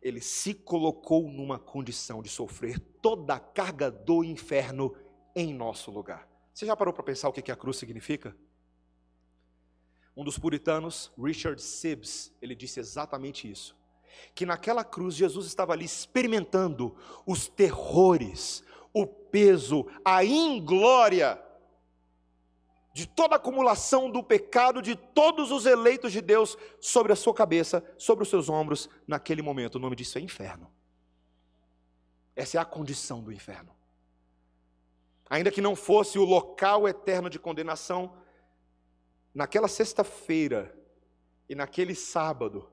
ele 0.00 0.20
se 0.20 0.54
colocou 0.54 1.28
numa 1.30 1.58
condição 1.58 2.22
de 2.22 2.28
sofrer 2.28 2.78
toda 2.78 3.34
a 3.34 3.40
carga 3.40 3.90
do 3.90 4.22
inferno 4.22 4.94
em 5.34 5.52
nosso 5.52 5.90
lugar. 5.90 6.28
Você 6.54 6.64
já 6.64 6.76
parou 6.76 6.94
para 6.94 7.02
pensar 7.02 7.28
o 7.28 7.32
que 7.32 7.50
a 7.50 7.56
cruz 7.56 7.76
significa? 7.76 8.34
Um 10.16 10.24
dos 10.24 10.38
puritanos, 10.38 11.12
Richard 11.18 11.60
Sibbs, 11.60 12.32
ele 12.40 12.54
disse 12.54 12.80
exatamente 12.80 13.50
isso. 13.50 13.76
Que 14.34 14.46
naquela 14.46 14.84
cruz 14.84 15.14
Jesus 15.14 15.46
estava 15.46 15.72
ali 15.72 15.84
experimentando 15.84 16.96
os 17.24 17.48
terrores, 17.48 18.62
o 18.92 19.06
peso, 19.06 19.86
a 20.04 20.24
inglória 20.24 21.42
de 22.96 23.06
toda 23.06 23.34
a 23.34 23.36
acumulação 23.36 24.10
do 24.10 24.22
pecado 24.22 24.80
de 24.80 24.96
todos 24.96 25.50
os 25.50 25.66
eleitos 25.66 26.12
de 26.12 26.22
Deus 26.22 26.56
sobre 26.80 27.12
a 27.12 27.16
sua 27.16 27.34
cabeça, 27.34 27.84
sobre 27.98 28.22
os 28.22 28.30
seus 28.30 28.48
ombros, 28.48 28.88
naquele 29.06 29.42
momento. 29.42 29.74
O 29.74 29.78
nome 29.78 29.94
disso 29.94 30.16
é 30.16 30.20
inferno. 30.22 30.72
Essa 32.34 32.56
é 32.56 32.60
a 32.60 32.64
condição 32.64 33.22
do 33.22 33.30
inferno. 33.30 33.76
Ainda 35.28 35.50
que 35.50 35.60
não 35.60 35.76
fosse 35.76 36.18
o 36.18 36.24
local 36.24 36.88
eterno 36.88 37.28
de 37.28 37.38
condenação, 37.38 38.16
naquela 39.34 39.68
sexta-feira 39.68 40.74
e 41.46 41.54
naquele 41.54 41.94
sábado, 41.94 42.66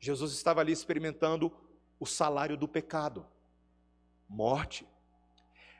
Jesus 0.00 0.32
estava 0.32 0.60
ali 0.60 0.72
experimentando 0.72 1.52
o 2.00 2.06
salário 2.06 2.56
do 2.56 2.66
pecado, 2.66 3.26
morte. 4.26 4.88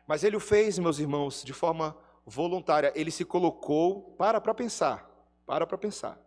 Mas 0.06 0.22
ele 0.22 0.36
o 0.36 0.40
fez, 0.40 0.78
meus 0.78 0.98
irmãos, 0.98 1.42
de 1.42 1.54
forma 1.54 1.96
voluntária. 2.26 2.92
Ele 2.94 3.10
se 3.10 3.24
colocou, 3.24 4.14
para 4.18 4.40
para 4.40 4.54
pensar, 4.54 5.08
para 5.46 5.66
para 5.66 5.78
pensar. 5.78 6.20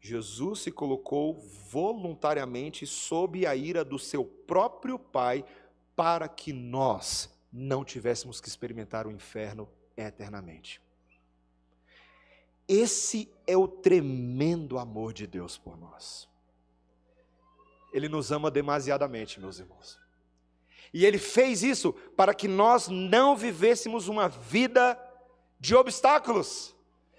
Jesus 0.00 0.60
se 0.60 0.70
colocou 0.70 1.34
voluntariamente 1.70 2.86
sob 2.86 3.46
a 3.46 3.56
ira 3.56 3.84
do 3.84 3.98
seu 3.98 4.24
próprio 4.24 4.98
Pai 4.98 5.44
para 5.96 6.28
que 6.28 6.52
nós 6.52 7.34
não 7.50 7.84
tivéssemos 7.84 8.40
que 8.40 8.48
experimentar 8.48 9.06
o 9.06 9.10
inferno 9.10 9.68
eternamente. 9.96 10.83
Esse 12.68 13.30
é 13.46 13.56
o 13.56 13.68
tremendo 13.68 14.78
amor 14.78 15.12
de 15.12 15.26
Deus 15.26 15.58
por 15.58 15.76
nós. 15.76 16.28
Ele 17.92 18.08
nos 18.08 18.32
ama 18.32 18.50
demasiadamente, 18.50 19.38
meus 19.38 19.58
irmãos. 19.58 20.00
E 20.92 21.04
ele 21.04 21.18
fez 21.18 21.62
isso 21.62 21.92
para 22.16 22.32
que 22.32 22.48
nós 22.48 22.88
não 22.88 23.36
vivêssemos 23.36 24.08
uma 24.08 24.28
vida 24.28 24.98
de 25.60 25.74
obstáculos, 25.74 26.74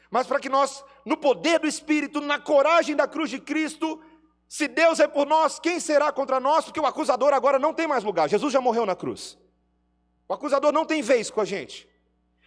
mas 0.09 0.27
para 0.27 0.39
que 0.39 0.49
nós, 0.49 0.83
no 1.03 1.17
poder 1.17 1.59
do 1.59 1.67
Espírito, 1.67 2.21
na 2.21 2.39
coragem 2.39 2.95
da 2.95 3.07
cruz 3.07 3.29
de 3.29 3.39
Cristo, 3.39 4.01
se 4.47 4.67
Deus 4.67 4.99
é 4.99 5.07
por 5.07 5.25
nós, 5.25 5.59
quem 5.59 5.79
será 5.79 6.11
contra 6.11 6.39
nós? 6.39 6.65
Porque 6.65 6.79
o 6.79 6.85
acusador 6.85 7.33
agora 7.33 7.59
não 7.59 7.73
tem 7.73 7.87
mais 7.87 8.03
lugar. 8.03 8.29
Jesus 8.29 8.53
já 8.53 8.61
morreu 8.61 8.85
na 8.85 8.95
cruz. 8.95 9.37
O 10.27 10.33
acusador 10.33 10.71
não 10.71 10.85
tem 10.85 11.01
vez 11.01 11.29
com 11.29 11.41
a 11.41 11.45
gente. 11.45 11.89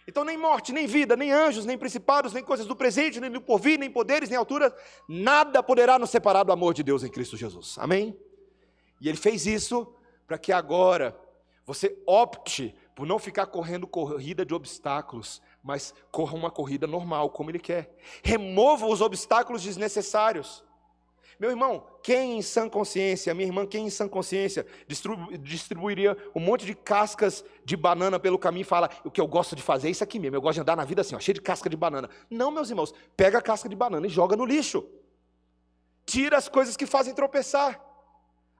Então, 0.09 0.23
nem 0.23 0.35
morte, 0.35 0.73
nem 0.73 0.87
vida, 0.87 1.15
nem 1.15 1.31
anjos, 1.31 1.65
nem 1.65 1.77
principados, 1.77 2.33
nem 2.33 2.43
coisas 2.43 2.65
do 2.65 2.75
presente, 2.75 3.19
nem 3.19 3.29
do 3.29 3.39
porvir, 3.39 3.77
nem 3.77 3.91
poderes, 3.91 4.27
nem 4.27 4.39
altura, 4.39 4.75
nada 5.07 5.61
poderá 5.61 5.99
nos 5.99 6.09
separar 6.09 6.41
do 6.41 6.51
amor 6.51 6.73
de 6.73 6.81
Deus 6.81 7.03
em 7.03 7.09
Cristo 7.09 7.37
Jesus. 7.37 7.77
Amém? 7.77 8.17
E 8.99 9.07
ele 9.07 9.19
fez 9.19 9.45
isso 9.45 9.87
para 10.25 10.39
que 10.39 10.51
agora 10.51 11.15
você 11.63 11.95
opte 12.07 12.75
por 12.95 13.05
não 13.05 13.19
ficar 13.19 13.45
correndo 13.45 13.85
corrida 13.85 14.43
de 14.43 14.51
obstáculos, 14.51 15.43
mas 15.61 15.93
corra 16.11 16.35
uma 16.35 16.49
corrida 16.49 16.87
normal, 16.87 17.29
como 17.29 17.51
ele 17.51 17.59
quer. 17.59 17.95
Remova 18.23 18.87
os 18.87 19.01
obstáculos 19.01 19.61
desnecessários. 19.61 20.63
Meu 21.39 21.49
irmão, 21.51 21.87
quem 22.03 22.37
em 22.37 22.41
sã 22.41 22.67
consciência, 22.67 23.33
minha 23.33 23.47
irmã, 23.47 23.65
quem 23.65 23.85
em 23.85 23.89
sã 23.89 24.09
consciência 24.09 24.65
distribuiria 25.41 26.17
um 26.35 26.39
monte 26.41 26.65
de 26.65 26.75
cascas 26.75 27.45
de 27.63 27.77
banana 27.77 28.19
pelo 28.19 28.37
caminho 28.37 28.63
e 28.63 28.65
fala: 28.65 28.89
o 29.05 29.09
que 29.09 29.21
eu 29.21 29.27
gosto 29.27 29.55
de 29.55 29.61
fazer 29.61 29.87
é 29.87 29.91
isso 29.91 30.03
aqui 30.03 30.19
mesmo, 30.19 30.35
eu 30.35 30.41
gosto 30.41 30.55
de 30.55 30.61
andar 30.61 30.75
na 30.75 30.83
vida 30.83 30.99
assim, 30.99 31.15
ó, 31.15 31.19
cheio 31.19 31.35
de 31.35 31.41
casca 31.41 31.69
de 31.69 31.77
banana. 31.77 32.09
Não, 32.29 32.51
meus 32.51 32.69
irmãos, 32.69 32.93
pega 33.15 33.37
a 33.37 33.41
casca 33.41 33.69
de 33.69 33.75
banana 33.75 34.05
e 34.05 34.09
joga 34.09 34.35
no 34.35 34.45
lixo. 34.45 34.85
Tira 36.05 36.37
as 36.37 36.49
coisas 36.49 36.75
que 36.75 36.85
fazem 36.85 37.13
tropeçar. 37.13 37.79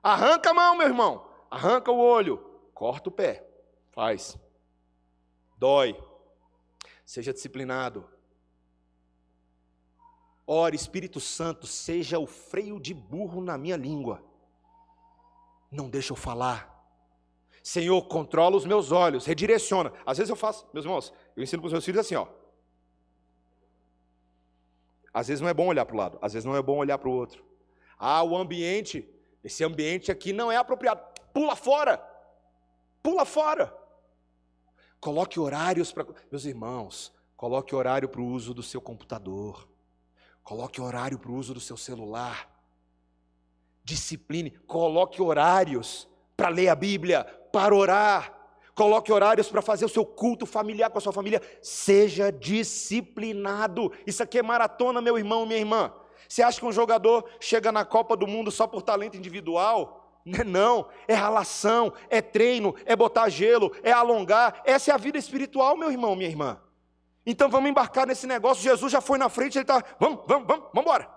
Arranca 0.02 0.50
a 0.50 0.54
mão, 0.54 0.76
meu 0.76 0.86
irmão. 0.86 1.26
Arranca 1.50 1.92
o 1.92 1.98
olho. 1.98 2.38
Corta 2.72 3.10
o 3.10 3.12
pé. 3.12 3.46
Faz. 3.90 4.38
Dói. 5.58 5.94
Seja 7.04 7.32
disciplinado. 7.32 8.08
Ore, 10.52 10.74
Espírito 10.74 11.20
Santo, 11.20 11.64
seja 11.64 12.18
o 12.18 12.26
freio 12.26 12.80
de 12.80 12.92
burro 12.92 13.40
na 13.40 13.56
minha 13.56 13.76
língua. 13.76 14.20
Não 15.70 15.88
deixa 15.88 16.12
eu 16.12 16.16
falar. 16.16 16.68
Senhor, 17.62 18.02
controla 18.08 18.56
os 18.56 18.66
meus 18.66 18.90
olhos, 18.90 19.26
redireciona. 19.26 19.92
Às 20.04 20.18
vezes 20.18 20.28
eu 20.28 20.34
faço, 20.34 20.66
meus 20.74 20.84
irmãos, 20.84 21.12
eu 21.36 21.44
ensino 21.44 21.62
para 21.62 21.68
os 21.68 21.72
meus 21.72 21.84
filhos 21.84 22.00
assim, 22.00 22.16
ó. 22.16 22.26
Às 25.14 25.28
vezes 25.28 25.40
não 25.40 25.48
é 25.48 25.54
bom 25.54 25.68
olhar 25.68 25.86
para 25.86 25.94
o 25.94 25.98
lado, 25.98 26.18
às 26.20 26.32
vezes 26.32 26.44
não 26.44 26.56
é 26.56 26.60
bom 26.60 26.78
olhar 26.78 26.98
para 26.98 27.08
o 27.08 27.12
outro. 27.12 27.44
Ah, 27.96 28.24
o 28.24 28.36
ambiente, 28.36 29.08
esse 29.44 29.62
ambiente 29.62 30.10
aqui 30.10 30.32
não 30.32 30.50
é 30.50 30.56
apropriado. 30.56 31.00
Pula 31.32 31.54
fora. 31.54 32.04
Pula 33.00 33.24
fora. 33.24 33.72
Coloque 34.98 35.38
horários 35.38 35.92
para. 35.92 36.04
Meus 36.28 36.44
irmãos, 36.44 37.12
coloque 37.36 37.72
horário 37.72 38.08
para 38.08 38.20
o 38.20 38.26
uso 38.26 38.52
do 38.52 38.64
seu 38.64 38.80
computador. 38.80 39.69
Coloque 40.50 40.80
horário 40.80 41.16
para 41.16 41.30
o 41.30 41.36
uso 41.36 41.54
do 41.54 41.60
seu 41.60 41.76
celular. 41.76 42.50
Discipline, 43.84 44.50
coloque 44.66 45.22
horários 45.22 46.08
para 46.36 46.48
ler 46.48 46.68
a 46.68 46.74
Bíblia, 46.74 47.22
para 47.52 47.72
orar. 47.72 48.36
Coloque 48.74 49.12
horários 49.12 49.48
para 49.48 49.62
fazer 49.62 49.84
o 49.84 49.88
seu 49.88 50.04
culto 50.04 50.44
familiar 50.46 50.90
com 50.90 50.98
a 50.98 51.00
sua 51.00 51.12
família. 51.12 51.40
Seja 51.62 52.32
disciplinado. 52.32 53.92
Isso 54.04 54.24
aqui 54.24 54.40
é 54.40 54.42
maratona, 54.42 55.00
meu 55.00 55.16
irmão, 55.16 55.46
minha 55.46 55.60
irmã. 55.60 55.94
Você 56.28 56.42
acha 56.42 56.58
que 56.58 56.66
um 56.66 56.72
jogador 56.72 57.30
chega 57.38 57.70
na 57.70 57.84
Copa 57.84 58.16
do 58.16 58.26
Mundo 58.26 58.50
só 58.50 58.66
por 58.66 58.82
talento 58.82 59.16
individual? 59.16 60.20
Não, 60.44 60.88
é 61.06 61.14
ralação, 61.14 61.92
é 62.08 62.20
treino, 62.20 62.74
é 62.84 62.96
botar 62.96 63.28
gelo, 63.28 63.70
é 63.84 63.92
alongar. 63.92 64.62
Essa 64.64 64.90
é 64.90 64.94
a 64.94 64.98
vida 64.98 65.16
espiritual, 65.16 65.76
meu 65.76 65.92
irmão, 65.92 66.16
minha 66.16 66.28
irmã. 66.28 66.60
Então 67.24 67.48
vamos 67.48 67.70
embarcar 67.70 68.06
nesse 68.06 68.26
negócio. 68.26 68.62
Jesus 68.62 68.90
já 68.90 69.00
foi 69.00 69.18
na 69.18 69.28
frente, 69.28 69.58
ele 69.58 69.62
está, 69.62 69.84
vamos, 69.98 70.24
vamos, 70.26 70.46
vamos, 70.46 70.64
vamos 70.72 70.82
embora. 70.82 71.10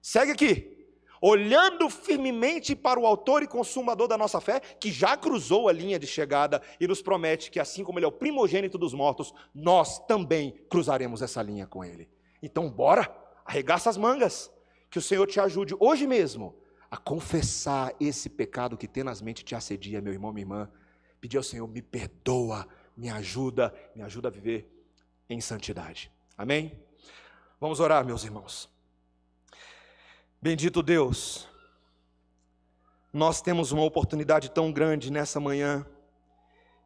Segue 0.00 0.32
aqui. 0.32 0.74
Olhando 1.20 1.90
firmemente 1.90 2.76
para 2.76 3.00
o 3.00 3.06
autor 3.06 3.42
e 3.42 3.48
consumador 3.48 4.06
da 4.06 4.16
nossa 4.16 4.40
fé, 4.40 4.60
que 4.60 4.92
já 4.92 5.16
cruzou 5.16 5.68
a 5.68 5.72
linha 5.72 5.98
de 5.98 6.06
chegada 6.06 6.62
e 6.78 6.86
nos 6.86 7.02
promete 7.02 7.50
que, 7.50 7.58
assim 7.58 7.82
como 7.82 7.98
ele 7.98 8.06
é 8.06 8.08
o 8.08 8.12
primogênito 8.12 8.78
dos 8.78 8.94
mortos, 8.94 9.34
nós 9.52 9.98
também 10.06 10.54
cruzaremos 10.70 11.20
essa 11.20 11.42
linha 11.42 11.66
com 11.66 11.84
ele. 11.84 12.08
Então, 12.40 12.70
bora, 12.70 13.12
arregaça 13.44 13.90
as 13.90 13.96
mangas, 13.96 14.48
que 14.88 14.98
o 14.98 15.02
Senhor 15.02 15.26
te 15.26 15.40
ajude 15.40 15.74
hoje 15.80 16.06
mesmo 16.06 16.54
a 16.88 16.96
confessar 16.96 17.92
esse 17.98 18.28
pecado 18.28 18.76
que 18.76 18.86
tenazmente 18.86 19.44
te 19.44 19.56
assedia, 19.56 20.00
meu 20.00 20.12
irmão, 20.12 20.32
minha 20.32 20.44
irmã. 20.44 20.70
Pedir 21.20 21.36
ao 21.36 21.42
Senhor, 21.42 21.66
me 21.66 21.82
perdoa, 21.82 22.66
me 22.96 23.10
ajuda, 23.10 23.74
me 23.94 24.02
ajuda 24.02 24.28
a 24.28 24.30
viver 24.30 24.77
em 25.28 25.40
santidade. 25.40 26.10
Amém? 26.36 26.78
Vamos 27.60 27.80
orar, 27.80 28.04
meus 28.04 28.24
irmãos. 28.24 28.68
Bendito 30.40 30.82
Deus, 30.82 31.48
nós 33.12 33.42
temos 33.42 33.72
uma 33.72 33.82
oportunidade 33.82 34.50
tão 34.50 34.72
grande 34.72 35.10
nessa 35.10 35.40
manhã 35.40 35.84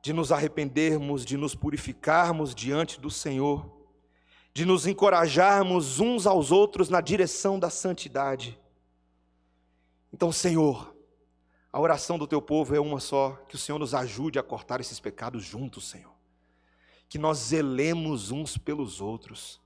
de 0.01 0.13
nos 0.13 0.33
arrependermos, 0.33 1.25
de 1.25 1.37
nos 1.37 1.55
purificarmos 1.55 2.55
diante 2.55 2.99
do 2.99 3.11
Senhor, 3.11 3.71
de 4.55 4.65
nos 4.65 4.87
encorajarmos 4.87 6.01
uns 6.01 6.27
aos 6.27 6.51
outros 6.51 6.89
na 6.89 7.01
direção 7.01 7.59
da 7.59 7.71
santidade. 7.71 8.59
Então, 10.13 10.33
Senhor, 10.33 10.97
a 11.73 11.81
oração 11.81 12.19
do 12.19 12.27
teu 12.27 12.43
povo 12.43 12.75
é 12.75 12.81
uma 12.81 12.99
só, 12.99 13.33
que 13.49 13.55
o 13.55 13.59
Senhor 13.59 13.79
nos 13.79 13.95
ajude 13.95 14.39
a 14.39 14.43
cortar 14.43 14.81
esses 14.81 14.99
pecados 14.99 15.45
juntos, 15.45 15.89
Senhor 15.89 16.12
que 17.13 17.19
nós 17.19 17.37
zelemos 17.37 18.31
uns 18.31 18.57
pelos 18.57 18.99
outros, 18.99 19.61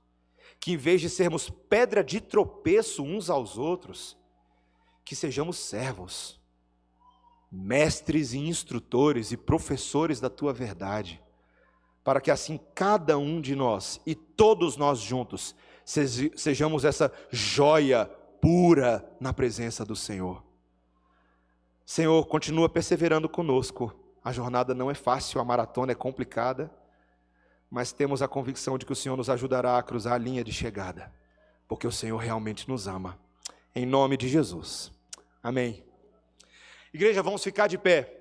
que 0.59 0.73
em 0.73 0.75
vez 0.75 0.99
de 0.99 1.09
sermos 1.09 1.49
pedra 1.49 2.03
de 2.03 2.19
tropeço 2.19 3.01
uns 3.01 3.29
aos 3.29 3.57
outros, 3.57 4.17
que 5.05 5.15
sejamos 5.15 5.57
servos, 5.57 6.41
mestres 7.49 8.33
e 8.33 8.37
instrutores 8.37 9.31
e 9.31 9.37
professores 9.37 10.19
da 10.19 10.29
tua 10.29 10.51
verdade, 10.51 11.23
para 12.03 12.19
que 12.19 12.29
assim 12.29 12.59
cada 12.75 13.17
um 13.17 13.39
de 13.39 13.55
nós 13.55 14.01
e 14.05 14.13
todos 14.13 14.75
nós 14.75 14.99
juntos 14.99 15.55
sejamos 15.85 16.83
essa 16.83 17.09
joia 17.31 18.07
pura 18.41 19.09
na 19.21 19.31
presença 19.31 19.85
do 19.85 19.95
Senhor. 19.95 20.43
Senhor, 21.85 22.27
continua 22.27 22.67
perseverando 22.67 23.29
conosco. 23.29 23.97
A 24.21 24.33
jornada 24.33 24.75
não 24.75 24.91
é 24.91 24.93
fácil, 24.93 25.39
a 25.39 25.45
maratona 25.45 25.93
é 25.93 25.95
complicada 25.95 26.69
mas 27.69 27.91
temos 27.91 28.21
a 28.21 28.27
convicção 28.27 28.77
de 28.77 28.85
que 28.85 28.93
o 28.93 28.95
Senhor 28.95 29.15
nos 29.15 29.29
ajudará 29.29 29.77
a 29.77 29.83
cruzar 29.83 30.13
a 30.13 30.17
linha 30.17 30.43
de 30.43 30.51
chegada, 30.51 31.13
porque 31.67 31.85
o 31.85 31.91
Senhor 31.91 32.17
realmente 32.17 32.67
nos 32.67 32.87
ama. 32.87 33.19
Em 33.75 33.85
nome 33.85 34.17
de 34.17 34.27
Jesus. 34.27 34.91
Amém. 35.43 35.83
Igreja, 36.93 37.21
vamos 37.21 37.43
ficar 37.43 37.67
de 37.67 37.77
pé. 37.77 38.16